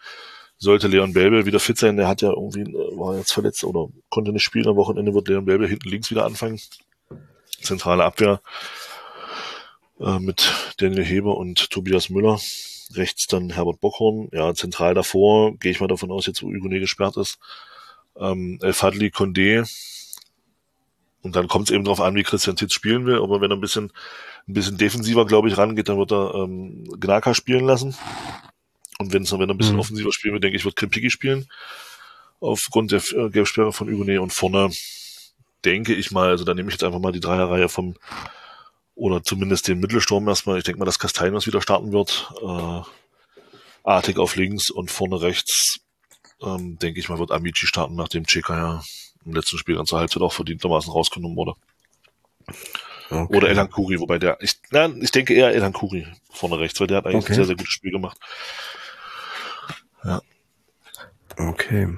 Sollte 0.58 0.88
Leon 0.88 1.12
Belbel 1.12 1.44
wieder 1.46 1.60
fit 1.60 1.78
sein. 1.78 1.96
Der 1.96 2.08
hat 2.08 2.22
ja 2.22 2.30
irgendwie, 2.30 2.62
äh, 2.62 2.98
war 2.98 3.16
jetzt 3.16 3.32
verletzt 3.32 3.64
oder 3.64 3.88
konnte 4.08 4.32
nicht 4.32 4.42
spielen. 4.42 4.68
Am 4.68 4.76
Wochenende 4.76 5.14
wird 5.14 5.28
Leon 5.28 5.44
Belbel 5.44 5.68
hinten 5.68 5.88
links 5.88 6.10
wieder 6.10 6.24
anfangen. 6.24 6.60
Zentrale 7.60 8.04
Abwehr 8.04 8.40
äh, 10.00 10.18
mit 10.18 10.52
Daniel 10.78 11.04
Heber 11.04 11.36
und 11.36 11.70
Tobias 11.70 12.10
Müller. 12.10 12.38
Rechts 12.94 13.26
dann 13.26 13.50
Herbert 13.50 13.80
Bockhorn. 13.80 14.28
Ja, 14.32 14.54
zentral 14.54 14.94
davor 14.94 15.56
gehe 15.56 15.72
ich 15.72 15.80
mal 15.80 15.88
davon 15.88 16.10
aus, 16.10 16.26
jetzt 16.26 16.42
wo 16.42 16.46
Hugonet 16.46 16.80
gesperrt 16.80 17.16
ist. 17.16 17.38
Ähm, 18.18 18.58
El 18.62 18.72
Fadli 18.72 19.08
Condé. 19.08 19.68
Und 21.22 21.34
dann 21.34 21.48
kommt 21.48 21.68
es 21.68 21.74
eben 21.74 21.84
darauf 21.84 22.00
an, 22.00 22.14
wie 22.14 22.22
Christian 22.22 22.56
Titz 22.56 22.72
spielen 22.72 23.06
will. 23.06 23.20
Aber 23.20 23.40
wenn 23.40 23.50
er 23.50 23.56
ein 23.56 23.60
bisschen 23.60 23.92
ein 24.48 24.54
bisschen 24.54 24.78
defensiver, 24.78 25.26
glaube 25.26 25.48
ich, 25.48 25.58
rangeht, 25.58 25.88
dann 25.88 25.98
wird 25.98 26.12
er 26.12 26.34
ähm, 26.34 26.84
Gnaka 27.00 27.34
spielen 27.34 27.64
lassen. 27.64 27.96
Und 28.98 29.12
wenn's, 29.12 29.32
wenn 29.32 29.40
er 29.40 29.48
ein 29.48 29.58
bisschen 29.58 29.74
mhm. 29.74 29.80
offensiver 29.80 30.12
spielen 30.12 30.34
will, 30.34 30.40
denke 30.40 30.56
ich, 30.56 30.64
wird 30.64 30.76
Krimpiki 30.76 31.10
spielen. 31.10 31.48
Aufgrund 32.40 32.92
der 32.92 33.02
äh, 33.12 33.30
Gelbsperre 33.30 33.72
von 33.72 33.88
Übene 33.88 34.20
und 34.22 34.32
vorne 34.32 34.70
denke 35.64 35.94
ich 35.94 36.12
mal, 36.12 36.28
also 36.28 36.44
da 36.44 36.54
nehme 36.54 36.68
ich 36.68 36.74
jetzt 36.74 36.84
einfach 36.84 37.00
mal 37.00 37.12
die 37.12 37.20
Dreierreihe 37.20 37.68
vom 37.68 37.96
oder 38.96 39.22
zumindest 39.22 39.68
den 39.68 39.78
Mittelsturm 39.78 40.26
erstmal. 40.26 40.58
Ich 40.58 40.64
denke 40.64 40.80
mal, 40.80 40.86
dass 40.86 40.98
Castellanos 40.98 41.46
wieder 41.46 41.62
starten 41.62 41.92
wird. 41.92 42.32
Äh, 42.42 42.82
Artig 43.84 44.18
auf 44.18 44.34
links 44.34 44.68
und 44.68 44.90
vorne 44.90 45.22
rechts, 45.22 45.78
ähm, 46.42 46.76
denke 46.76 46.98
ich 46.98 47.08
mal, 47.08 47.20
wird 47.20 47.30
Amici 47.30 47.68
starten, 47.68 47.94
nachdem 47.94 48.26
Cheka 48.26 48.56
ja 48.56 48.82
im 49.24 49.32
letzten 49.32 49.58
Spiel 49.58 49.76
ganz 49.76 49.92
Halbzeit 49.92 50.22
auch 50.22 50.32
verdientermaßen 50.32 50.92
rausgenommen 50.92 51.36
wurde. 51.36 51.52
Okay. 53.08 53.36
Oder 53.36 53.48
Elan 53.48 53.70
Kuri, 53.70 54.00
wobei 54.00 54.18
der, 54.18 54.38
ich, 54.40 54.56
na, 54.70 54.88
ich 55.00 55.12
denke 55.12 55.34
eher 55.34 55.54
Elan 55.54 55.72
Kuri 55.72 56.04
vorne 56.32 56.58
rechts, 56.58 56.80
weil 56.80 56.88
der 56.88 56.96
hat 56.96 57.06
eigentlich 57.06 57.24
okay. 57.24 57.32
ein 57.32 57.36
sehr, 57.36 57.44
sehr 57.44 57.54
gutes 57.54 57.72
Spiel 57.72 57.92
gemacht. 57.92 58.18
Ja. 60.02 60.20
Okay. 61.36 61.96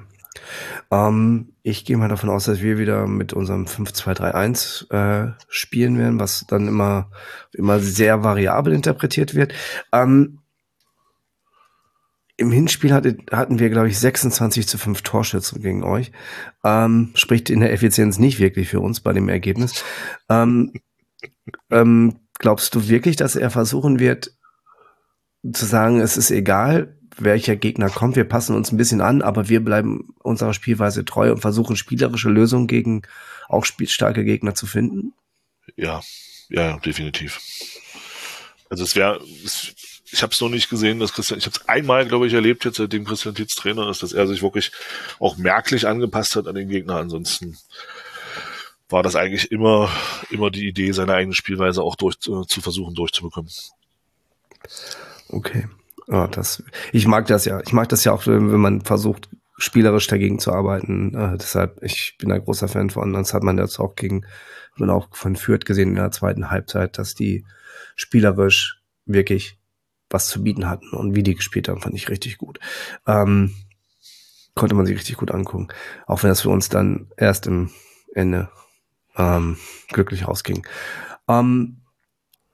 Ähm, 0.91 1.53
ich 1.63 1.85
gehe 1.85 1.97
mal 1.97 2.09
davon 2.09 2.29
aus, 2.29 2.45
dass 2.45 2.61
wir 2.61 2.77
wieder 2.77 3.07
mit 3.07 3.33
unserem 3.33 3.65
5-2-3-1 3.65 4.91
äh, 4.91 5.33
spielen 5.47 5.97
werden, 5.97 6.19
was 6.19 6.45
dann 6.47 6.67
immer, 6.67 7.11
immer 7.53 7.79
sehr 7.79 8.23
variabel 8.23 8.73
interpretiert 8.73 9.35
wird. 9.35 9.53
Ähm, 9.91 10.39
Im 12.37 12.51
Hinspiel 12.51 12.93
hatte, 12.93 13.17
hatten 13.31 13.59
wir, 13.59 13.69
glaube 13.69 13.89
ich, 13.89 13.99
26 13.99 14.67
zu 14.67 14.77
5 14.77 15.01
Torschützen 15.01 15.61
gegen 15.61 15.83
euch. 15.83 16.11
Ähm, 16.63 17.11
spricht 17.13 17.49
in 17.49 17.59
der 17.59 17.73
Effizienz 17.73 18.19
nicht 18.19 18.39
wirklich 18.39 18.69
für 18.69 18.79
uns 18.79 19.01
bei 19.01 19.13
dem 19.13 19.29
Ergebnis. 19.29 19.83
Ähm, 20.29 20.73
ähm, 21.69 22.19
glaubst 22.39 22.73
du 22.75 22.87
wirklich, 22.87 23.15
dass 23.15 23.35
er 23.35 23.49
versuchen 23.49 23.99
wird, 23.99 24.31
zu 25.53 25.65
sagen, 25.65 26.01
es 26.01 26.17
ist 26.17 26.31
egal, 26.31 26.98
welcher 27.23 27.55
Gegner 27.55 27.89
kommt, 27.89 28.15
wir 28.15 28.23
passen 28.23 28.55
uns 28.55 28.71
ein 28.71 28.77
bisschen 28.77 29.01
an, 29.01 29.21
aber 29.21 29.49
wir 29.49 29.63
bleiben 29.63 30.13
unserer 30.19 30.53
Spielweise 30.53 31.05
treu 31.05 31.31
und 31.31 31.41
versuchen 31.41 31.75
spielerische 31.75 32.29
Lösungen 32.29 32.67
gegen 32.67 33.03
auch 33.47 33.65
spielstarke 33.65 34.23
Gegner 34.23 34.55
zu 34.55 34.65
finden? 34.65 35.13
Ja, 35.75 36.01
ja, 36.49 36.77
definitiv. 36.77 37.39
Also 38.69 38.83
es 38.83 38.95
wäre, 38.95 39.19
ich 40.11 40.21
habe 40.21 40.33
es 40.33 40.41
noch 40.41 40.49
nicht 40.49 40.69
gesehen, 40.69 40.99
dass 40.99 41.13
Christian, 41.13 41.39
ich 41.39 41.45
habe 41.45 41.55
es 41.55 41.67
einmal, 41.67 42.07
glaube 42.07 42.27
ich, 42.27 42.33
erlebt 42.33 42.65
jetzt, 42.65 42.77
seitdem 42.77 43.05
Christian 43.05 43.35
Tietz 43.35 43.55
Trainer 43.55 43.89
ist, 43.89 44.03
dass 44.03 44.13
er 44.13 44.27
sich 44.27 44.41
wirklich 44.41 44.71
auch 45.19 45.37
merklich 45.37 45.87
angepasst 45.87 46.35
hat 46.35 46.47
an 46.47 46.55
den 46.55 46.69
Gegner. 46.69 46.97
Ansonsten 46.97 47.57
war 48.89 49.03
das 49.03 49.15
eigentlich 49.15 49.51
immer, 49.51 49.91
immer 50.29 50.49
die 50.49 50.67
Idee, 50.67 50.91
seine 50.91 51.13
eigene 51.13 51.35
Spielweise 51.35 51.83
auch 51.83 51.95
durch, 51.95 52.15
äh, 52.27 52.45
zu 52.47 52.61
versuchen 52.61 52.95
durchzubekommen. 52.95 53.51
Okay. 55.29 55.67
Ja, 56.09 56.27
das, 56.27 56.63
ich 56.91 57.07
mag 57.07 57.27
das 57.27 57.45
ja. 57.45 57.61
Ich 57.61 57.73
mag 57.73 57.87
das 57.89 58.03
ja 58.03 58.11
auch, 58.11 58.25
wenn 58.25 58.47
man 58.47 58.81
versucht, 58.81 59.29
spielerisch 59.57 60.07
dagegen 60.07 60.39
zu 60.39 60.51
arbeiten. 60.51 61.13
Äh, 61.13 61.37
deshalb, 61.37 61.83
ich 61.83 62.15
bin 62.17 62.31
ein 62.31 62.43
großer 62.43 62.67
Fan 62.67 62.89
von. 62.89 63.13
Das 63.13 63.33
hat 63.33 63.43
man 63.43 63.57
jetzt 63.57 63.79
auch 63.79 63.95
gegen, 63.95 64.25
man 64.75 64.89
auch 64.89 65.15
von 65.15 65.35
Fürth 65.35 65.65
gesehen 65.65 65.89
in 65.89 65.95
der 65.95 66.11
zweiten 66.11 66.49
Halbzeit, 66.49 66.97
dass 66.97 67.13
die 67.13 67.45
spielerisch 67.95 68.81
wirklich 69.05 69.59
was 70.09 70.27
zu 70.27 70.43
bieten 70.43 70.67
hatten 70.67 70.89
und 70.91 71.15
wie 71.15 71.23
die 71.23 71.35
gespielt 71.35 71.69
haben, 71.69 71.81
fand 71.81 71.95
ich 71.95 72.09
richtig 72.09 72.37
gut. 72.37 72.59
Ähm, 73.05 73.53
konnte 74.55 74.75
man 74.75 74.85
sich 74.85 74.97
richtig 74.97 75.17
gut 75.17 75.31
angucken. 75.31 75.67
Auch 76.07 76.23
wenn 76.23 76.29
das 76.29 76.41
für 76.41 76.49
uns 76.49 76.69
dann 76.69 77.11
erst 77.17 77.45
im 77.45 77.69
Ende 78.15 78.49
ähm, 79.15 79.57
glücklich 79.89 80.27
rausging. 80.27 80.65
Ähm, 81.27 81.78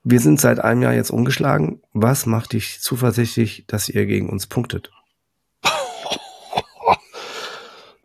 wir 0.08 0.20
sind 0.20 0.40
seit 0.40 0.60
einem 0.60 0.82
Jahr 0.82 0.94
jetzt 0.94 1.10
umgeschlagen. 1.10 1.82
Was 1.92 2.26
macht 2.26 2.52
dich 2.52 2.80
zuversichtlich, 2.80 3.64
dass 3.66 3.88
ihr 3.88 4.06
gegen 4.06 4.30
uns 4.30 4.46
punktet? 4.46 4.92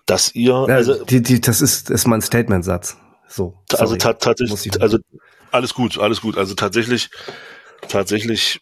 Dass 0.08 0.34
ihr, 0.34 0.56
also, 0.56 1.06
die, 1.06 1.22
die, 1.22 1.40
das 1.40 1.62
ist, 1.62 1.92
ist 1.92 2.08
mein 2.08 2.22
Statement-Satz. 2.22 2.98
So. 3.28 3.56
Also 3.78 3.96
tatsächlich, 3.96 4.82
also 4.82 4.98
alles 5.52 5.76
gut, 5.76 6.00
alles 6.00 6.22
gut. 6.22 6.38
Also 6.38 6.56
tatsächlich, 6.56 7.12
tatsächlich, 7.88 8.62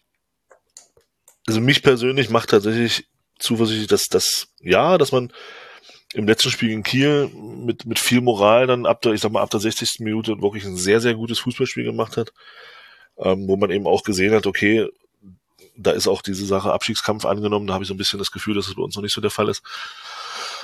also 1.48 1.60
mich 1.60 1.82
persönlich 1.82 2.28
macht 2.28 2.50
tatsächlich 2.50 3.08
zuversichtlich, 3.38 3.88
dass 3.88 4.08
das, 4.08 4.48
ja, 4.60 4.98
dass 4.98 5.12
man 5.12 5.32
im 6.12 6.26
letzten 6.26 6.50
Spiel 6.50 6.70
in 6.70 6.82
Kiel 6.82 7.28
mit, 7.34 7.86
mit 7.86 7.98
viel 7.98 8.20
Moral 8.20 8.66
dann 8.66 8.84
ab 8.84 9.00
der, 9.00 9.12
ich 9.12 9.22
sag 9.22 9.32
mal, 9.32 9.42
ab 9.42 9.50
der 9.50 9.60
60. 9.60 10.00
Minute 10.00 10.40
wirklich 10.42 10.66
ein 10.66 10.76
sehr, 10.76 11.00
sehr 11.00 11.14
gutes 11.14 11.38
Fußballspiel 11.40 11.84
gemacht 11.84 12.18
hat, 12.18 12.32
ähm, 13.20 13.46
wo 13.48 13.56
man 13.56 13.70
eben 13.70 13.86
auch 13.86 14.02
gesehen 14.02 14.34
hat, 14.34 14.46
okay, 14.46 14.88
da 15.76 15.92
ist 15.92 16.08
auch 16.08 16.22
diese 16.22 16.44
Sache 16.46 16.72
Abstiegskampf 16.72 17.24
angenommen, 17.24 17.66
da 17.66 17.74
habe 17.74 17.84
ich 17.84 17.88
so 17.88 17.94
ein 17.94 17.98
bisschen 17.98 18.18
das 18.18 18.32
Gefühl, 18.32 18.54
dass 18.54 18.68
es 18.68 18.74
bei 18.74 18.82
uns 18.82 18.96
noch 18.96 19.02
nicht 19.02 19.14
so 19.14 19.20
der 19.20 19.30
Fall 19.30 19.48
ist. 19.48 19.62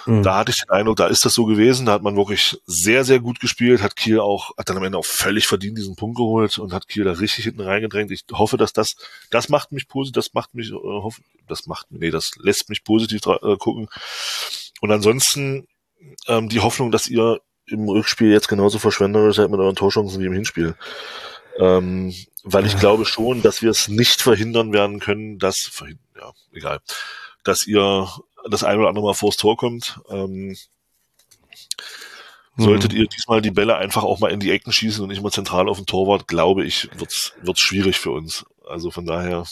Mhm. 0.04 0.22
Da 0.22 0.36
hatte 0.36 0.52
ich 0.52 0.58
den 0.58 0.70
Eindruck, 0.70 0.96
da 0.96 1.06
ist 1.06 1.24
das 1.24 1.34
so 1.34 1.46
gewesen, 1.46 1.86
da 1.86 1.92
hat 1.92 2.02
man 2.02 2.16
wirklich 2.16 2.60
sehr, 2.66 3.04
sehr 3.04 3.18
gut 3.18 3.40
gespielt, 3.40 3.82
hat 3.82 3.96
Kiel 3.96 4.20
auch, 4.20 4.56
hat 4.56 4.68
dann 4.68 4.76
am 4.76 4.84
Ende 4.84 4.98
auch 4.98 5.04
völlig 5.04 5.46
verdient 5.46 5.78
diesen 5.78 5.96
Punkt 5.96 6.16
geholt 6.16 6.58
und 6.58 6.72
hat 6.72 6.86
Kiel 6.86 7.04
da 7.04 7.12
richtig 7.12 7.44
hinten 7.44 7.62
reingedrängt. 7.62 8.10
Ich 8.10 8.24
hoffe, 8.32 8.56
dass 8.56 8.72
das, 8.72 8.96
das 9.30 9.48
macht 9.48 9.72
mich 9.72 9.88
positiv, 9.88 10.14
das 10.14 10.34
macht 10.34 10.54
mich, 10.54 10.70
äh, 10.70 10.74
hoff, 10.74 11.20
das 11.48 11.66
macht, 11.66 11.86
nee, 11.90 12.10
das 12.10 12.32
lässt 12.38 12.68
mich 12.68 12.84
positiv 12.84 13.22
äh, 13.26 13.56
gucken, 13.56 13.88
und 14.80 14.92
ansonsten 14.92 15.66
ähm, 16.28 16.48
die 16.48 16.60
Hoffnung, 16.60 16.90
dass 16.90 17.08
ihr 17.08 17.40
im 17.66 17.88
Rückspiel 17.88 18.30
jetzt 18.30 18.48
genauso 18.48 18.78
verschwenderisch 18.78 19.36
seid 19.36 19.50
mit 19.50 19.58
euren 19.58 19.74
Torchancen 19.74 20.20
wie 20.20 20.26
im 20.26 20.32
Hinspiel. 20.32 20.74
Ähm, 21.58 22.14
weil 22.44 22.66
ich 22.66 22.78
glaube 22.78 23.04
schon, 23.06 23.42
dass 23.42 23.62
wir 23.62 23.70
es 23.70 23.88
nicht 23.88 24.22
verhindern 24.22 24.72
werden 24.72 25.00
können, 25.00 25.38
dass, 25.38 25.70
ja, 26.16 26.32
egal, 26.52 26.80
dass 27.44 27.66
ihr 27.66 28.08
das 28.48 28.62
ein 28.64 28.78
oder 28.78 28.88
andere 28.88 29.04
Mal 29.04 29.14
vors 29.14 29.36
Tor 29.36 29.56
kommt. 29.56 30.00
Ähm, 30.08 30.56
Solltet 32.58 32.92
mhm. 32.92 33.00
ihr 33.00 33.06
diesmal 33.06 33.42
die 33.42 33.50
Bälle 33.50 33.76
einfach 33.76 34.02
auch 34.02 34.18
mal 34.18 34.30
in 34.30 34.40
die 34.40 34.50
Ecken 34.50 34.72
schießen 34.72 35.02
und 35.02 35.10
nicht 35.10 35.22
mal 35.22 35.30
zentral 35.30 35.68
auf 35.68 35.76
den 35.76 35.84
Torwart, 35.84 36.26
glaube 36.26 36.64
ich, 36.64 36.88
wird's 36.96 37.34
wird's 37.42 37.60
schwierig 37.60 37.98
für 37.98 38.12
uns. 38.12 38.46
Also 38.66 38.90
von 38.90 39.04
daher. 39.04 39.44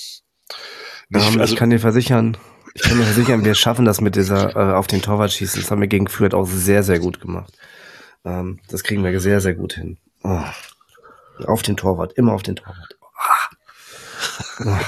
Nicht, 1.10 1.38
also, 1.38 1.52
ich 1.52 1.58
kann 1.58 1.68
dir 1.68 1.80
versichern, 1.80 2.38
ich 2.72 2.82
kann 2.82 2.96
mir 2.96 3.04
versichern, 3.04 3.44
wir 3.44 3.54
schaffen 3.54 3.84
das 3.84 4.00
mit 4.00 4.16
dieser 4.16 4.56
äh, 4.56 4.74
auf 4.74 4.86
den 4.86 5.02
Torwart 5.02 5.32
schießen. 5.32 5.60
Das 5.60 5.70
haben 5.70 5.82
wir 5.82 5.88
gegen 5.88 6.08
Fürth 6.08 6.32
auch 6.32 6.46
sehr, 6.46 6.82
sehr 6.82 6.98
gut 6.98 7.20
gemacht. 7.20 7.52
Ähm, 8.24 8.60
das 8.68 8.82
kriegen 8.82 9.04
wir 9.04 9.20
sehr, 9.20 9.42
sehr 9.42 9.54
gut 9.54 9.74
hin. 9.74 9.98
Oh. 10.22 10.40
Auf 11.46 11.62
den 11.62 11.76
Torwart, 11.76 12.12
immer 12.14 12.32
auf 12.32 12.42
den 12.42 12.56
Torwart. 12.56 12.96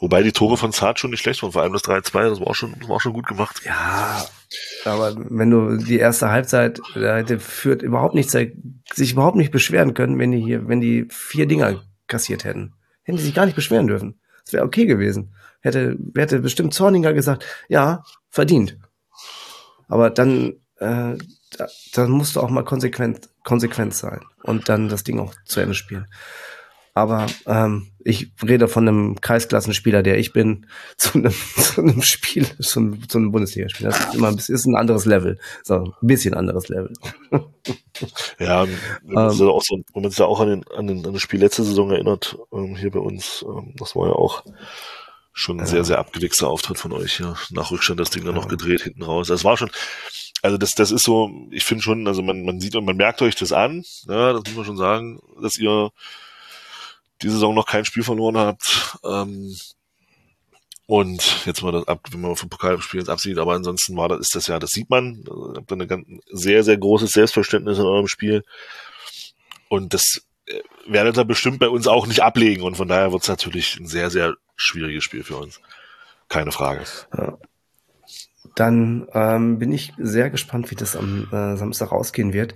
Wobei 0.00 0.22
die 0.22 0.32
Tore 0.32 0.56
von 0.56 0.72
Zart 0.72 0.98
schon 0.98 1.10
nicht 1.10 1.20
schlecht 1.20 1.42
waren, 1.42 1.52
vor 1.52 1.62
allem 1.62 1.72
das 1.72 1.84
3-2, 1.84 2.30
das 2.30 2.40
war 2.40 2.48
auch 2.48 2.54
schon, 2.54 2.74
das 2.78 2.88
war 2.88 2.96
auch 2.96 3.00
schon 3.00 3.12
gut 3.12 3.26
gemacht. 3.26 3.62
Ja, 3.64 4.26
aber 4.84 5.14
wenn 5.16 5.50
du 5.50 5.76
die 5.76 5.98
erste 5.98 6.30
Halbzeit, 6.30 6.80
da 6.94 7.16
hätte 7.16 7.38
Fürth 7.38 7.82
überhaupt 7.82 8.14
nicht, 8.14 8.30
sich 8.30 9.12
überhaupt 9.12 9.36
nicht 9.36 9.52
beschweren 9.52 9.94
können, 9.94 10.18
wenn 10.18 10.32
die 10.32 10.40
hier, 10.40 10.66
wenn 10.66 10.80
die 10.80 11.06
vier 11.08 11.46
Dinger 11.46 11.82
kassiert 12.08 12.42
hätten. 12.42 12.74
Hätten 13.04 13.18
die 13.18 13.24
sich 13.24 13.34
gar 13.34 13.46
nicht 13.46 13.54
beschweren 13.54 13.86
dürfen. 13.86 14.20
Das 14.44 14.52
wäre 14.52 14.64
okay 14.64 14.86
gewesen 14.86 15.32
hätte, 15.62 15.96
hätte 16.14 16.40
bestimmt 16.40 16.74
Zorninger 16.74 17.14
gesagt, 17.14 17.46
ja, 17.68 18.04
verdient. 18.28 18.78
Aber 19.88 20.10
dann, 20.10 20.54
äh, 20.78 21.16
da, 21.56 21.68
dann 21.94 22.10
musst 22.10 22.36
du 22.36 22.40
auch 22.40 22.50
mal 22.50 22.64
konsequent, 22.64 23.28
konsequent 23.44 23.94
sein 23.94 24.20
und 24.42 24.68
dann 24.68 24.88
das 24.88 25.04
Ding 25.04 25.18
auch 25.18 25.34
zu 25.44 25.60
Ende 25.60 25.74
spielen. 25.74 26.06
Aber 26.94 27.26
ähm, 27.46 27.90
ich 28.00 28.32
rede 28.46 28.68
von 28.68 28.86
einem 28.86 29.20
Kreisklassenspieler, 29.20 30.02
der 30.02 30.18
ich 30.18 30.32
bin, 30.32 30.66
zu 30.98 31.18
einem, 31.18 31.32
zu 31.56 31.80
einem 31.80 32.02
Spiel, 32.02 32.46
zu 32.60 32.80
einem, 32.80 33.08
zu 33.08 33.18
einem 33.18 33.32
Bundesligaspieler. 33.32 33.90
Das 33.90 34.00
ist 34.00 34.14
immer 34.14 34.28
ein 34.28 34.36
bisschen, 34.36 34.54
ist 34.54 34.66
ein 34.66 34.76
anderes 34.76 35.06
Level. 35.06 35.38
So, 35.64 35.76
ein 35.76 36.06
bisschen 36.06 36.34
anderes 36.34 36.68
Level. 36.68 36.92
Ja, 38.40 38.66
wenn 38.66 38.74
man, 39.14 39.30
ähm, 39.30 39.48
auch 39.48 39.62
so, 39.62 39.76
wenn 39.92 40.02
man 40.02 40.10
sich 40.10 40.18
ja 40.18 40.26
auch 40.26 40.40
an, 40.40 40.48
den, 40.48 40.64
an, 40.76 40.88
den, 40.88 41.06
an 41.06 41.12
das 41.12 41.22
Spiel 41.22 41.38
letzte 41.38 41.62
Saison 41.62 41.92
erinnert, 41.92 42.36
ähm, 42.52 42.74
hier 42.74 42.90
bei 42.90 42.98
uns, 42.98 43.44
ähm, 43.46 43.74
das 43.78 43.94
war 43.94 44.08
ja 44.08 44.14
auch 44.14 44.42
schon 45.32 45.60
ein 45.60 45.66
sehr, 45.66 45.84
sehr 45.84 45.98
abgewichster 45.98 46.48
Auftritt 46.48 46.78
von 46.78 46.92
euch. 46.92 47.20
Ja. 47.20 47.36
Nach 47.50 47.70
Rückstand 47.70 48.00
das 48.00 48.10
Ding 48.10 48.24
dann 48.24 48.34
noch 48.34 48.48
gedreht 48.48 48.82
hinten 48.82 49.04
raus. 49.04 49.28
Das 49.28 49.44
war 49.44 49.56
schon, 49.56 49.70
also 50.42 50.58
das, 50.58 50.74
das 50.74 50.90
ist 50.90 51.04
so, 51.04 51.30
ich 51.50 51.64
finde 51.64 51.82
schon, 51.82 52.06
also 52.08 52.20
man, 52.20 52.44
man 52.44 52.60
sieht 52.60 52.74
und 52.74 52.84
man 52.84 52.96
merkt 52.96 53.22
euch 53.22 53.36
das 53.36 53.52
an, 53.52 53.84
ja, 54.08 54.32
das 54.32 54.42
muss 54.46 54.56
man 54.56 54.64
schon 54.64 54.76
sagen, 54.76 55.20
dass 55.40 55.56
ihr 55.56 55.90
die 57.22 57.28
Saison 57.28 57.54
noch 57.54 57.66
kein 57.66 57.84
Spiel 57.84 58.02
verloren 58.02 58.36
habt. 58.36 58.98
Ähm, 59.04 59.56
und 60.86 61.46
jetzt 61.46 61.62
mal 61.62 61.70
das 61.70 61.86
ab, 61.86 62.00
wenn 62.10 62.20
man 62.20 62.34
vom 62.36 62.48
Pokalspiel 62.48 63.00
jetzt 63.00 63.08
absieht, 63.08 63.38
aber 63.38 63.54
ansonsten 63.54 63.96
war 63.96 64.08
das, 64.08 64.18
ist 64.18 64.34
das 64.34 64.48
ja, 64.48 64.58
das 64.58 64.72
sieht 64.72 64.90
man. 64.90 65.24
Ihr 65.26 65.54
habt 65.56 65.72
ein 65.72 65.86
ganz, 65.86 66.06
sehr, 66.30 66.64
sehr 66.64 66.76
großes 66.76 67.12
Selbstverständnis 67.12 67.78
in 67.78 67.84
eurem 67.84 68.08
Spiel. 68.08 68.42
Und 69.68 69.94
das 69.94 70.26
äh, 70.46 70.60
werdet 70.86 71.16
ihr 71.16 71.24
bestimmt 71.24 71.60
bei 71.60 71.68
uns 71.68 71.86
auch 71.86 72.06
nicht 72.06 72.20
ablegen. 72.20 72.62
Und 72.62 72.76
von 72.76 72.88
daher 72.88 73.12
wird 73.12 73.22
es 73.22 73.28
natürlich 73.28 73.78
ein 73.78 73.86
sehr, 73.86 74.10
sehr 74.10 74.34
schwieriges 74.56 75.04
Spiel 75.04 75.22
für 75.22 75.36
uns. 75.36 75.60
Keine 76.28 76.50
Frage. 76.50 76.84
Ja. 77.16 77.38
Dann 78.54 79.06
ähm, 79.12 79.58
bin 79.58 79.72
ich 79.72 79.92
sehr 79.98 80.30
gespannt, 80.30 80.70
wie 80.70 80.74
das 80.74 80.96
am 80.96 81.28
äh, 81.32 81.56
Samstag 81.56 81.92
ausgehen 81.92 82.32
wird. 82.32 82.54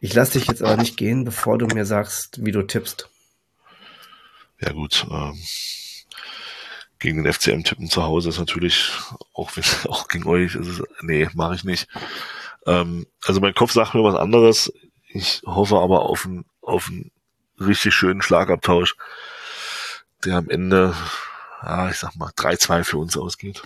Ich 0.00 0.14
lasse 0.14 0.38
dich 0.38 0.48
jetzt 0.48 0.62
aber 0.62 0.76
nicht 0.76 0.96
gehen, 0.96 1.24
bevor 1.24 1.58
du 1.58 1.66
mir 1.66 1.84
sagst, 1.84 2.44
wie 2.44 2.52
du 2.52 2.62
tippst. 2.62 3.08
Ja 4.60 4.72
gut, 4.72 5.06
ähm, 5.10 5.38
gegen 6.98 7.22
den 7.22 7.32
FCM 7.32 7.64
tippen 7.64 7.90
zu 7.90 8.02
Hause 8.02 8.30
ist 8.30 8.38
natürlich, 8.38 8.90
auch, 9.34 9.50
auch 9.88 10.08
gegen 10.08 10.26
euch, 10.26 10.54
ist 10.54 10.66
es, 10.66 10.82
nee, 11.02 11.28
mache 11.34 11.54
ich 11.54 11.64
nicht. 11.64 11.88
Ähm, 12.66 13.06
also 13.22 13.40
mein 13.40 13.54
Kopf 13.54 13.72
sagt 13.72 13.94
mir 13.94 14.04
was 14.04 14.14
anderes. 14.14 14.72
Ich 15.08 15.42
hoffe 15.44 15.76
aber 15.78 16.02
auf 16.02 16.24
einen, 16.24 16.44
auf 16.62 16.88
einen 16.88 17.10
richtig 17.60 17.94
schönen 17.94 18.22
Schlagabtausch, 18.22 18.96
der 20.24 20.36
am 20.36 20.48
Ende, 20.48 20.94
ja, 21.62 21.90
ich 21.90 21.98
sag 21.98 22.16
mal, 22.16 22.30
3-2 22.30 22.84
für 22.84 22.98
uns 22.98 23.16
ausgeht. 23.16 23.62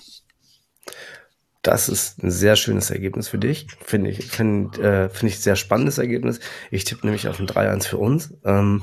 Das 1.63 1.89
ist 1.89 2.23
ein 2.23 2.31
sehr 2.31 2.57
schönes 2.57 2.91
Ergebnis 2.91 3.29
für 3.29 3.39
dich. 3.39 3.67
Finde 3.85 4.11
ich, 4.11 4.27
finde 4.27 4.81
äh, 4.81 5.09
finde 5.09 5.33
ich 5.33 5.41
sehr 5.41 5.57
spannendes 5.57 5.99
Ergebnis. 5.99 6.41
Ich 6.71 6.85
tippe 6.85 7.07
nämlich 7.07 7.29
auf 7.29 7.41
ein 7.41 7.49
3-1 7.49 7.89
für 7.89 7.99
uns. 7.99 8.35
Ähm, 8.45 8.83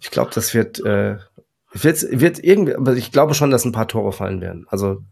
ich 0.00 0.10
glaube, 0.10 0.30
das 0.34 0.52
wird, 0.52 0.80
äh, 0.84 1.16
wird, 1.72 2.02
wird 2.10 2.44
irgendwie, 2.44 2.74
aber 2.74 2.94
ich 2.94 3.12
glaube 3.12 3.34
schon, 3.34 3.50
dass 3.50 3.64
ein 3.64 3.72
paar 3.72 3.88
Tore 3.88 4.12
fallen 4.12 4.40
werden. 4.40 4.66
Also 4.68 5.02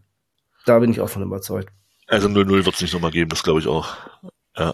da 0.65 0.79
bin 0.79 0.91
ich 0.91 1.01
auch 1.01 1.09
von 1.09 1.23
überzeugt. 1.23 1.73
Also 2.07 2.27
0-0 2.27 2.65
wird 2.65 2.75
es 2.75 2.81
nicht 2.81 2.93
nochmal 2.93 3.11
geben, 3.11 3.29
das 3.29 3.41
glaube 3.41 3.61
ich 3.61 3.67
auch. 3.67 3.95
Ja, 4.55 4.73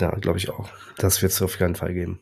ja 0.00 0.10
glaube 0.16 0.38
ich 0.38 0.48
auch. 0.50 0.70
Das 0.96 1.22
wird 1.22 1.32
es 1.32 1.42
auf 1.42 1.58
keinen 1.58 1.76
Fall 1.76 1.92
geben. 1.92 2.20